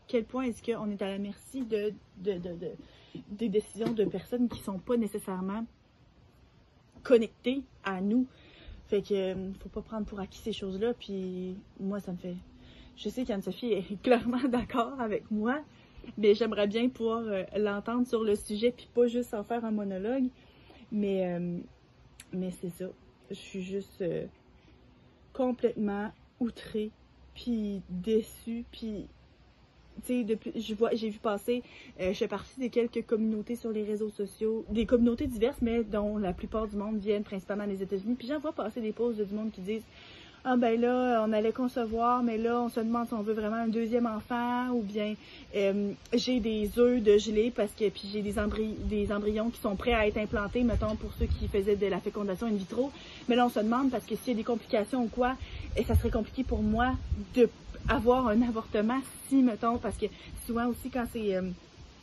quel 0.08 0.24
point 0.24 0.44
est-ce 0.44 0.64
qu'on 0.64 0.90
est 0.90 1.02
à 1.02 1.10
la 1.10 1.18
merci 1.18 1.66
de, 1.66 1.94
de, 2.20 2.38
de, 2.38 2.72
des 3.30 3.50
décisions 3.50 3.92
de 3.92 4.06
personnes 4.06 4.48
qui 4.48 4.62
sont 4.62 4.80
pas 4.80 4.96
nécessairement 4.96 5.66
connectées 7.04 7.62
à 7.84 8.02
nous. 8.02 8.26
Fait 8.94 9.02
que 9.02 9.16
euh, 9.16 9.52
faut 9.60 9.70
pas 9.70 9.82
prendre 9.82 10.06
pour 10.06 10.20
acquis 10.20 10.38
ces 10.38 10.54
choses-là. 10.54 10.94
Puis 10.94 11.56
moi, 11.80 12.00
ça 12.00 12.12
me 12.12 12.18
fait. 12.18 12.36
Je 12.96 13.10
sais 13.10 13.24
qu'Anne-Sophie 13.24 13.72
est 13.72 14.00
clairement 14.04 14.48
d'accord 14.48 15.02
avec 15.02 15.32
moi, 15.32 15.64
mais 16.16 16.36
j'aimerais 16.36 16.68
bien 16.68 16.90
pouvoir 16.90 17.24
euh, 17.26 17.44
l'entendre 17.58 18.06
sur 18.06 18.24
le 18.24 18.36
sujet, 18.36 18.72
puis 18.72 18.88
pas 18.94 19.08
juste 19.08 19.34
en 19.34 19.44
faire 19.44 19.66
un 19.66 19.72
monologue. 19.72 20.26
Mais, 20.92 21.26
euh, 21.26 21.58
mais 22.34 22.52
c'est 22.52 22.70
ça. 22.70 22.86
Je 23.32 23.36
suis 23.36 23.64
juste 23.64 24.04
complètement 25.34 26.12
outrée, 26.40 26.92
puis 27.34 27.82
déçue, 27.90 28.64
puis 28.72 29.08
depuis, 30.10 30.52
je 30.56 30.74
vois, 30.74 30.90
j'ai 30.94 31.10
vu 31.10 31.20
passer, 31.20 31.64
euh, 32.00 32.14
je 32.14 32.18
fais 32.18 32.28
partie 32.28 32.60
des 32.60 32.70
quelques 32.70 33.06
communautés 33.06 33.56
sur 33.56 33.72
les 33.72 33.84
réseaux 33.84 34.10
sociaux, 34.10 34.66
des 34.70 34.86
communautés 34.86 35.28
diverses, 35.28 35.62
mais 35.62 35.84
dont 35.84 36.18
la 36.18 36.34
plupart 36.34 36.68
du 36.68 36.76
monde 36.76 36.98
viennent 36.98 37.24
principalement 37.24 37.68
des 37.68 37.82
États-Unis. 37.82 38.16
Puis 38.18 38.28
j'en 38.28 38.40
vois 38.40 38.54
passer 38.54 38.82
des 38.82 38.92
posts 38.92 39.22
du 39.22 39.34
monde 39.34 39.52
qui 39.52 39.62
disent 39.62 39.84
ah 40.46 40.58
ben 40.58 40.80
là, 40.80 41.24
on 41.26 41.32
allait 41.32 41.54
concevoir, 41.54 42.22
mais 42.22 42.38
là, 42.38 42.62
on 42.62 42.70
se 42.70 42.82
demande 42.82 43.08
si 43.08 43.14
on 43.14 43.22
veut 43.22 43.34
vraiment 43.34 43.56
un 43.56 43.70
deuxième 43.70 44.06
enfant, 44.06 44.72
ou 44.74 44.82
bien 44.82 45.16
euh, 45.56 45.92
j'ai 46.14 46.42
des 46.42 46.70
œufs 46.78 47.02
de 47.02 47.18
gelée 47.18 47.50
parce 47.56 47.72
que 47.72 47.88
puis 47.88 48.10
j'ai 48.12 48.22
des, 48.22 48.34
des 48.90 49.12
embryons 49.14 49.50
qui 49.50 49.62
sont 49.62 49.78
prêts 49.78 49.94
à 49.94 50.06
être 50.06 50.18
implantés, 50.18 50.64
mettons 50.64 50.98
pour 50.98 51.14
ceux 51.14 51.28
qui 51.28 51.48
faisaient 51.48 51.78
de 51.78 51.88
la 51.88 52.00
fécondation 52.00 52.48
in 52.48 52.56
vitro. 52.56 52.92
Mais 53.30 53.38
là, 53.38 53.46
on 53.46 53.50
se 53.50 53.60
demande 53.60 53.90
parce 53.90 54.06
que 54.06 54.16
s'il 54.16 54.30
y 54.30 54.32
a 54.32 54.36
des 54.36 54.44
complications 54.44 55.04
ou 55.04 55.08
quoi, 55.08 55.36
et 55.78 55.84
ça 55.86 55.96
serait 55.96 56.12
compliqué 56.12 56.44
pour 56.44 56.62
moi 56.62 56.92
de 57.36 57.48
avoir 57.88 58.28
un 58.28 58.42
avortement 58.42 59.02
si, 59.28 59.42
mettons, 59.42 59.78
parce 59.78 59.98
que 59.98 60.06
souvent 60.46 60.68
aussi 60.68 60.90
quand 60.90 61.06
c'est 61.12 61.36
euh, 61.36 61.42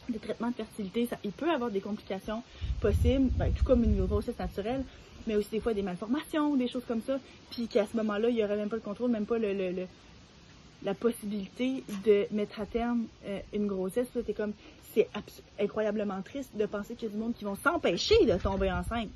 des 0.09 0.19
traitements 0.19 0.51
de 0.51 0.55
fertilité, 0.55 1.07
ça, 1.07 1.17
il 1.25 1.33
peut 1.33 1.51
avoir 1.51 1.71
des 1.71 1.81
complications 1.81 2.43
possibles, 2.81 3.31
ben, 3.37 3.53
tout 3.53 3.65
comme 3.65 3.85
une 3.85 4.05
grossesse 4.07 4.39
naturelle, 4.39 4.85
mais 5.27 5.37
aussi 5.37 5.51
des 5.51 5.61
fois 5.61 5.75
des 5.75 5.83
malformations, 5.83 6.57
des 6.57 6.69
choses 6.69 6.85
comme 6.87 7.03
ça, 7.03 7.19
puis 7.51 7.69
qu'à 7.69 7.87
ce 7.87 7.97
moment-là, 7.97 8.29
il 8.29 8.37
n'y 8.37 8.45
aurait 8.45 8.57
même 8.57 8.69
pas 8.69 8.77
le 8.77 8.83
contrôle, 8.83 9.11
même 9.11 9.27
pas 9.27 9.39
le, 9.39 9.87
la 10.83 10.95
possibilité 10.95 11.85
de 12.05 12.27
mettre 12.31 12.61
à 12.61 12.67
terme 12.67 13.07
euh, 13.27 13.41
une 13.53 13.67
grossesse. 13.67 14.09
C'est 14.15 14.35
comme, 14.35 14.53
c'est 14.95 15.09
incroyablement 15.59 16.21
triste 16.23 16.51
de 16.57 16.67
penser 16.67 16.95
qu'il 16.95 17.09
y 17.09 17.11
a 17.11 17.15
du 17.15 17.21
monde 17.21 17.35
qui 17.35 17.45
vont 17.45 17.57
s'empêcher 17.57 18.27
de 18.27 18.37
tomber 18.39 18.71
enceinte 18.73 19.11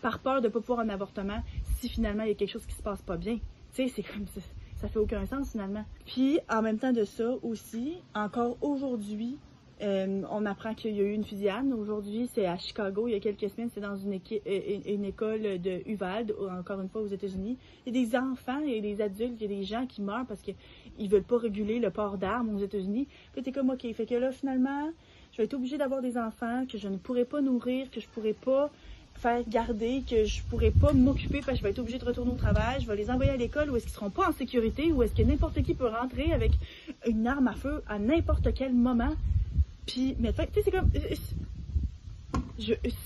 par 0.00 0.20
peur 0.20 0.40
de 0.40 0.46
ne 0.46 0.52
pas 0.52 0.60
pouvoir 0.60 0.80
un 0.80 0.88
avortement 0.90 1.42
si 1.80 1.88
finalement 1.88 2.22
il 2.22 2.28
y 2.28 2.32
a 2.32 2.34
quelque 2.34 2.52
chose 2.52 2.66
qui 2.66 2.74
se 2.74 2.82
passe 2.82 3.02
pas 3.02 3.16
bien. 3.16 3.38
Tu 3.74 3.88
sais, 3.88 3.92
c'est 3.96 4.02
comme 4.02 4.26
ça 4.34 4.40
ça 4.80 4.88
fait 4.88 4.98
aucun 4.98 5.26
sens 5.26 5.50
finalement. 5.50 5.84
Puis 6.06 6.38
en 6.48 6.62
même 6.62 6.78
temps 6.78 6.92
de 6.92 7.04
ça 7.04 7.34
aussi, 7.42 7.98
encore 8.14 8.56
aujourd'hui, 8.60 9.38
euh, 9.80 10.22
on 10.30 10.44
apprend 10.44 10.74
qu'il 10.74 10.96
y 10.96 11.00
a 11.00 11.04
eu 11.04 11.12
une 11.12 11.24
fusillade. 11.24 11.72
Aujourd'hui, 11.72 12.28
c'est 12.32 12.46
à 12.46 12.56
Chicago. 12.56 13.06
Il 13.06 13.12
y 13.12 13.14
a 13.14 13.20
quelques 13.20 13.48
semaines, 13.48 13.70
c'est 13.72 13.80
dans 13.80 13.96
une, 13.96 14.14
euh, 14.14 15.04
école 15.04 15.60
de 15.60 15.82
Uvalde, 15.86 16.34
encore 16.50 16.80
une 16.80 16.88
fois 16.88 17.02
aux 17.02 17.08
États-Unis. 17.08 17.56
Il 17.86 17.94
y 17.94 17.98
a 18.00 18.04
des 18.04 18.16
enfants, 18.16 18.58
il 18.58 18.74
y 18.74 18.78
a 18.78 18.80
des 18.80 19.00
adultes, 19.00 19.36
il 19.40 19.50
y 19.50 19.54
a 19.54 19.56
des 19.56 19.64
gens 19.64 19.86
qui 19.86 20.02
meurent 20.02 20.26
parce 20.26 20.42
qu'ils 20.42 21.08
veulent 21.08 21.22
pas 21.22 21.38
réguler 21.38 21.78
le 21.78 21.90
port 21.90 22.18
d'armes 22.18 22.56
aux 22.56 22.58
États-Unis. 22.58 23.06
Puis 23.32 23.42
t'es 23.42 23.52
comme, 23.52 23.70
OK, 23.70 23.86
fait 23.92 24.06
que 24.06 24.14
là, 24.16 24.32
finalement, 24.32 24.90
je 25.32 25.38
vais 25.38 25.44
être 25.44 25.54
obligée 25.54 25.78
d'avoir 25.78 26.02
des 26.02 26.18
enfants 26.18 26.64
que 26.66 26.78
je 26.78 26.88
ne 26.88 26.96
pourrai 26.96 27.24
pas 27.24 27.40
nourrir, 27.40 27.90
que 27.90 28.00
je 28.00 28.08
pourrai 28.08 28.32
pas 28.32 28.70
faire 29.18 29.42
garder, 29.48 30.02
que 30.08 30.24
je 30.24 30.42
pourrais 30.44 30.70
pas 30.70 30.92
m'occuper 30.92 31.40
parce 31.40 31.52
que 31.52 31.56
je 31.56 31.62
vais 31.62 31.70
être 31.70 31.78
obligée 31.78 31.98
de 31.98 32.04
retourner 32.04 32.32
au 32.32 32.36
travail, 32.36 32.80
je 32.80 32.86
vais 32.86 32.96
les 32.96 33.10
envoyer 33.10 33.32
à 33.32 33.36
l'école 33.36 33.70
où 33.70 33.76
est-ce 33.76 33.84
qu'ils 33.86 33.94
seront 33.94 34.10
pas 34.10 34.28
en 34.28 34.32
sécurité, 34.32 34.92
où 34.92 35.02
est-ce 35.02 35.14
que 35.14 35.22
n'importe 35.22 35.62
qui 35.62 35.74
peut 35.74 35.88
rentrer 35.88 36.32
avec 36.32 36.52
une 37.06 37.26
arme 37.26 37.48
à 37.48 37.54
feu 37.54 37.82
à 37.88 37.98
n'importe 37.98 38.54
quel 38.54 38.72
moment. 38.72 39.14
Puis, 39.86 40.16
mais 40.18 40.32
tu 40.32 40.42
sais, 40.42 40.62
c'est 40.64 40.70
comme. 40.70 40.90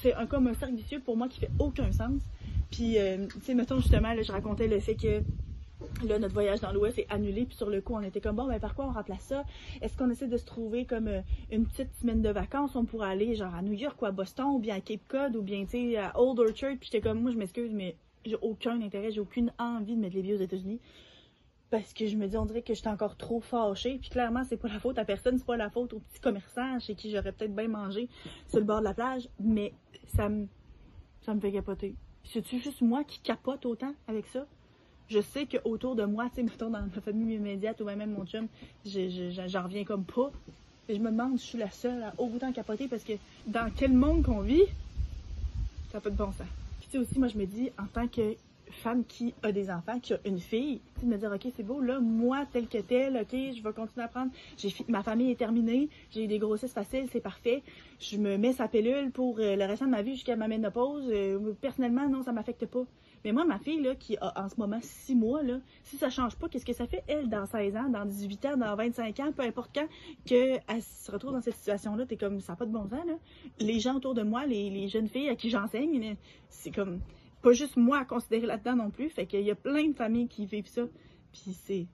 C'est 0.02 0.14
un, 0.14 0.26
comme 0.26 0.46
un 0.46 0.54
cercle 0.54 0.76
vicieux 0.76 1.00
pour 1.04 1.16
moi 1.16 1.28
qui 1.28 1.40
fait 1.40 1.50
aucun 1.58 1.92
sens. 1.92 2.20
Puis, 2.70 2.98
euh, 2.98 3.26
tu 3.26 3.40
sais, 3.42 3.54
mettons 3.54 3.76
justement, 3.76 4.14
là, 4.14 4.22
je 4.22 4.32
racontais 4.32 4.66
le 4.66 4.80
fait 4.80 4.94
que 4.94 5.22
Là, 6.04 6.18
notre 6.18 6.34
voyage 6.34 6.60
dans 6.60 6.72
l'Ouest 6.72 6.98
est 6.98 7.06
annulé, 7.10 7.44
puis 7.44 7.56
sur 7.56 7.70
le 7.70 7.80
coup, 7.80 7.94
on 7.94 8.02
était 8.02 8.20
comme 8.20 8.36
bon, 8.36 8.46
ben 8.46 8.58
par 8.58 8.74
quoi 8.74 8.86
on 8.86 8.92
remplace 8.92 9.22
ça? 9.22 9.44
Est-ce 9.80 9.96
qu'on 9.96 10.10
essaie 10.10 10.26
de 10.26 10.36
se 10.36 10.44
trouver 10.44 10.84
comme 10.84 11.06
euh, 11.06 11.20
une 11.50 11.66
petite 11.66 11.94
semaine 11.94 12.22
de 12.22 12.28
vacances? 12.30 12.74
On 12.74 12.84
pourrait 12.84 13.10
aller 13.10 13.34
genre 13.34 13.54
à 13.54 13.62
New 13.62 13.72
York 13.72 14.00
ou 14.02 14.06
à 14.06 14.10
Boston 14.10 14.46
ou 14.54 14.58
bien 14.58 14.76
à 14.76 14.80
Cape 14.80 15.06
Cod 15.08 15.36
ou 15.36 15.42
bien 15.42 15.64
tu 15.64 15.92
sais 15.92 15.96
à 15.96 16.18
Old 16.20 16.38
Orchard. 16.40 16.76
Puis 16.80 16.90
j'étais 16.90 17.00
comme 17.00 17.20
moi, 17.20 17.30
je 17.30 17.36
m'excuse, 17.36 17.72
mais 17.72 17.96
j'ai 18.24 18.36
aucun 18.40 18.80
intérêt, 18.80 19.10
j'ai 19.12 19.20
aucune 19.20 19.52
envie 19.58 19.94
de 19.94 20.00
mettre 20.00 20.16
les 20.16 20.22
vies 20.22 20.34
aux 20.34 20.40
États-Unis 20.40 20.80
parce 21.70 21.94
que 21.94 22.06
je 22.06 22.16
me 22.16 22.26
dis 22.26 22.36
on 22.36 22.44
dirait 22.44 22.60
que 22.60 22.74
j'étais 22.74 22.88
encore 22.88 23.16
trop 23.16 23.40
fâchée. 23.40 23.98
Puis 23.98 24.10
clairement, 24.10 24.44
c'est 24.44 24.58
pas 24.58 24.68
la 24.68 24.78
faute 24.78 24.98
à 24.98 25.04
personne, 25.04 25.38
c'est 25.38 25.46
pas 25.46 25.56
la 25.56 25.70
faute 25.70 25.94
aux 25.94 26.00
petits 26.00 26.20
commerçants 26.20 26.78
chez 26.80 26.94
qui 26.94 27.10
j'aurais 27.10 27.32
peut-être 27.32 27.54
bien 27.54 27.68
mangé 27.68 28.08
sur 28.48 28.58
le 28.58 28.64
bord 28.64 28.80
de 28.80 28.84
la 28.84 28.94
plage, 28.94 29.28
mais 29.40 29.72
ça 30.06 30.28
me 30.28 30.46
ça 31.22 31.34
me 31.34 31.40
fait 31.40 31.52
capoter. 31.52 31.94
C'est-tu 32.24 32.58
juste 32.58 32.82
moi 32.82 33.04
qui 33.04 33.20
capote 33.20 33.64
autant 33.64 33.94
avec 34.06 34.26
ça? 34.26 34.46
Je 35.08 35.20
sais 35.20 35.46
qu'autour 35.46 35.94
de 35.94 36.04
moi, 36.04 36.28
tu 36.30 36.36
sais, 36.36 36.42
mettons 36.42 36.70
dans 36.70 36.80
ma 36.80 37.00
famille 37.00 37.34
immédiate 37.34 37.80
ou 37.80 37.84
même 37.84 38.12
mon 38.12 38.24
chum, 38.24 38.46
j'en 38.84 39.62
reviens 39.62 39.84
comme 39.84 40.04
pas. 40.04 40.30
Et 40.88 40.96
je 40.96 41.00
me 41.00 41.10
demande 41.10 41.38
si 41.38 41.44
je 41.44 41.48
suis 41.50 41.58
la 41.58 41.70
seule 41.70 42.02
à 42.02 42.12
autant 42.18 42.52
capoter 42.52 42.88
parce 42.88 43.04
que 43.04 43.12
dans 43.46 43.70
quel 43.74 43.92
monde 43.92 44.24
qu'on 44.24 44.40
vit, 44.40 44.64
ça 45.92 46.00
peut 46.00 46.10
de 46.10 46.16
bon 46.16 46.32
sens. 46.32 46.46
Puis 46.80 46.88
tu 46.90 46.92
sais 46.92 46.98
aussi, 46.98 47.18
moi 47.18 47.28
je 47.28 47.38
me 47.38 47.46
dis, 47.46 47.70
en 47.78 47.86
tant 47.86 48.08
que 48.08 48.36
femme 48.72 49.04
qui 49.04 49.34
a 49.42 49.52
des 49.52 49.70
enfants, 49.70 50.00
qui 50.00 50.14
a 50.14 50.18
une 50.24 50.40
fille, 50.40 50.80
tu 50.98 51.06
me 51.06 51.16
dire, 51.16 51.30
ok, 51.32 51.52
c'est 51.54 51.62
beau, 51.62 51.80
là, 51.80 52.00
moi, 52.00 52.46
tel 52.52 52.66
que 52.66 52.78
tel, 52.78 53.16
ok, 53.16 53.30
je 53.30 53.62
vais 53.62 53.72
continuer 53.72 54.04
à 54.04 54.08
prendre. 54.08 54.32
Ma 54.88 55.02
famille 55.02 55.30
est 55.30 55.36
terminée, 55.36 55.88
j'ai 56.10 56.26
des 56.26 56.38
grossesses 56.38 56.72
faciles, 56.72 57.06
c'est 57.12 57.20
parfait. 57.20 57.62
Je 58.00 58.16
me 58.16 58.36
mets 58.38 58.52
sa 58.52 58.68
pilule 58.68 59.10
pour 59.10 59.38
euh, 59.38 59.56
le 59.56 59.64
restant 59.64 59.86
de 59.86 59.90
ma 59.90 60.02
vie 60.02 60.14
jusqu'à 60.14 60.36
ma 60.36 60.48
ménopause. 60.48 61.04
Euh, 61.08 61.52
personnellement, 61.60 62.08
non, 62.08 62.22
ça 62.22 62.32
m'affecte 62.32 62.66
pas. 62.66 62.84
Mais 63.24 63.32
moi, 63.32 63.44
ma 63.44 63.58
fille, 63.58 63.80
là, 63.80 63.94
qui 63.94 64.16
a 64.18 64.42
en 64.42 64.48
ce 64.48 64.56
moment 64.58 64.80
6 64.80 65.14
mois, 65.14 65.42
là, 65.42 65.60
si 65.84 65.96
ça 65.96 66.10
change 66.10 66.36
pas, 66.36 66.48
qu'est-ce 66.48 66.64
que 66.64 66.72
ça 66.72 66.86
fait, 66.86 67.04
elle, 67.06 67.28
dans 67.28 67.46
16 67.46 67.76
ans, 67.76 67.88
dans 67.88 68.04
18 68.04 68.46
ans, 68.46 68.56
dans 68.56 68.74
25 68.74 69.20
ans, 69.20 69.32
peu 69.32 69.42
importe 69.42 69.70
quand, 69.74 69.86
qu'elle 70.24 70.60
se 70.82 71.10
retrouve 71.10 71.32
dans 71.32 71.40
cette 71.40 71.54
situation-là, 71.54 72.06
t'es 72.06 72.16
comme, 72.16 72.40
ça 72.40 72.52
n'a 72.52 72.56
pas 72.56 72.66
de 72.66 72.72
bon 72.72 72.88
sens, 72.88 73.04
là. 73.06 73.14
Les 73.60 73.78
gens 73.78 73.96
autour 73.96 74.14
de 74.14 74.22
moi, 74.22 74.46
les, 74.46 74.88
jeunes 74.88 75.08
filles 75.08 75.28
à 75.28 75.36
qui 75.36 75.50
j'enseigne, 75.50 76.16
c'est 76.48 76.72
comme, 76.72 77.00
pas 77.42 77.52
juste 77.52 77.76
moi 77.76 77.98
à 77.98 78.04
considérer 78.04 78.46
là-dedans 78.46 78.76
non 78.76 78.90
plus, 78.90 79.08
fait 79.08 79.26
qu'il 79.26 79.42
y 79.42 79.50
a 79.50 79.56
plein 79.56 79.88
de 79.88 79.94
familles 79.94 80.28
qui 80.28 80.46
vivent 80.46 80.68
ça, 80.68 80.82
puis 81.32 81.52
c'est 81.52 81.86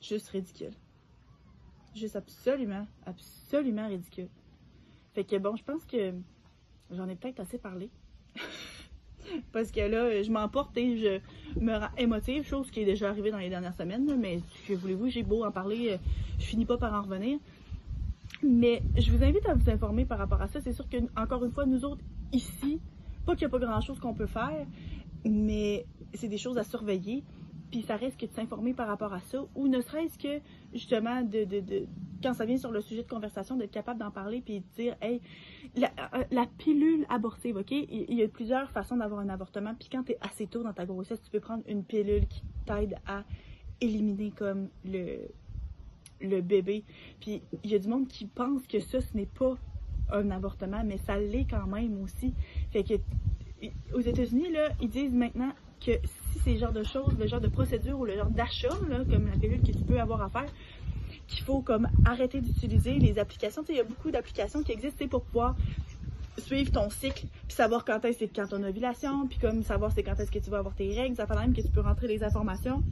juste 0.00 0.28
ridicule. 0.28 0.74
Juste 1.94 2.16
absolument, 2.16 2.86
absolument 3.04 3.88
ridicule. 3.88 4.28
Fait 5.12 5.24
que 5.24 5.36
bon, 5.36 5.56
je 5.56 5.64
pense 5.64 5.84
que 5.84 6.14
j'en 6.90 7.08
ai 7.08 7.16
peut-être 7.16 7.40
assez 7.40 7.58
parlé. 7.58 7.90
Parce 9.52 9.70
que 9.70 9.80
là, 9.80 10.22
je 10.22 10.30
m'emporte 10.30 10.76
et 10.76 10.96
je 10.96 11.60
me 11.60 11.76
rends 11.76 11.94
émotive, 11.98 12.46
chose 12.46 12.70
qui 12.70 12.80
est 12.80 12.84
déjà 12.84 13.08
arrivée 13.08 13.30
dans 13.30 13.38
les 13.38 13.48
dernières 13.48 13.74
semaines. 13.74 14.16
mais 14.18 14.40
que 14.66 14.74
voulez-vous, 14.74 15.08
j'ai 15.08 15.22
beau 15.22 15.44
en 15.44 15.50
parler, 15.50 15.92
euh, 15.92 15.96
je 16.38 16.44
finis 16.44 16.64
pas 16.64 16.78
par 16.78 16.94
en 16.94 17.02
revenir. 17.02 17.38
Mais 18.42 18.82
je 18.96 19.10
vous 19.10 19.22
invite 19.22 19.46
à 19.48 19.54
vous 19.54 19.70
informer 19.70 20.04
par 20.04 20.18
rapport 20.18 20.42
à 20.42 20.48
ça. 20.48 20.60
C'est 20.60 20.72
sûr 20.72 20.88
que, 20.88 20.96
encore 21.16 21.44
une 21.44 21.52
fois, 21.52 21.66
nous 21.66 21.84
autres, 21.84 22.02
ici, 22.32 22.80
pas 23.24 23.34
qu'il 23.34 23.46
n'y 23.46 23.54
a 23.54 23.58
pas 23.58 23.64
grand-chose 23.64 24.00
qu'on 24.00 24.14
peut 24.14 24.26
faire, 24.26 24.66
mais 25.24 25.86
c'est 26.14 26.28
des 26.28 26.38
choses 26.38 26.58
à 26.58 26.64
surveiller. 26.64 27.22
Puis 27.70 27.82
ça 27.82 27.96
risque 27.96 28.20
de 28.20 28.34
s'informer 28.34 28.74
par 28.74 28.88
rapport 28.88 29.14
à 29.14 29.20
ça, 29.20 29.38
ou 29.54 29.68
ne 29.68 29.80
serait-ce 29.80 30.18
que, 30.18 30.42
justement, 30.74 31.22
de, 31.22 31.44
de, 31.44 31.86
quand 32.22 32.34
ça 32.34 32.44
vient 32.44 32.56
sur 32.56 32.70
le 32.70 32.80
sujet 32.80 33.02
de 33.02 33.08
conversation, 33.08 33.56
d'être 33.56 33.70
capable 33.70 34.00
d'en 34.00 34.10
parler 34.10 34.40
puis 34.40 34.60
de 34.60 34.64
dire, 34.76 34.96
hey, 35.00 35.20
la, 35.76 35.90
euh, 36.14 36.24
la 36.30 36.46
pilule 36.58 37.06
abortive, 37.08 37.56
ok? 37.56 37.70
Il, 37.70 38.14
y 38.14 38.22
a 38.22 38.28
plusieurs 38.28 38.70
façons 38.70 38.96
d'avoir 38.96 39.20
un 39.20 39.28
avortement. 39.28 39.74
Puis 39.74 39.88
quand 39.90 40.04
tu 40.04 40.12
es 40.12 40.18
assez 40.20 40.46
tôt 40.46 40.62
dans 40.62 40.72
ta 40.72 40.86
grossesse, 40.86 41.20
tu 41.22 41.30
peux 41.30 41.40
prendre 41.40 41.62
une 41.66 41.84
pilule 41.84 42.26
qui 42.26 42.42
t'aide 42.66 42.96
à 43.06 43.24
éliminer 43.80 44.30
comme 44.30 44.68
le, 44.84 45.28
le 46.20 46.40
bébé. 46.40 46.84
Puis 47.20 47.42
il 47.64 47.70
y 47.70 47.74
a 47.74 47.78
du 47.78 47.88
monde 47.88 48.08
qui 48.08 48.26
pense 48.26 48.66
que 48.66 48.80
ça, 48.80 49.00
ce 49.00 49.16
n'est 49.16 49.26
pas 49.26 49.56
un 50.10 50.30
avortement, 50.30 50.82
mais 50.84 50.98
ça 50.98 51.18
l'est 51.18 51.46
quand 51.48 51.66
même 51.66 52.00
aussi. 52.02 52.34
Fait 52.70 52.84
que 52.84 52.94
aux 53.94 54.00
États-Unis, 54.00 54.50
là, 54.50 54.70
ils 54.80 54.88
disent 54.88 55.14
maintenant 55.14 55.52
que 55.84 55.92
si 56.04 56.38
c'est 56.40 56.52
le 56.52 56.58
genre 56.58 56.72
de 56.72 56.82
choses, 56.82 57.16
le 57.18 57.26
genre 57.26 57.40
de 57.40 57.48
procédure 57.48 57.98
ou 57.98 58.04
le 58.04 58.16
genre 58.16 58.30
d'achat, 58.30 58.68
comme 58.68 59.26
la 59.26 59.38
pilule 59.38 59.60
que 59.60 59.72
tu 59.72 59.84
peux 59.84 60.00
avoir 60.00 60.22
à 60.22 60.28
faire, 60.28 60.50
qu'il 61.32 61.44
faut 61.44 61.60
comme 61.60 61.88
arrêter 62.04 62.40
d'utiliser 62.40 62.98
les 62.98 63.18
applications. 63.18 63.64
Il 63.68 63.76
y 63.76 63.80
a 63.80 63.84
beaucoup 63.84 64.10
d'applications 64.10 64.62
qui 64.62 64.72
existent 64.72 65.06
pour 65.08 65.22
pouvoir 65.22 65.56
suivre 66.38 66.72
ton 66.72 66.88
cycle, 66.90 67.26
puis 67.46 67.56
savoir 67.56 67.84
quand 67.84 68.04
est-ce 68.04 68.20
c'est 68.20 68.28
quand 68.28 68.48
ton 68.48 68.62
ovulation, 68.62 69.26
puis 69.26 69.38
comme 69.38 69.62
savoir 69.62 69.92
c'est 69.92 70.02
quand 70.02 70.18
est-ce 70.18 70.30
que 70.30 70.38
tu 70.38 70.50
vas 70.50 70.58
avoir 70.58 70.74
tes 70.74 70.88
règles, 70.98 71.16
ça 71.16 71.26
fait 71.26 71.36
même 71.36 71.54
que 71.54 71.60
tu 71.60 71.68
peux 71.68 71.80
rentrer 71.80 72.08
les 72.08 72.24
informations. 72.24 72.82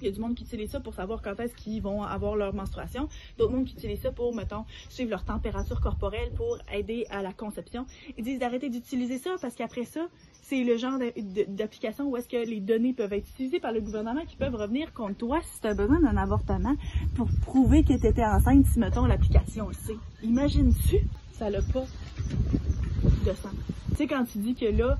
Il 0.00 0.06
y 0.06 0.08
a 0.10 0.12
du 0.12 0.20
monde 0.20 0.34
qui 0.34 0.44
utilise 0.44 0.70
ça 0.70 0.80
pour 0.80 0.94
savoir 0.94 1.22
quand 1.22 1.38
est-ce 1.40 1.54
qu'ils 1.54 1.80
vont 1.80 2.02
avoir 2.02 2.36
leur 2.36 2.54
menstruation. 2.54 3.08
D'autres 3.38 3.52
monde 3.52 3.64
qui 3.64 3.74
utilisent 3.74 4.02
ça 4.02 4.12
pour, 4.12 4.34
mettons, 4.34 4.64
suivre 4.90 5.10
leur 5.10 5.24
température 5.24 5.80
corporelle 5.80 6.30
pour 6.36 6.58
aider 6.72 7.06
à 7.10 7.22
la 7.22 7.32
conception. 7.32 7.86
Ils 8.18 8.24
disent 8.24 8.38
d'arrêter 8.38 8.68
d'utiliser 8.68 9.18
ça 9.18 9.36
parce 9.40 9.54
qu'après 9.54 9.84
ça, 9.84 10.06
c'est 10.42 10.62
le 10.62 10.76
genre 10.76 10.98
d'application 11.48 12.08
où 12.08 12.16
est-ce 12.16 12.28
que 12.28 12.36
les 12.36 12.60
données 12.60 12.92
peuvent 12.92 13.12
être 13.12 13.28
utilisées 13.30 13.58
par 13.58 13.72
le 13.72 13.80
gouvernement 13.80 14.24
qui 14.26 14.36
peuvent 14.36 14.54
revenir 14.54 14.92
contre 14.92 15.16
toi 15.16 15.40
si 15.42 15.60
tu 15.60 15.66
as 15.66 15.74
besoin 15.74 16.00
d'un 16.00 16.16
avortement 16.16 16.76
pour 17.14 17.28
prouver 17.42 17.82
que 17.82 17.98
tu 17.98 18.06
étais 18.06 18.24
enceinte 18.24 18.66
si, 18.66 18.78
mettons, 18.78 19.06
l'application 19.06 19.68
le 19.68 19.74
sait. 19.74 19.96
Imagines-tu? 20.22 20.98
Ça 21.32 21.50
n'a 21.50 21.62
pas 21.62 21.84
de 23.24 23.32
sens. 23.32 23.52
Tu 23.90 23.96
sais, 23.96 24.06
quand 24.06 24.24
tu 24.24 24.38
dis 24.38 24.54
que 24.54 24.66
là, 24.66 24.98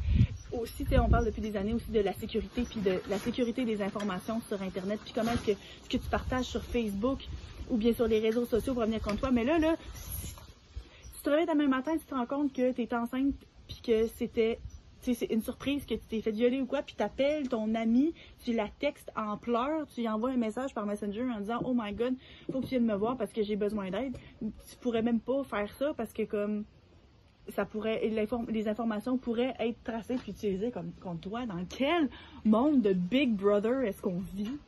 on 1.01 1.09
parle 1.09 1.27
depuis 1.27 1.43
des 1.43 1.57
années 1.57 1.75
aussi 1.75 1.91
de 1.91 2.01
la 2.01 2.13
sécurité, 2.13 2.63
puis 2.63 2.81
de 2.81 3.01
la 3.09 3.19
sécurité 3.19 3.65
des 3.65 3.83
informations 3.83 4.41
sur 4.49 4.61
Internet, 4.63 5.01
puis 5.05 5.13
comment 5.15 5.33
est-ce 5.33 5.53
que 5.53 5.59
ce 5.85 5.89
que 5.89 5.97
tu 5.97 6.09
partages 6.09 6.47
sur 6.47 6.63
Facebook 6.63 7.21
ou 7.71 7.77
bien 7.77 7.93
sur 7.93 8.07
les 8.07 8.21
réseaux 8.21 8.45
sociaux 8.45 8.75
pour 8.75 8.85
venir 8.85 9.01
contre 9.01 9.21
toi. 9.21 9.31
Mais 9.33 9.45
là, 9.45 9.59
là, 9.59 9.77
si 9.95 10.35
tu 11.17 11.23
te 11.23 11.31
réveilles 11.31 11.47
demain 11.47 11.69
matin, 11.69 11.93
tu 11.97 12.05
te 12.05 12.15
rends 12.15 12.27
compte 12.27 12.53
que 12.53 12.73
tu 12.73 12.83
es 12.83 12.95
enceinte, 12.95 13.35
puis 13.67 13.81
que 13.83 14.07
c'était 14.17 14.59
c'est 15.15 15.27
une 15.27 15.43
surprise 15.43 15.87
que 15.87 15.95
tu 15.95 16.01
t'es 16.09 16.21
fait 16.21 16.33
violer 16.33 16.61
ou 16.61 16.67
quoi, 16.67 16.83
puis 16.83 16.97
t'appelles 16.97 17.49
ton 17.49 17.75
ami, 17.75 18.13
tu 18.45 18.53
la 18.53 18.69
textes 18.81 19.13
en 19.15 19.37
pleurs, 19.37 19.87
tu 19.95 20.01
lui 20.01 20.09
envoies 20.09 20.31
un 20.31 20.37
message 20.37 20.75
par 20.75 20.87
Messenger 20.87 21.25
en 21.33 21.41
disant 21.41 21.61
Oh 21.65 21.75
my 21.77 21.93
god, 21.93 22.15
faut 22.51 22.61
que 22.61 22.65
tu 22.65 22.71
viennes 22.71 22.87
me 22.87 22.97
voir 22.97 23.17
parce 23.17 23.33
que 23.33 23.43
j'ai 23.43 23.57
besoin 23.57 23.91
d'aide. 23.91 24.17
Tu 24.41 24.77
pourrais 24.81 25.03
même 25.03 25.21
pas 25.21 25.45
faire 25.45 25.73
ça 25.77 25.95
parce 25.97 26.13
que 26.13 26.25
comme 26.25 26.65
ça 27.55 27.65
pourrait 27.65 28.01
les 28.49 28.69
informations 28.69 29.19
pourraient 29.19 29.55
être 29.59 29.83
tracées 29.85 30.17
puis 30.17 30.33
utilisées 30.33 30.71
comme 30.71 30.93
contre 31.01 31.21
toi. 31.21 31.47
Dans 31.47 31.65
quel 31.69 32.09
monde 32.45 32.83
de 32.83 32.93
Big 32.93 33.33
Brother 33.35 33.83
est-ce 33.83 34.03
qu'on 34.03 34.21
vit? 34.35 34.59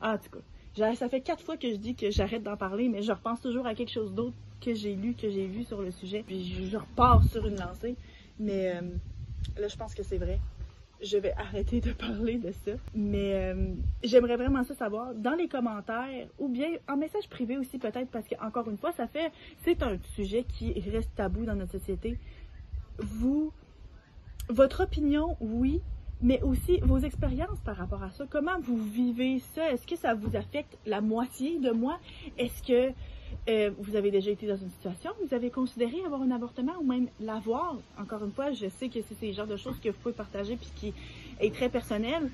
Ah, 0.00 0.14
en 0.14 0.18
tout 0.18 0.38
cas, 0.76 0.94
ça 0.94 1.08
fait 1.08 1.20
quatre 1.20 1.42
fois 1.42 1.56
que 1.56 1.70
je 1.70 1.76
dis 1.76 1.94
que 1.94 2.10
j'arrête 2.10 2.42
d'en 2.42 2.56
parler, 2.56 2.88
mais 2.88 3.02
je 3.02 3.12
repense 3.12 3.40
toujours 3.40 3.66
à 3.66 3.74
quelque 3.74 3.92
chose 3.92 4.12
d'autre 4.12 4.36
que 4.60 4.74
j'ai 4.74 4.94
lu, 4.94 5.14
que 5.14 5.28
j'ai 5.30 5.46
vu 5.46 5.64
sur 5.64 5.82
le 5.82 5.90
sujet, 5.90 6.22
puis 6.26 6.44
je, 6.44 6.64
je 6.64 6.76
repars 6.76 7.22
sur 7.24 7.46
une 7.46 7.56
lancée. 7.56 7.96
Mais 8.38 8.74
euh, 8.74 8.80
là, 9.60 9.68
je 9.68 9.76
pense 9.76 9.94
que 9.94 10.02
c'est 10.02 10.18
vrai. 10.18 10.38
Je 11.02 11.18
vais 11.18 11.32
arrêter 11.32 11.80
de 11.80 11.92
parler 11.92 12.38
de 12.38 12.52
ça. 12.64 12.72
Mais 12.94 13.34
euh, 13.34 13.74
j'aimerais 14.04 14.36
vraiment 14.36 14.62
ça 14.64 14.74
savoir 14.74 15.14
dans 15.14 15.34
les 15.34 15.48
commentaires 15.48 16.28
ou 16.38 16.48
bien 16.48 16.68
en 16.88 16.96
message 16.96 17.28
privé 17.28 17.58
aussi 17.58 17.78
peut-être 17.78 18.08
parce 18.10 18.26
que 18.26 18.34
encore 18.40 18.68
une 18.68 18.78
fois, 18.78 18.92
ça 18.92 19.06
fait 19.06 19.32
c'est 19.64 19.82
un 19.82 19.98
sujet 20.14 20.44
qui 20.44 20.72
reste 20.90 21.14
tabou 21.14 21.44
dans 21.44 21.56
notre 21.56 21.72
société. 21.72 22.18
Vous 22.98 23.52
votre 24.48 24.82
opinion, 24.84 25.36
oui, 25.40 25.80
mais 26.20 26.40
aussi 26.42 26.78
vos 26.80 26.98
expériences 26.98 27.58
par 27.64 27.76
rapport 27.76 28.02
à 28.02 28.10
ça. 28.10 28.24
Comment 28.30 28.60
vous 28.60 28.76
vivez 28.76 29.40
ça? 29.54 29.72
Est-ce 29.72 29.86
que 29.86 29.96
ça 29.96 30.14
vous 30.14 30.36
affecte 30.36 30.78
la 30.86 31.00
moitié 31.00 31.58
de 31.58 31.70
moi? 31.70 31.98
Est-ce 32.38 32.62
que 32.62 32.92
euh, 33.48 33.70
vous 33.78 33.96
avez 33.96 34.10
déjà 34.10 34.30
été 34.30 34.46
dans 34.46 34.56
une 34.56 34.70
situation, 34.70 35.10
vous 35.26 35.34
avez 35.34 35.50
considéré 35.50 36.04
avoir 36.04 36.22
un 36.22 36.30
avortement 36.30 36.72
ou 36.80 36.84
même 36.84 37.08
l'avoir? 37.20 37.76
Encore 37.98 38.24
une 38.24 38.32
fois, 38.32 38.52
je 38.52 38.66
sais 38.68 38.88
que 38.88 39.00
c'est 39.08 39.26
ce 39.26 39.32
genre 39.32 39.46
de 39.46 39.56
choses 39.56 39.78
que 39.82 39.88
vous 39.88 39.98
pouvez 40.02 40.14
partager 40.14 40.56
puis 40.56 40.70
qui 40.76 40.94
est 41.40 41.54
très 41.54 41.68
personnel. 41.68 42.30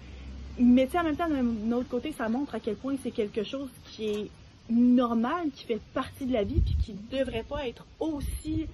Mais 0.59 0.89
en 0.97 1.05
même 1.05 1.17
temps, 1.17 1.29
d'un 1.29 1.73
autre 1.73 1.89
côté, 1.89 2.13
ça 2.13 2.29
montre 2.29 2.55
à 2.55 2.61
quel 2.61 2.75
point 2.75 2.97
c'est 3.03 3.13
quelque 3.13 3.45
chose 3.45 3.69
qui 3.87 4.07
est 4.07 4.31
normal, 4.71 5.51
qui 5.55 5.65
fait 5.65 5.81
partie 5.95 6.27
de 6.27 6.33
la 6.33 6.45
vie 6.45 6.61
puis 6.61 6.77
qui 6.83 6.95
devrait 7.11 7.45
pas 7.45 7.67
être 7.67 7.87
aussi 8.01 8.67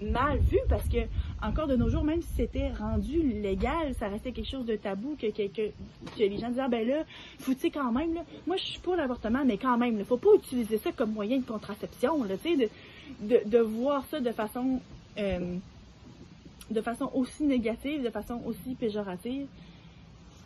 mal 0.00 0.38
vu 0.38 0.58
parce 0.68 0.88
que 0.88 0.98
encore 1.42 1.66
de 1.66 1.76
nos 1.76 1.88
jours, 1.88 2.04
même 2.04 2.22
si 2.22 2.28
c'était 2.36 2.70
rendu 2.72 3.22
légal, 3.22 3.94
ça 3.98 4.08
restait 4.08 4.32
quelque 4.32 4.50
chose 4.50 4.66
de 4.66 4.76
tabou 4.76 5.16
que, 5.20 5.28
que, 5.28 5.46
que, 5.48 5.70
que 6.16 6.18
les 6.18 6.38
gens 6.38 6.48
disaient 6.48 6.62
ah, 6.62 6.68
ben 6.68 6.86
là, 6.86 7.04
faut 7.38 7.54
tu 7.54 7.70
quand 7.70 7.92
même 7.92 8.14
là, 8.14 8.22
moi 8.46 8.56
je 8.56 8.64
suis 8.64 8.80
pour 8.80 8.96
l'avortement, 8.96 9.44
mais 9.44 9.58
quand 9.58 9.78
même, 9.78 9.98
il 9.98 10.04
faut 10.04 10.16
pas 10.16 10.34
utiliser 10.34 10.78
ça 10.78 10.92
comme 10.92 11.12
moyen 11.12 11.38
de 11.38 11.44
contraception, 11.44 12.24
là, 12.24 12.36
de, 12.36 12.68
de, 13.20 13.48
de 13.48 13.58
voir 13.58 14.04
ça 14.06 14.20
de 14.20 14.32
façon 14.32 14.80
euh, 15.18 15.56
de 16.70 16.80
façon 16.80 17.10
aussi 17.14 17.44
négative, 17.44 18.02
de 18.02 18.10
façon 18.10 18.40
aussi 18.46 18.74
péjorative. 18.74 19.46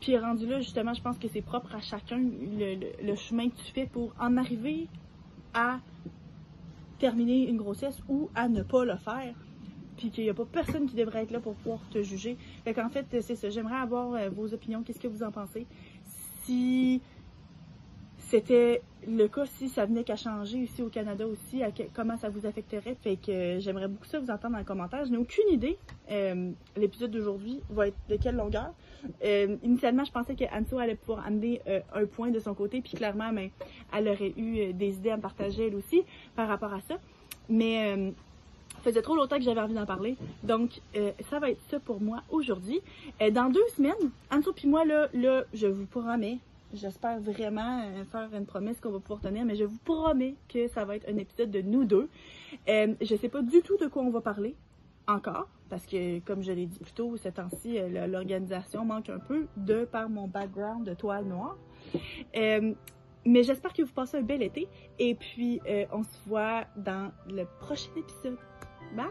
Puis 0.01 0.17
rendu 0.17 0.47
là, 0.47 0.61
justement, 0.61 0.95
je 0.95 1.01
pense 1.01 1.19
que 1.19 1.29
c'est 1.33 1.43
propre 1.43 1.75
à 1.75 1.81
chacun 1.81 2.19
le, 2.19 3.05
le 3.05 3.17
chemin 3.17 3.49
que 3.49 3.57
tu 3.57 3.73
fais 3.73 3.87
pour 3.87 4.13
en 4.21 4.37
arriver 4.37 4.87
à 5.55 5.79
terminer 6.99 7.49
une 7.49 7.57
grossesse 7.57 7.99
ou 8.09 8.29
à 8.35 8.49
ne 8.49 8.63
pas 8.63 8.85
le 8.85 8.97
faire. 8.97 9.35
Puis 9.97 10.11
qu'il 10.11 10.25
n'y 10.25 10.31
a 10.31 10.35
pas 10.35 10.45
personne 10.45 10.87
qui 10.87 10.95
devrait 10.95 11.25
être 11.25 11.33
là 11.33 11.41
pour 11.41 11.55
pouvoir 11.55 11.81
te 11.91 12.03
juger. 12.03 12.37
Fait 12.65 12.73
qu'en 12.73 12.89
fait, 12.89 13.07
c'est 13.21 13.35
ça. 13.35 13.51
J'aimerais 13.51 13.77
avoir 13.77 14.15
euh, 14.15 14.29
vos 14.31 14.53
opinions. 14.55 14.83
Qu'est-ce 14.83 15.01
que 15.01 15.09
vous 15.09 15.25
en 15.25 15.33
pensez? 15.33 15.67
Si 16.45 17.01
c'était 18.29 18.83
le 19.07 19.27
cas, 19.27 19.47
si 19.47 19.71
ça 19.71 19.87
venait 19.87 20.05
qu'à 20.05 20.17
changer 20.17 20.59
ici 20.59 20.83
au 20.83 20.89
Canada 20.91 21.27
aussi, 21.27 21.63
comment 21.95 22.19
ça 22.19 22.29
vous 22.29 22.45
affecterait. 22.47 22.95
Fait 23.01 23.17
que 23.17 23.31
euh, 23.31 23.61
j'aimerais 23.61 23.89
beaucoup 23.89 24.05
ça 24.05 24.19
vous 24.19 24.31
entendre 24.31 24.53
dans 24.53 24.59
les 24.59 24.65
commentaires. 24.65 25.05
Je 25.07 25.11
n'ai 25.11 25.17
aucune 25.17 25.49
idée. 25.51 25.79
euh, 26.11 26.51
L'épisode 26.77 27.11
d'aujourd'hui 27.11 27.61
va 27.71 27.89
être 27.89 27.97
de 28.11 28.17
quelle 28.17 28.37
longueur. 28.37 28.75
Euh, 29.25 29.57
initialement, 29.63 30.05
je 30.05 30.13
pensais 30.13 30.35
que 30.35 30.45
Anso 30.45 30.79
allait 30.79 30.97
pouvoir 30.97 31.27
amener 31.27 31.63
un 31.95 32.05
point 32.05 32.31
de 32.31 32.39
son 32.39 32.53
côté, 32.53 32.83
puis 32.83 32.93
clairement, 32.93 33.33
ben, 33.33 33.49
elle 33.97 34.09
aurait 34.09 34.35
eu 34.37 34.75
des 34.75 34.95
idées 34.97 35.11
à 35.11 35.17
me 35.17 35.23
partager 35.23 35.69
elle 35.69 35.75
aussi 35.75 36.03
par 36.37 36.49
rapport 36.49 36.75
à 36.75 36.81
ça. 36.81 36.97
Mais 37.49 38.13
ça 38.75 38.83
faisait 38.83 39.03
trop 39.03 39.17
longtemps 39.17 39.37
que 39.37 39.43
j'avais 39.43 39.61
envie 39.61 39.75
d'en 39.75 39.87
parler. 39.87 40.17
Donc, 40.43 40.81
ça 41.31 41.39
va 41.39 41.51
être 41.51 41.63
ça 41.71 41.81
pour 41.81 42.03
moi 42.03 42.23
aujourd'hui. 42.31 42.81
Dans 43.33 43.49
deux 43.49 43.67
semaines, 43.77 44.11
Anso 44.31 44.53
puis 44.53 44.69
moi, 44.69 44.85
là, 44.85 45.09
là, 45.15 45.45
je 45.55 45.67
vous 45.67 45.87
promets, 45.87 46.39
j'espère 46.75 47.21
vraiment 47.21 47.83
euh, 47.83 48.05
faire 48.05 48.29
une 48.35 48.47
promesse 48.47 48.81
qu'on 48.81 48.91
va 48.91 49.01
pouvoir 49.01 49.21
tenir, 49.21 49.45
mais 49.45 49.57
je 49.57 49.65
vous 49.65 49.79
promets 49.85 50.35
que 50.49 50.69
ça 50.69 50.85
va 50.85 50.97
être 50.97 51.09
un 51.09 51.17
épisode 51.17 51.51
de 51.51 51.63
nous 51.63 51.85
deux. 51.85 52.09
Euh, 52.69 52.95
je 53.01 53.15
ne 53.15 53.19
sais 53.19 53.29
pas 53.29 53.43
du 53.43 53.63
tout 53.63 53.77
de 53.79 53.87
quoi 53.87 54.03
on 54.03 54.11
va 54.11 54.21
parler 54.21 54.55
encore, 55.07 55.49
parce 55.69 55.87
que, 55.87 56.19
comme 56.21 56.43
je 56.43 56.53
l'ai 56.53 56.67
dit 56.67 56.79
plus 56.79 56.93
tôt, 56.93 57.17
ces 57.17 57.33
temps-ci, 57.33 57.79
euh, 57.79 58.07
l'organisation 58.07 58.85
manque 58.85 59.09
un 59.09 59.19
peu 59.19 59.47
de 59.57 59.85
par 59.85 60.09
mon 60.09 60.29
background 60.29 60.87
de 60.87 60.95
toile 60.95 61.25
noire. 61.25 61.57
Mais 63.25 63.43
j'espère 63.43 63.73
que 63.73 63.83
vous 63.83 63.93
passez 63.93 64.19
un 64.19 64.23
bel 64.23 64.43
été, 64.43 64.69
et 64.99 65.15
puis 65.15 65.61
on 65.93 66.03
se 66.03 66.19
voit 66.27 66.65
dans 66.77 67.11
le 67.29 67.45
prochain 67.61 67.91
épisode. 67.97 68.39
Bye! 68.97 69.07